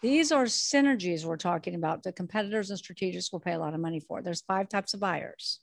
These 0.02 0.32
are 0.32 0.46
synergies 0.46 1.26
we're 1.26 1.38
talking 1.38 1.74
about. 1.74 2.04
The 2.04 2.12
competitors 2.12 2.70
and 2.70 2.80
strategics 2.80 3.32
will 3.32 3.40
pay 3.40 3.54
a 3.54 3.60
lot 3.60 3.74
of 3.74 3.80
money 3.80 4.00
for. 4.00 4.22
There's 4.22 4.42
five 4.42 4.70
types 4.70 4.94
of 4.94 5.00
buyers. 5.00 5.60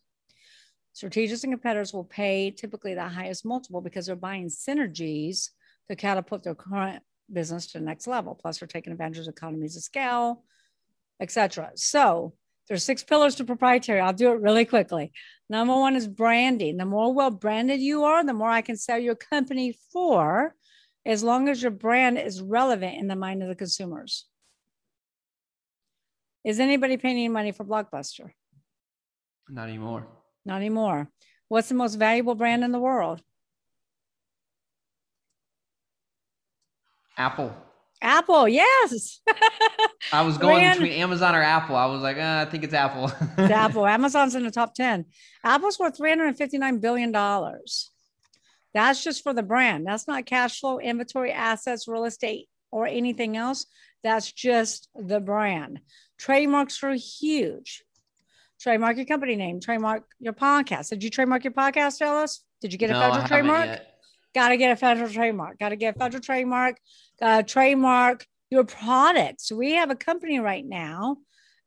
Strategics 0.95 1.43
and 1.43 1.53
competitors 1.53 1.93
will 1.93 2.05
pay 2.05 2.51
typically 2.51 2.95
the 2.95 3.09
highest 3.09 3.45
multiple 3.45 3.81
because 3.81 4.07
they're 4.07 4.17
buying 4.17 4.47
synergies 4.49 5.51
to 5.89 5.97
catapult 5.97 6.45
their 6.45 6.55
current 6.55 7.03
business 7.33 7.67
to 7.69 7.79
the 7.79 7.85
next 7.85 8.07
level. 8.07 8.39
Plus, 8.41 8.59
they're 8.59 8.69
taking 8.69 8.93
advantage 8.93 9.19
of 9.19 9.29
economies 9.29 9.77
of 9.77 9.83
scale, 9.83 10.45
etc. 11.21 11.73
So 11.75 12.35
there's 12.69 12.85
six 12.85 13.03
pillars 13.03 13.35
to 13.37 13.45
proprietary. 13.45 14.01
I'll 14.01 14.13
do 14.13 14.33
it 14.33 14.41
really 14.41 14.65
quickly. 14.65 15.13
Number 15.51 15.75
one 15.75 15.97
is 15.97 16.07
branding. 16.07 16.77
The 16.77 16.87
more 16.87 17.13
well 17.13 17.31
branded 17.31 17.81
you 17.81 18.05
are, 18.05 18.25
the 18.25 18.33
more 18.33 18.51
I 18.51 18.63
can 18.63 18.77
sell 18.77 18.99
your 18.99 19.17
company 19.17 19.77
for, 19.93 20.55
as 21.05 21.23
long 21.23 21.49
as 21.49 21.61
your 21.61 21.71
brand 21.71 22.19
is 22.19 22.41
relevant 22.41 22.97
in 22.99 23.09
the 23.09 23.17
mind 23.17 23.43
of 23.43 23.49
the 23.49 23.55
consumers. 23.55 24.27
Is 26.45 26.61
anybody 26.61 26.97
paying 26.99 27.17
any 27.17 27.29
money 27.29 27.53
for 27.53 27.65
Blockbuster? 27.65 28.31
Not 29.49 29.69
anymore. 29.69 30.07
Not 30.45 30.57
anymore. 30.57 31.09
What's 31.49 31.69
the 31.69 31.75
most 31.75 31.95
valuable 31.95 32.35
brand 32.35 32.65
in 32.65 32.73
the 32.73 32.81
world? 32.81 33.23
Apple. 37.17 37.55
Apple, 38.03 38.49
yes. 38.49 39.21
I 40.13 40.23
was 40.23 40.37
going 40.39 40.59
Brand, 40.59 40.81
between 40.81 41.01
Amazon 41.01 41.35
or 41.35 41.43
Apple. 41.43 41.77
I 41.77 41.87
was 41.87 42.03
like, 42.03 42.19
uh, 42.19 42.45
I 42.47 42.51
think 42.51 42.65
it's 42.65 42.75
Apple. 42.75 43.11
it's 43.39 43.53
Apple. 43.53 43.87
Amazon's 43.87 44.35
in 44.35 44.45
the 44.45 44.51
top 44.51 44.75
10. 44.75 45.07
Apple's 45.43 45.79
worth 45.79 45.99
$359 45.99 46.81
billion. 46.81 47.13
That's 48.75 49.03
just 49.03 49.23
for 49.23 49.33
the 49.33 49.43
brand. 49.43 49.87
That's 49.87 50.07
not 50.07 50.27
cash 50.27 50.61
flow, 50.61 50.79
inventory, 50.79 51.33
assets, 51.33 51.89
real 51.89 52.05
estate, 52.05 52.49
or 52.71 52.87
anything 52.87 53.37
else. 53.37 53.67
That's 54.03 54.31
just 54.31 54.89
the 54.95 55.21
brand. 55.21 55.81
Trademarks 56.19 56.83
are 56.83 56.93
huge. 56.93 57.85
Trademark 58.65 58.97
your 58.97 59.05
company 59.05 59.37
name, 59.37 59.61
trademark 59.61 60.05
your 60.19 60.33
podcast. 60.33 60.89
Did 60.89 61.05
you 61.05 61.11
trademark 61.11 61.45
your 61.45 61.53
podcast, 61.53 62.01
Ellis? 62.01 62.43
Did 62.63 62.73
you 62.73 62.79
get 62.79 62.89
a 62.89 62.95
no, 62.95 63.01
federal 63.01 63.29
trademark? 63.29 63.81
Got 64.35 64.49
to 64.49 64.57
get 64.57 64.73
a 64.73 64.77
federal 64.77 65.11
trademark. 65.11 65.59
Got 65.59 65.69
to 65.69 65.77
get 65.77 65.95
a 65.95 65.99
federal 65.99 66.23
trademark. 66.23 66.79
Uh, 67.21 67.43
trademark 67.43 68.27
your 68.49 68.65
products. 68.65 69.53
We 69.53 69.73
have 69.73 69.91
a 69.91 69.95
company 69.95 70.39
right 70.39 70.65
now 70.65 71.19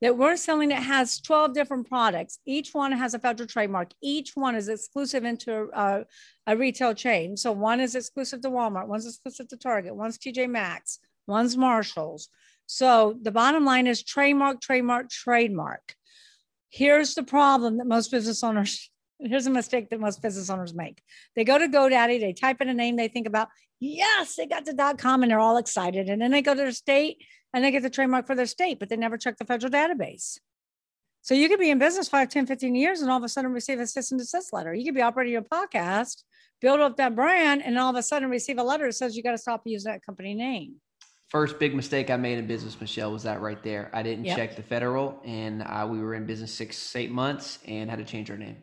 that 0.02 0.18
we're 0.18 0.38
selling 0.38 0.70
that 0.70 0.82
has 0.82 1.22
12 1.22 1.54
different 1.54 1.88
products. 1.88 2.40
Each 2.48 2.74
one 2.74 2.94
has 2.94 3.14
a 3.14 3.20
federal 3.20 3.48
trademark. 3.48 3.92
Each 4.02 4.32
one 4.34 4.56
is 4.56 4.68
exclusive 4.68 5.24
into 5.24 5.70
a, 5.76 6.04
a, 6.48 6.58
retail 6.58 6.96
chain. 6.96 7.38
So 7.38 7.52
one 7.52 7.80
is 7.80 7.94
exclusive 7.94 8.42
to 8.42 8.50
Walmart, 8.50 8.88
one's 8.88 9.06
exclusive 9.06 9.48
to 9.50 9.58
Target, 9.58 9.96
one's 9.96 10.18
TJ 10.18 10.50
Maxx, 10.50 10.98
one's 11.28 11.56
Marshalls. 11.56 12.30
So 12.66 13.20
the 13.22 13.32
bottom 13.32 13.66
line 13.66 13.86
is 13.86 14.02
trademark, 14.02 14.62
trademark, 14.62 15.12
trademark. 15.12 15.94
Here's 16.70 17.16
the 17.16 17.24
problem 17.24 17.78
that 17.78 17.88
most 17.88 18.12
business 18.12 18.44
owners 18.44 18.90
Here's 19.20 19.48
a 19.48 19.52
mistake 19.52 19.90
that 19.90 20.00
most 20.00 20.22
business 20.22 20.50
owners 20.50 20.76
make. 20.76 21.02
They 21.36 21.44
go 21.44 21.58
to 21.58 21.68
GoDaddy, 21.68 22.20
they 22.20 22.34
type 22.34 22.62
in 22.62 22.70
a 22.70 22.74
name 22.74 22.96
they 22.96 23.08
think 23.08 23.28
about, 23.28 23.48
yes, 23.80 24.36
they 24.36 24.46
got 24.46 24.66
the 24.66 24.74
dot 24.74 25.00
com 25.00 25.24
and 25.24 25.32
they're 25.32 25.40
all 25.40 25.58
excited. 25.58 26.08
And 26.08 26.22
then 26.22 26.32
they 26.32 26.42
go 26.42 26.54
to 26.54 26.58
their 26.58 26.72
state 26.72 27.18
and 27.54 27.64
they 27.64 27.72
get 27.72 27.82
the 27.82 27.90
trademark 27.90 28.28
for 28.28 28.36
their 28.36 28.46
state, 28.46 28.80
but 28.80 28.90
they 28.90 28.96
never 28.96 29.18
check 29.18 29.38
the 29.38 29.46
federal 29.46 29.72
database. 29.72 30.38
So 31.24 31.34
you 31.34 31.50
could 31.50 31.60
be 31.60 31.72
in 31.72 31.80
business 31.80 32.08
5, 32.08 32.30
10, 32.30 32.46
15 32.46 32.76
years 32.76 33.02
and 33.02 33.10
all 33.10 33.18
of 33.18 33.24
a 33.24 33.30
sudden 33.30 33.52
receive 33.52 33.80
a 33.80 33.88
cease 33.88 34.12
and 34.12 34.20
desist 34.20 34.54
letter. 34.54 34.74
You 34.74 34.86
could 34.86 34.96
be 34.96 35.02
operating 35.02 35.36
a 35.36 35.42
podcast, 35.42 36.24
build 36.62 36.80
up 36.80 36.98
that 36.98 37.16
brand, 37.16 37.64
and 37.66 37.78
all 37.78 37.90
of 37.90 37.96
a 37.96 38.04
sudden 38.04 38.30
receive 38.30 38.60
a 38.60 38.64
letter 38.64 38.86
that 38.86 38.94
says 38.94 39.18
you 39.18 39.24
got 39.24 39.32
to 39.32 39.38
stop 39.38 39.64
using 39.66 39.92
that 39.92 40.06
company 40.06 40.36
name. 40.36 40.76
First 41.30 41.60
big 41.60 41.76
mistake 41.76 42.10
I 42.10 42.16
made 42.16 42.38
in 42.38 42.48
business, 42.48 42.80
Michelle, 42.80 43.12
was 43.12 43.24
that 43.24 43.42
right 43.42 43.62
there. 43.62 43.90
I 43.94 44.02
didn't 44.02 44.26
yep. 44.26 44.38
check 44.38 44.56
the 44.56 44.64
federal, 44.64 45.22
and 45.26 45.62
uh, 45.62 45.86
we 45.90 46.00
were 46.00 46.14
in 46.14 46.26
business 46.26 46.54
six, 46.54 46.96
eight 46.96 47.12
months, 47.12 47.60
and 47.68 47.90
had 47.90 48.00
to 48.00 48.06
change 48.06 48.32
our 48.32 48.38
name. 48.38 48.56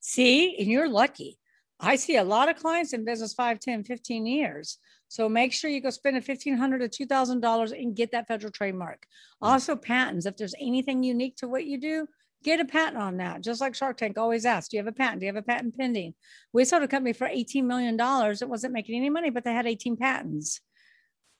See, 0.00 0.56
and 0.58 0.66
you're 0.66 0.88
lucky. 0.88 1.38
I 1.78 1.96
see 1.96 2.16
a 2.16 2.24
lot 2.24 2.48
of 2.48 2.56
clients 2.56 2.92
in 2.92 3.04
business 3.04 3.32
5, 3.32 3.60
10, 3.60 3.84
15 3.84 4.26
years. 4.26 4.78
So 5.08 5.28
make 5.28 5.52
sure 5.52 5.70
you 5.70 5.80
go 5.80 5.90
spend 5.90 6.16
a 6.16 6.20
1,500 6.20 6.92
to 6.92 7.06
$2,000 7.06 7.72
and 7.72 7.96
get 7.96 8.12
that 8.12 8.28
federal 8.28 8.52
trademark. 8.52 9.06
Mm. 9.42 9.48
Also, 9.48 9.76
patents. 9.76 10.26
If 10.26 10.36
there's 10.36 10.54
anything 10.60 11.02
unique 11.02 11.36
to 11.36 11.48
what 11.48 11.64
you 11.64 11.80
do, 11.80 12.06
get 12.42 12.60
a 12.60 12.64
patent 12.64 12.98
on 12.98 13.16
that. 13.18 13.42
Just 13.42 13.60
like 13.60 13.74
Shark 13.74 13.96
Tank 13.96 14.18
always 14.18 14.44
asks, 14.44 14.68
do 14.68 14.76
you 14.76 14.82
have 14.82 14.92
a 14.92 14.96
patent? 14.96 15.20
Do 15.20 15.26
you 15.26 15.32
have 15.32 15.42
a 15.42 15.46
patent 15.46 15.76
pending? 15.76 16.14
We 16.52 16.64
sold 16.64 16.82
a 16.82 16.88
company 16.88 17.12
for 17.12 17.28
$18 17.28 17.64
million. 17.64 17.96
It 17.98 18.48
wasn't 18.48 18.72
making 18.72 18.96
any 18.96 19.10
money, 19.10 19.30
but 19.30 19.44
they 19.44 19.52
had 19.52 19.66
18 19.66 19.96
patents. 19.96 20.60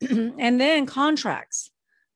and 0.11 0.61
then 0.61 0.87
contracts. 0.87 1.71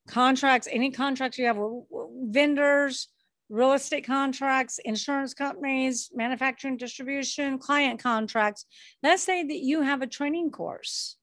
Contracts, 0.06 0.68
any 0.70 0.90
contracts 0.90 1.38
you 1.38 1.46
have 1.46 1.56
with 1.56 1.84
vendors, 2.26 3.08
real 3.48 3.72
estate 3.72 4.06
contracts, 4.06 4.78
insurance 4.84 5.34
companies, 5.34 6.10
manufacturing 6.14 6.76
distribution, 6.76 7.58
client 7.58 8.02
contracts. 8.02 8.66
Let's 9.02 9.22
say 9.22 9.42
that 9.42 9.58
you 9.58 9.82
have 9.82 10.02
a 10.02 10.06
training 10.06 10.50
course 10.50 11.16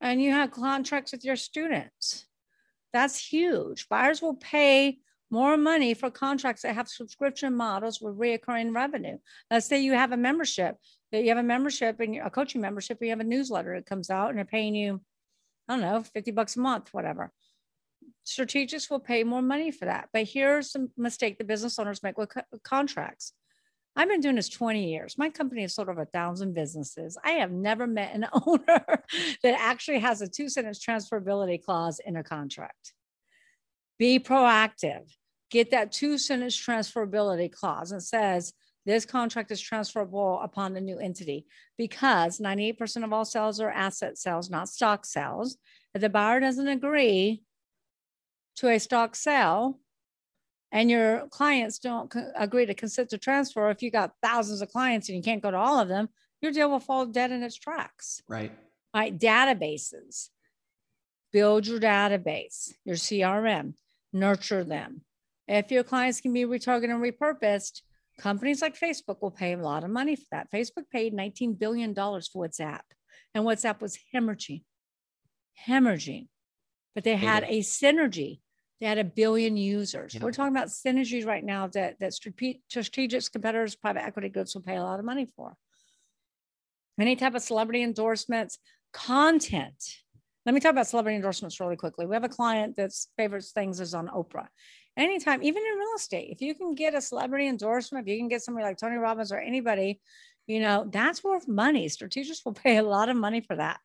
and 0.00 0.20
you 0.20 0.32
have 0.32 0.50
contracts 0.50 1.12
with 1.12 1.24
your 1.24 1.36
students. 1.36 2.26
That's 2.92 3.18
huge. 3.18 3.88
Buyers 3.88 4.22
will 4.22 4.36
pay 4.36 4.98
more 5.30 5.56
money 5.56 5.92
for 5.92 6.10
contracts 6.10 6.62
that 6.62 6.74
have 6.74 6.88
subscription 6.88 7.54
models 7.54 8.00
with 8.00 8.18
reoccurring 8.18 8.74
revenue. 8.74 9.18
Let's 9.50 9.66
say 9.66 9.80
you 9.80 9.92
have 9.92 10.12
a 10.12 10.16
membership, 10.16 10.76
that 11.10 11.22
you 11.22 11.28
have 11.30 11.38
a 11.38 11.42
membership 11.42 11.98
and 12.00 12.16
a 12.16 12.30
coaching 12.30 12.60
membership, 12.60 12.98
you 13.00 13.10
have 13.10 13.20
a 13.20 13.24
newsletter 13.24 13.74
that 13.74 13.86
comes 13.86 14.08
out 14.08 14.30
and 14.30 14.38
they're 14.38 14.44
paying 14.44 14.74
you, 14.74 15.00
I 15.68 15.74
don't 15.74 15.80
know, 15.80 16.02
50 16.02 16.30
bucks 16.30 16.56
a 16.56 16.60
month, 16.60 16.92
whatever 16.92 17.32
strategics 18.26 18.90
will 18.90 19.00
pay 19.00 19.24
more 19.24 19.42
money 19.42 19.70
for 19.70 19.84
that. 19.84 20.08
But 20.12 20.28
here's 20.28 20.74
a 20.74 20.86
mistake 20.96 21.38
the 21.38 21.44
business 21.44 21.78
owners 21.78 22.02
make 22.02 22.18
with 22.18 22.30
co- 22.30 22.58
contracts. 22.64 23.32
I've 23.94 24.08
been 24.08 24.20
doing 24.20 24.36
this 24.36 24.50
20 24.50 24.90
years. 24.90 25.16
My 25.16 25.30
company 25.30 25.64
is 25.64 25.74
sort 25.74 25.88
of 25.88 25.96
a 25.96 26.04
thousand 26.04 26.52
businesses. 26.52 27.16
I 27.24 27.32
have 27.32 27.50
never 27.50 27.86
met 27.86 28.14
an 28.14 28.26
owner 28.46 28.84
that 29.42 29.58
actually 29.58 30.00
has 30.00 30.20
a 30.20 30.28
two 30.28 30.48
sentence 30.48 30.84
transferability 30.84 31.62
clause 31.62 32.00
in 32.04 32.16
a 32.16 32.22
contract. 32.22 32.92
Be 33.98 34.18
proactive. 34.18 35.10
Get 35.50 35.70
that 35.70 35.92
two 35.92 36.18
sentence 36.18 36.60
transferability 36.60 37.50
clause 37.50 37.92
and 37.92 38.02
says 38.02 38.52
this 38.86 39.04
contract 39.04 39.50
is 39.50 39.60
transferable 39.60 40.40
upon 40.42 40.72
the 40.72 40.80
new 40.80 40.98
entity 40.98 41.44
because 41.76 42.38
98% 42.38 43.04
of 43.04 43.12
all 43.12 43.24
sales 43.24 43.60
are 43.60 43.70
asset 43.70 44.16
sales, 44.16 44.48
not 44.48 44.68
stock 44.68 45.04
sales. 45.04 45.58
If 45.94 46.00
the 46.00 46.08
buyer 46.08 46.40
doesn't 46.40 46.68
agree, 46.68 47.42
to 48.56 48.68
a 48.68 48.78
stock 48.78 49.14
sale 49.14 49.78
and 50.72 50.90
your 50.90 51.26
clients 51.28 51.78
don't 51.78 52.12
agree 52.36 52.66
to 52.66 52.74
consent 52.74 53.10
to 53.10 53.18
transfer, 53.18 53.70
if 53.70 53.82
you 53.82 53.90
got 53.90 54.14
thousands 54.22 54.62
of 54.62 54.70
clients 54.70 55.08
and 55.08 55.16
you 55.16 55.22
can't 55.22 55.42
go 55.42 55.50
to 55.50 55.56
all 55.56 55.78
of 55.78 55.88
them, 55.88 56.08
your 56.40 56.52
deal 56.52 56.70
will 56.70 56.80
fall 56.80 57.06
dead 57.06 57.32
in 57.32 57.42
its 57.42 57.56
tracks. 57.56 58.22
Right. 58.28 58.52
Right. 58.94 59.18
Databases. 59.18 60.30
Build 61.32 61.66
your 61.66 61.80
database, 61.80 62.72
your 62.84 62.96
CRM, 62.96 63.74
nurture 64.12 64.64
them. 64.64 65.02
If 65.48 65.70
your 65.70 65.84
clients 65.84 66.20
can 66.20 66.32
be 66.32 66.44
retargeted 66.44 66.90
and 66.90 67.02
repurposed, 67.02 67.82
companies 68.18 68.62
like 68.62 68.78
Facebook 68.78 69.20
will 69.20 69.30
pay 69.30 69.52
a 69.52 69.58
lot 69.58 69.84
of 69.84 69.90
money 69.90 70.16
for 70.16 70.26
that. 70.32 70.50
Facebook 70.50 70.88
paid 70.90 71.14
$19 71.14 71.58
billion 71.58 71.94
for 71.94 72.12
WhatsApp 72.12 72.80
and 73.34 73.44
WhatsApp 73.44 73.80
was 73.80 73.98
hemorrhaging, 74.14 74.62
hemorrhaging. 75.66 76.28
But 76.94 77.04
they 77.04 77.16
had 77.16 77.44
a 77.44 77.60
synergy. 77.60 78.40
They 78.80 78.86
had 78.86 78.98
a 78.98 79.04
billion 79.04 79.56
users. 79.56 80.14
Yeah. 80.14 80.22
We're 80.22 80.32
talking 80.32 80.56
about 80.56 80.68
synergies 80.68 81.26
right 81.26 81.44
now 81.44 81.66
that 81.68 81.98
that 82.00 82.14
strategic, 82.14 83.32
competitors, 83.32 83.76
private 83.76 84.02
equity 84.02 84.30
groups 84.30 84.54
will 84.54 84.62
pay 84.62 84.76
a 84.76 84.82
lot 84.82 84.98
of 84.98 85.04
money 85.04 85.26
for. 85.36 85.54
Any 86.98 87.16
type 87.16 87.34
of 87.34 87.42
celebrity 87.42 87.82
endorsements, 87.82 88.58
content. 88.94 89.84
Let 90.46 90.54
me 90.54 90.60
talk 90.60 90.72
about 90.72 90.86
celebrity 90.86 91.16
endorsements 91.16 91.60
really 91.60 91.76
quickly. 91.76 92.06
We 92.06 92.14
have 92.14 92.24
a 92.24 92.28
client 92.30 92.76
that's 92.76 93.08
favorite 93.18 93.44
things 93.44 93.80
is 93.80 93.92
on 93.92 94.08
Oprah. 94.08 94.46
Anytime, 94.96 95.42
even 95.42 95.62
in 95.62 95.78
real 95.78 95.94
estate, 95.96 96.30
if 96.30 96.40
you 96.40 96.54
can 96.54 96.74
get 96.74 96.94
a 96.94 97.00
celebrity 97.00 97.48
endorsement, 97.48 98.06
if 98.06 98.12
you 98.12 98.18
can 98.18 98.28
get 98.28 98.42
somebody 98.42 98.64
like 98.64 98.78
Tony 98.78 98.96
Robbins 98.96 99.30
or 99.30 99.38
anybody, 99.38 100.00
you 100.46 100.60
know, 100.60 100.86
that's 100.90 101.22
worth 101.22 101.46
money. 101.46 101.88
Strategists 101.88 102.44
will 102.44 102.52
pay 102.64 102.78
a 102.78 102.82
lot 102.82 103.08
of 103.08 103.16
money 103.16 103.40
for 103.40 103.56
that. 103.56 103.80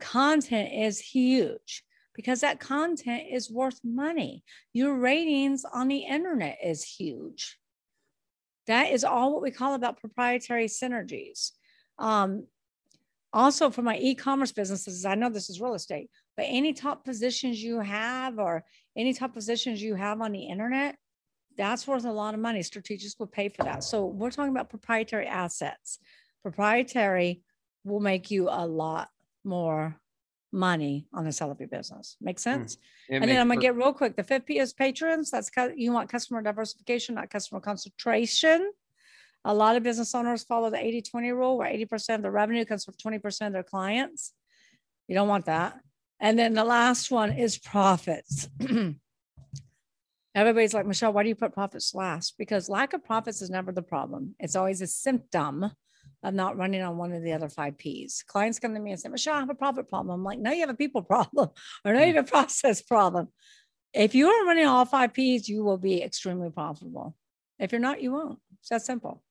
Content 0.00 0.72
is 0.72 1.00
huge 1.00 1.84
because 2.14 2.40
that 2.40 2.60
content 2.60 3.24
is 3.30 3.50
worth 3.50 3.80
money. 3.82 4.44
Your 4.72 4.96
ratings 4.96 5.64
on 5.64 5.88
the 5.88 5.98
internet 5.98 6.58
is 6.62 6.84
huge. 6.84 7.58
That 8.66 8.92
is 8.92 9.04
all 9.04 9.32
what 9.32 9.42
we 9.42 9.50
call 9.50 9.74
about 9.74 10.00
proprietary 10.00 10.66
synergies. 10.66 11.50
Um, 11.98 12.46
also, 13.32 13.70
for 13.70 13.82
my 13.82 13.98
e 13.98 14.14
commerce 14.14 14.52
businesses, 14.52 15.04
I 15.04 15.16
know 15.16 15.28
this 15.28 15.50
is 15.50 15.60
real 15.60 15.74
estate, 15.74 16.08
but 16.36 16.46
any 16.48 16.72
top 16.72 17.04
positions 17.04 17.62
you 17.62 17.80
have 17.80 18.38
or 18.38 18.64
any 18.96 19.12
top 19.12 19.34
positions 19.34 19.82
you 19.82 19.94
have 19.94 20.20
on 20.20 20.32
the 20.32 20.44
internet, 20.44 20.96
that's 21.56 21.86
worth 21.86 22.04
a 22.04 22.12
lot 22.12 22.34
of 22.34 22.40
money. 22.40 22.62
Strategists 22.62 23.18
will 23.18 23.26
pay 23.26 23.48
for 23.48 23.62
that. 23.64 23.84
So, 23.84 24.04
we're 24.06 24.30
talking 24.30 24.50
about 24.50 24.70
proprietary 24.70 25.26
assets. 25.26 25.98
Proprietary 26.42 27.42
will 27.84 28.00
make 28.00 28.30
you 28.30 28.48
a 28.50 28.66
lot 28.66 29.08
more 29.44 30.00
money 30.54 31.06
on 31.12 31.24
the 31.24 31.32
sale 31.32 31.50
of 31.50 31.58
your 31.58 31.68
business. 31.68 32.16
Make 32.20 32.38
hmm. 32.38 32.42
sense? 32.42 32.78
It 33.08 33.16
and 33.16 33.30
then 33.30 33.40
I'm 33.40 33.48
gonna 33.48 33.58
per- 33.58 33.62
get 33.62 33.76
real 33.76 33.92
quick. 33.92 34.16
The 34.16 34.22
fifth 34.22 34.46
P 34.46 34.58
is 34.58 34.72
patrons. 34.72 35.30
That's 35.30 35.50
you 35.76 35.92
want 35.92 36.08
customer 36.08 36.40
diversification, 36.40 37.16
not 37.16 37.28
customer 37.28 37.60
concentration. 37.60 38.72
A 39.44 39.52
lot 39.52 39.76
of 39.76 39.82
business 39.82 40.14
owners 40.14 40.42
follow 40.42 40.70
the 40.70 40.82
80 40.82 41.02
20 41.02 41.32
rule 41.32 41.58
where 41.58 41.70
80% 41.70 42.14
of 42.14 42.22
the 42.22 42.30
revenue 42.30 42.64
comes 42.64 42.84
from 42.84 42.94
20% 42.94 43.46
of 43.46 43.52
their 43.52 43.62
clients. 43.62 44.32
You 45.06 45.14
don't 45.14 45.28
want 45.28 45.44
that. 45.46 45.78
And 46.24 46.38
then 46.38 46.54
the 46.54 46.64
last 46.64 47.10
one 47.10 47.32
is 47.32 47.58
profits. 47.58 48.48
Everybody's 50.34 50.72
like, 50.72 50.86
Michelle, 50.86 51.12
why 51.12 51.22
do 51.22 51.28
you 51.28 51.34
put 51.34 51.52
profits 51.52 51.94
last? 51.94 52.38
Because 52.38 52.70
lack 52.70 52.94
of 52.94 53.04
profits 53.04 53.42
is 53.42 53.50
never 53.50 53.72
the 53.72 53.82
problem. 53.82 54.34
It's 54.40 54.56
always 54.56 54.80
a 54.80 54.86
symptom 54.86 55.70
of 56.22 56.32
not 56.32 56.56
running 56.56 56.80
on 56.80 56.96
one 56.96 57.12
of 57.12 57.22
the 57.22 57.34
other 57.34 57.50
five 57.50 57.76
P's. 57.76 58.24
Clients 58.26 58.58
come 58.58 58.72
to 58.72 58.80
me 58.80 58.92
and 58.92 58.98
say, 58.98 59.10
Michelle, 59.10 59.34
I 59.34 59.40
have 59.40 59.50
a 59.50 59.54
profit 59.54 59.86
problem. 59.90 60.14
I'm 60.14 60.24
like, 60.24 60.38
no, 60.38 60.50
you 60.50 60.60
have 60.60 60.70
a 60.70 60.74
people 60.74 61.02
problem 61.14 61.50
or 61.84 61.92
no, 61.92 62.00
you 62.00 62.14
have 62.14 62.24
a 62.24 62.28
process 62.28 62.80
problem. 62.80 63.28
If 63.92 64.14
you 64.14 64.30
are 64.30 64.46
running 64.46 64.64
all 64.64 64.86
five 64.86 65.12
P's, 65.12 65.46
you 65.46 65.62
will 65.62 65.76
be 65.76 66.02
extremely 66.02 66.48
profitable. 66.48 67.14
If 67.58 67.70
you're 67.70 67.82
not, 67.82 68.00
you 68.00 68.12
won't. 68.12 68.38
It's 68.60 68.70
that 68.70 68.80
simple. 68.80 69.22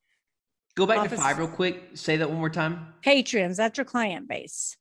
Go 0.76 0.86
back 0.86 1.10
to 1.10 1.18
five 1.18 1.40
real 1.40 1.48
quick. 1.48 1.82
Say 1.96 2.18
that 2.18 2.30
one 2.30 2.38
more 2.38 2.52
time. 2.52 2.94
Patrons, 3.02 3.58
that's 3.58 3.80
your 3.80 3.86
client 3.86 4.28
base. 4.28 4.78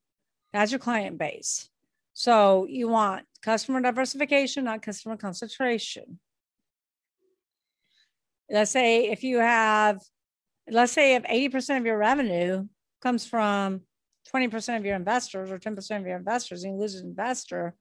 That's 0.52 0.72
your 0.72 0.78
client 0.78 1.16
base. 1.16 1.70
So 2.14 2.66
you 2.68 2.88
want 2.88 3.24
customer 3.42 3.80
diversification, 3.80 4.64
not 4.64 4.82
customer 4.82 5.16
concentration. 5.16 6.18
Let's 8.50 8.70
say 8.70 9.06
if 9.10 9.24
you 9.24 9.38
have, 9.38 9.98
let's 10.70 10.92
say 10.92 11.14
if 11.14 11.22
80% 11.24 11.78
of 11.78 11.86
your 11.86 11.96
revenue 11.96 12.66
comes 13.00 13.26
from 13.26 13.82
20% 14.34 14.76
of 14.76 14.84
your 14.84 14.96
investors 14.96 15.50
or 15.50 15.58
10% 15.58 16.00
of 16.00 16.06
your 16.06 16.16
investors, 16.16 16.64
and 16.64 16.74
you 16.74 16.80
lose 16.80 16.94
an 16.94 17.06
investor, 17.06 17.74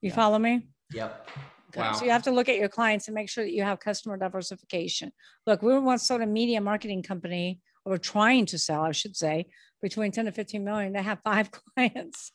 you 0.00 0.10
Yeah. 0.10 0.14
follow 0.14 0.38
me? 0.38 0.68
Yep. 0.92 1.28
Okay, 1.68 1.80
Wow. 1.80 1.92
So 1.92 2.04
you 2.04 2.10
have 2.10 2.22
to 2.24 2.30
look 2.30 2.48
at 2.48 2.56
your 2.56 2.68
clients 2.68 3.08
and 3.08 3.14
make 3.14 3.28
sure 3.28 3.42
that 3.42 3.52
you 3.52 3.62
have 3.64 3.80
customer 3.80 4.16
diversification. 4.16 5.12
Look, 5.46 5.62
we 5.62 5.72
were 5.72 5.80
once 5.80 6.06
sold 6.06 6.20
a 6.20 6.26
media 6.26 6.60
marketing 6.60 7.02
company, 7.02 7.60
or 7.84 7.98
trying 7.98 8.46
to 8.46 8.58
sell, 8.58 8.82
I 8.82 8.92
should 8.92 9.16
say, 9.16 9.46
between 9.82 10.10
10 10.10 10.26
to 10.26 10.32
15 10.32 10.64
million. 10.64 10.92
They 10.92 11.02
have 11.02 11.20
five 11.22 11.50
clients 11.74 12.32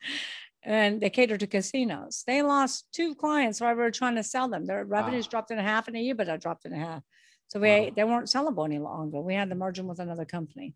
and 0.64 1.02
they 1.02 1.10
cater 1.10 1.38
to 1.38 1.48
casinos. 1.48 2.24
They 2.28 2.42
lost 2.42 2.86
two 2.92 3.16
clients 3.16 3.62
while 3.62 3.76
we 3.76 3.82
were 3.82 3.92
trying 3.92 4.16
to 4.16 4.24
sell 4.24 4.50
them. 4.50 4.66
Their 4.66 4.86
revenues 4.86 5.26
Wow. 5.26 5.30
dropped 5.32 5.52
in 5.52 5.60
a 5.60 5.64
half 5.64 5.88
in 5.88 5.96
a 5.96 6.00
year, 6.00 6.16
but 6.16 6.30
I 6.30 6.38
dropped 6.38 6.66
in 6.66 6.74
a 6.74 6.78
half. 6.80 7.04
So 7.48 7.60
we, 7.60 7.68
Wow. 7.70 7.90
they 7.96 8.04
weren't 8.04 8.28
sellable 8.28 8.66
any 8.66 8.80
longer. 8.80 9.22
We 9.22 9.36
had 9.36 9.50
to 9.50 9.56
merge 9.56 9.78
them 9.78 9.88
with 9.88 10.00
another 10.00 10.26
company. 10.26 10.76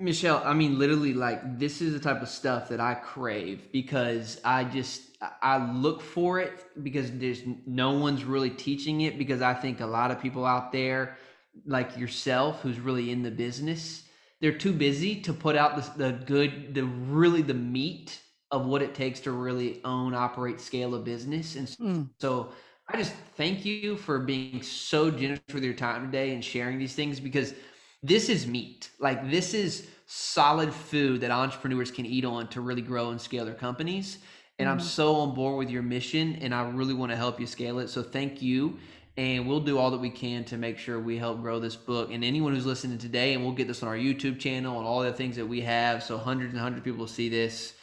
Michelle, 0.00 0.42
I 0.44 0.54
mean, 0.54 0.78
literally, 0.78 1.12
like 1.12 1.58
this 1.58 1.82
is 1.82 1.92
the 1.92 1.98
type 1.98 2.22
of 2.22 2.28
stuff 2.28 2.68
that 2.68 2.80
I 2.80 2.94
crave 2.94 3.72
because 3.72 4.40
I 4.44 4.62
just 4.64 5.02
I 5.42 5.58
look 5.72 6.02
for 6.02 6.38
it 6.38 6.66
because 6.84 7.10
there's 7.12 7.42
no 7.66 7.92
one's 7.92 8.24
really 8.24 8.50
teaching 8.50 9.00
it 9.00 9.18
because 9.18 9.42
I 9.42 9.54
think 9.54 9.80
a 9.80 9.86
lot 9.86 10.12
of 10.12 10.20
people 10.20 10.46
out 10.46 10.70
there, 10.70 11.16
like 11.66 11.96
yourself, 11.98 12.60
who's 12.62 12.78
really 12.78 13.10
in 13.10 13.24
the 13.24 13.30
business, 13.32 14.04
they're 14.40 14.56
too 14.56 14.72
busy 14.72 15.20
to 15.22 15.32
put 15.32 15.56
out 15.56 15.76
the, 15.76 16.10
the 16.10 16.12
good, 16.24 16.74
the 16.74 16.84
really 16.84 17.42
the 17.42 17.54
meat 17.54 18.20
of 18.50 18.66
what 18.66 18.82
it 18.82 18.94
takes 18.94 19.20
to 19.20 19.32
really 19.32 19.82
own, 19.84 20.14
operate, 20.14 20.60
scale 20.60 20.94
a 20.94 20.98
business, 20.98 21.56
and 21.56 21.76
Mm. 21.80 22.08
so 22.20 22.52
I 22.88 22.96
just 22.96 23.12
thank 23.36 23.64
you 23.64 23.96
for 23.96 24.18
being 24.20 24.62
so 24.62 25.10
generous 25.10 25.40
with 25.52 25.62
your 25.62 25.74
time 25.74 26.06
today 26.06 26.32
and 26.32 26.44
sharing 26.44 26.78
these 26.78 26.94
things 26.94 27.20
because 27.20 27.54
this 28.02 28.28
is 28.28 28.46
meat. 28.46 28.90
Like 28.98 29.30
this 29.30 29.54
is 29.54 29.88
solid 30.06 30.72
food 30.72 31.20
that 31.20 31.30
entrepreneurs 31.30 31.90
can 31.90 32.06
eat 32.06 32.24
on 32.24 32.48
to 32.48 32.60
really 32.60 32.80
grow 32.82 33.10
and 33.10 33.20
scale 33.20 33.44
their 33.44 33.54
companies. 33.54 34.18
And 34.58 34.68
I'm 34.68 34.78
Mhm. 34.78 34.80
so 34.80 35.16
on 35.16 35.34
board 35.34 35.58
with 35.58 35.70
your 35.70 35.82
mission 35.82 36.36
and 36.36 36.54
I 36.54 36.68
really 36.70 36.94
want 36.94 37.10
to 37.12 37.16
help 37.16 37.38
you 37.38 37.46
scale 37.46 37.78
it. 37.78 37.88
So 37.88 38.02
thank 38.02 38.40
you. 38.42 38.78
And 39.18 39.46
we'll 39.48 39.58
do 39.58 39.78
all 39.78 39.90
that 39.90 39.98
we 39.98 40.10
can 40.10 40.44
to 40.44 40.56
make 40.56 40.78
sure 40.78 41.00
we 41.00 41.18
help 41.18 41.42
grow 41.42 41.58
this 41.58 41.74
book. 41.74 42.12
And 42.12 42.22
anyone 42.22 42.54
who's 42.54 42.64
listening 42.64 42.98
today, 42.98 43.34
and 43.34 43.42
we'll 43.42 43.52
get 43.52 43.66
this 43.66 43.82
on 43.82 43.88
our 43.88 43.96
YouTube 43.96 44.38
channel 44.38 44.78
and 44.78 44.86
all 44.86 45.00
the 45.00 45.12
things 45.12 45.34
that 45.34 45.46
we 45.46 45.60
have. 45.62 46.04
So 46.04 46.16
hundreds 46.16 46.52
and 46.52 46.62
hundreds 46.62 46.82
of 46.82 46.84
people 46.84 47.08
see 47.08 47.28
this 47.28 47.74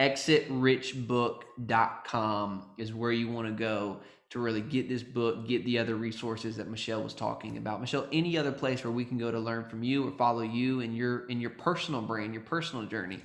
exitrichbook.com 0.00 2.70
is 2.76 2.92
where 2.92 3.12
you 3.12 3.28
want 3.28 3.46
to 3.46 3.52
go 3.52 4.00
to 4.30 4.40
really 4.40 4.62
get 4.62 4.88
this 4.88 5.04
book, 5.04 5.46
get 5.46 5.64
the 5.64 5.78
other 5.78 5.94
resources 5.94 6.56
that 6.56 6.68
Michelle 6.68 7.04
was 7.04 7.14
talking 7.14 7.56
about. 7.56 7.80
Michelle, 7.80 8.08
any 8.10 8.36
other 8.36 8.50
place 8.50 8.82
where 8.82 8.92
we 8.92 9.04
can 9.04 9.16
go 9.16 9.30
to 9.30 9.38
learn 9.38 9.68
from 9.68 9.84
you 9.84 10.08
or 10.08 10.10
follow 10.10 10.42
you 10.42 10.80
in 10.80 10.96
your 10.96 11.28
in 11.28 11.40
your 11.40 11.50
personal 11.50 12.02
brand, 12.02 12.34
your 12.34 12.42
personal 12.42 12.84
journey? 12.86 13.20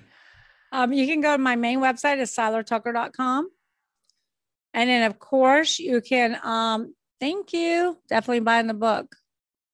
Um, 0.71 0.93
you 0.93 1.07
can 1.07 1.19
go 1.19 1.35
to 1.35 1.41
my 1.41 1.55
main 1.55 1.79
website 1.79 2.19
is 2.19 2.29
seilertucker.com. 2.35 3.49
And 4.75 4.87
then 4.87 5.09
of 5.09 5.17
course 5.17 5.79
you 5.79 6.01
can 6.01 6.39
um 6.43 6.93
thank 7.19 7.53
you. 7.53 7.97
Definitely 8.07 8.41
buying 8.41 8.67
the 8.67 8.73
book, 8.73 9.15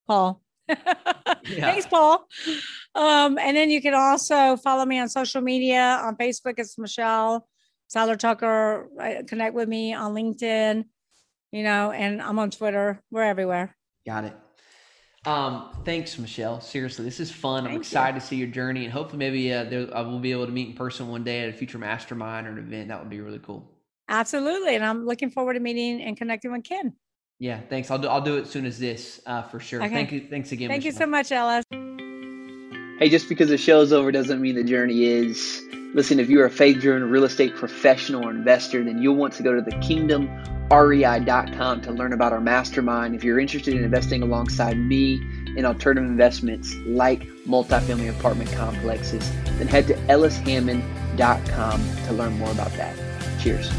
Paul. 0.07 0.41
Thanks, 1.45 1.87
Paul. 1.87 2.27
Um, 2.95 3.37
and 3.37 3.57
then 3.57 3.69
you 3.69 3.81
can 3.81 3.93
also 3.93 4.55
follow 4.57 4.85
me 4.85 4.99
on 4.99 5.09
social 5.09 5.41
media. 5.41 5.99
On 6.03 6.15
Facebook, 6.15 6.55
it's 6.57 6.77
Michelle 6.77 7.47
Seiler 7.87 8.15
Tucker. 8.15 8.87
Connect 9.27 9.53
with 9.53 9.67
me 9.67 9.93
on 9.93 10.13
LinkedIn, 10.13 10.85
you 11.51 11.63
know, 11.63 11.91
and 11.91 12.21
I'm 12.21 12.39
on 12.39 12.51
Twitter. 12.51 13.01
We're 13.11 13.23
everywhere. 13.23 13.75
Got 14.05 14.25
it. 14.25 14.33
Um, 15.25 15.69
thanks, 15.85 16.17
Michelle. 16.17 16.61
Seriously, 16.61 17.05
this 17.05 17.19
is 17.19 17.31
fun. 17.31 17.59
I'm 17.59 17.63
Thank 17.65 17.73
you. 17.75 17.79
excited 17.81 18.19
to 18.19 18.25
see 18.25 18.37
your 18.37 18.47
journey, 18.47 18.85
and 18.85 18.93
hopefully, 18.93 19.19
maybe 19.19 19.53
uh, 19.53 19.65
there, 19.65 19.95
I 19.95 20.01
will 20.01 20.19
be 20.19 20.31
able 20.31 20.47
to 20.47 20.51
meet 20.51 20.69
in 20.69 20.73
person 20.73 21.09
one 21.09 21.23
day 21.23 21.41
at 21.43 21.49
a 21.49 21.53
future 21.53 21.77
mastermind 21.77 22.47
or 22.47 22.51
an 22.51 22.57
event. 22.57 22.87
That 22.87 22.99
would 22.99 23.09
be 23.09 23.21
really 23.21 23.37
cool. 23.37 23.69
Absolutely. 24.09 24.75
And 24.75 24.83
I'm 24.83 25.05
looking 25.05 25.29
forward 25.29 25.53
to 25.53 25.59
meeting 25.59 26.01
and 26.01 26.17
connecting 26.17 26.51
with 26.51 26.63
Ken. 26.63 26.93
Yeah, 27.41 27.59
thanks. 27.69 27.89
I'll 27.89 27.97
do. 27.97 28.07
I'll 28.07 28.21
do 28.21 28.37
it 28.37 28.41
as 28.41 28.51
soon 28.51 28.67
as 28.67 28.77
this, 28.77 29.19
uh, 29.25 29.41
for 29.41 29.59
sure. 29.59 29.81
Okay. 29.81 29.91
Thank 29.91 30.11
you. 30.11 30.27
Thanks 30.29 30.51
again. 30.51 30.69
Thank 30.69 30.85
you 30.85 30.91
so 30.91 31.07
much, 31.07 31.31
Ellis. 31.31 31.65
Hey, 32.99 33.09
just 33.09 33.27
because 33.27 33.49
the 33.49 33.57
show's 33.57 33.91
over 33.91 34.11
doesn't 34.11 34.39
mean 34.39 34.53
the 34.53 34.63
journey 34.63 35.05
is. 35.05 35.63
Listen, 35.95 36.19
if 36.19 36.29
you're 36.29 36.45
a 36.45 36.51
faith 36.51 36.79
driven 36.79 37.09
real 37.09 37.23
estate 37.23 37.55
professional 37.55 38.27
or 38.27 38.29
investor, 38.29 38.83
then 38.83 39.01
you'll 39.01 39.15
want 39.15 39.33
to 39.33 39.41
go 39.41 39.55
to 39.55 39.61
the 39.61 39.71
kingdomrei.com 39.77 41.81
to 41.81 41.91
learn 41.91 42.13
about 42.13 42.31
our 42.31 42.41
mastermind. 42.41 43.15
If 43.15 43.23
you're 43.23 43.39
interested 43.39 43.73
in 43.73 43.83
investing 43.83 44.21
alongside 44.21 44.77
me 44.77 45.15
in 45.57 45.65
alternative 45.65 46.07
investments 46.07 46.75
like 46.85 47.23
multifamily 47.47 48.15
apartment 48.15 48.51
complexes, 48.51 49.27
then 49.57 49.67
head 49.67 49.87
to 49.87 49.95
ellishammond.com 49.95 51.81
to 52.05 52.13
learn 52.13 52.37
more 52.37 52.51
about 52.51 52.71
that. 52.73 52.95
Cheers. 53.41 53.71